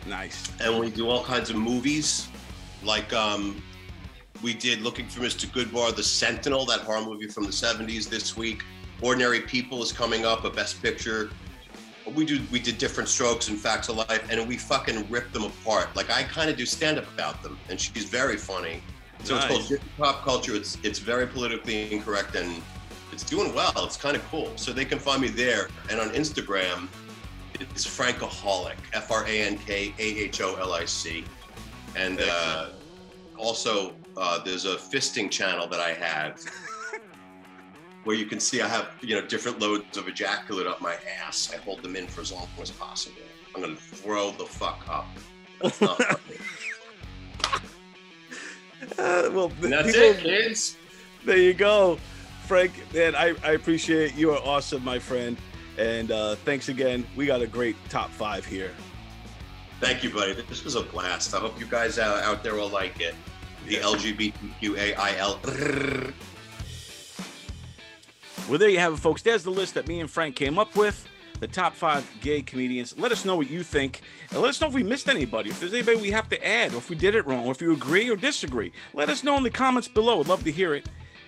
Nice. 0.06 0.52
and 0.60 0.78
we 0.78 0.90
do 0.90 1.08
all 1.08 1.24
kinds 1.24 1.50
of 1.50 1.56
movies. 1.56 2.28
Like 2.82 3.12
um, 3.12 3.62
we 4.44 4.52
did 4.52 4.82
Looking 4.82 5.08
for 5.08 5.20
Mr. 5.20 5.46
Goodbar, 5.46 5.96
The 5.96 6.02
Sentinel, 6.02 6.66
that 6.66 6.80
horror 6.80 7.00
movie 7.00 7.26
from 7.26 7.44
the 7.44 7.50
70s 7.50 8.10
this 8.10 8.36
week. 8.36 8.62
Ordinary 9.00 9.40
People 9.40 9.82
is 9.82 9.90
coming 9.90 10.26
up, 10.26 10.44
a 10.44 10.50
Best 10.50 10.82
Picture. 10.82 11.30
We 12.14 12.26
do 12.26 12.42
we 12.52 12.60
did 12.60 12.76
different 12.76 13.08
strokes 13.08 13.48
and 13.48 13.58
facts 13.58 13.88
of 13.88 13.96
life, 13.96 14.28
and 14.30 14.46
we 14.46 14.58
fucking 14.58 15.08
rip 15.08 15.32
them 15.32 15.44
apart. 15.44 15.96
Like 15.96 16.10
I 16.10 16.24
kind 16.24 16.50
of 16.50 16.58
do 16.58 16.66
stand 16.66 16.98
up 16.98 17.10
about 17.14 17.42
them, 17.42 17.58
and 17.70 17.80
she's 17.80 18.04
very 18.04 18.36
funny. 18.36 18.82
So 19.22 19.36
it's 19.36 19.46
called 19.46 19.70
Nice. 19.70 19.80
Pop 19.96 20.22
Culture. 20.22 20.54
It's 20.54 20.76
it's 20.82 20.98
very 20.98 21.26
politically 21.26 21.90
incorrect 21.90 22.34
and 22.34 22.62
it's 23.10 23.22
doing 23.22 23.54
well. 23.54 23.72
It's 23.78 23.96
kind 23.96 24.14
of 24.14 24.22
cool. 24.30 24.52
So 24.56 24.74
they 24.74 24.84
can 24.84 24.98
find 24.98 25.22
me 25.22 25.28
there, 25.28 25.68
and 25.88 25.98
on 25.98 26.10
Instagram, 26.10 26.88
it's 27.54 27.86
Frankaholic, 27.86 28.76
F 28.92 29.10
R 29.10 29.24
A 29.26 29.40
N 29.40 29.56
K 29.56 29.94
A 29.98 30.02
H 30.02 30.42
O 30.42 30.56
L 30.56 30.74
I 30.74 30.84
C, 30.84 31.24
and 31.96 32.20
uh, 32.20 32.68
also 33.38 33.94
uh, 34.16 34.42
there's 34.44 34.64
a 34.64 34.76
fisting 34.76 35.30
channel 35.30 35.66
that 35.68 35.80
I 35.80 35.92
have. 35.94 36.40
Where 38.04 38.14
you 38.16 38.26
can 38.26 38.38
see 38.38 38.60
I 38.60 38.68
have 38.68 38.90
you 39.00 39.14
know 39.14 39.26
different 39.26 39.60
loads 39.60 39.96
of 39.96 40.08
ejaculate 40.08 40.66
up 40.66 40.80
my 40.82 40.96
ass. 41.26 41.50
I 41.54 41.56
hold 41.58 41.82
them 41.82 41.96
in 41.96 42.06
for 42.06 42.20
as 42.20 42.32
long 42.32 42.46
as 42.60 42.70
possible. 42.70 43.22
I'm 43.54 43.62
gonna 43.62 43.76
throw 43.76 44.30
the 44.32 44.44
fuck 44.44 44.84
up. 44.88 45.06
That's 45.62 45.80
not 45.80 45.96
funny. 46.02 46.38
Uh, 48.98 49.30
well, 49.32 49.50
And 49.62 49.72
that's 49.72 49.86
people- 49.92 50.02
it, 50.02 50.18
kids. 50.18 50.76
There 51.24 51.38
you 51.38 51.54
go, 51.54 51.98
Frank. 52.46 52.72
Man, 52.92 53.14
I, 53.14 53.34
I 53.42 53.52
appreciate 53.52 54.10
it. 54.12 54.14
you 54.16 54.30
are 54.32 54.40
awesome, 54.44 54.84
my 54.84 54.98
friend, 54.98 55.38
and 55.78 56.10
uh, 56.10 56.34
thanks 56.34 56.68
again. 56.68 57.06
We 57.16 57.24
got 57.24 57.40
a 57.40 57.46
great 57.46 57.76
top 57.88 58.10
five 58.10 58.44
here. 58.44 58.72
Thank 59.80 60.04
you, 60.04 60.10
buddy. 60.10 60.34
This 60.34 60.64
was 60.64 60.74
a 60.74 60.82
blast. 60.82 61.34
I 61.34 61.38
hope 61.38 61.58
you 61.58 61.64
guys 61.66 61.98
out, 61.98 62.22
out 62.22 62.42
there 62.42 62.54
will 62.54 62.68
like 62.68 63.00
it. 63.00 63.14
The 63.66 63.76
LGBTQAIL. 63.76 65.38
Well, 68.48 68.58
there 68.58 68.68
you 68.68 68.78
have 68.78 68.92
it, 68.92 68.98
folks. 68.98 69.22
There's 69.22 69.42
the 69.42 69.50
list 69.50 69.72
that 69.74 69.88
me 69.88 70.00
and 70.00 70.10
Frank 70.10 70.36
came 70.36 70.58
up 70.58 70.76
with. 70.76 71.08
The 71.40 71.48
top 71.48 71.74
five 71.74 72.06
gay 72.20 72.42
comedians. 72.42 72.96
Let 72.98 73.10
us 73.10 73.24
know 73.24 73.36
what 73.36 73.48
you 73.50 73.62
think. 73.62 74.02
And 74.30 74.40
let 74.40 74.50
us 74.50 74.60
know 74.60 74.68
if 74.68 74.74
we 74.74 74.82
missed 74.82 75.08
anybody. 75.08 75.50
If 75.50 75.60
there's 75.60 75.72
anybody 75.72 75.96
we 75.96 76.10
have 76.10 76.28
to 76.28 76.46
add, 76.46 76.74
or 76.74 76.76
if 76.76 76.90
we 76.90 76.96
did 76.96 77.14
it 77.14 77.26
wrong, 77.26 77.46
or 77.46 77.52
if 77.52 77.62
you 77.62 77.72
agree 77.72 78.08
or 78.10 78.16
disagree. 78.16 78.70
Let 78.92 79.08
us 79.08 79.24
know 79.24 79.36
in 79.36 79.42
the 79.42 79.50
comments 79.50 79.88
below. 79.88 80.20
I'd 80.20 80.28
love 80.28 80.44
to 80.44 80.52
hear 80.52 80.74
it. 80.74 80.86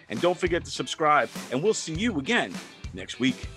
And 0.08 0.20
don't 0.20 0.38
forget 0.38 0.64
to 0.64 0.70
subscribe. 0.70 1.28
And 1.50 1.62
we'll 1.62 1.74
see 1.74 1.94
you 1.94 2.18
again 2.18 2.52
next 2.92 3.18
week. 3.18 3.48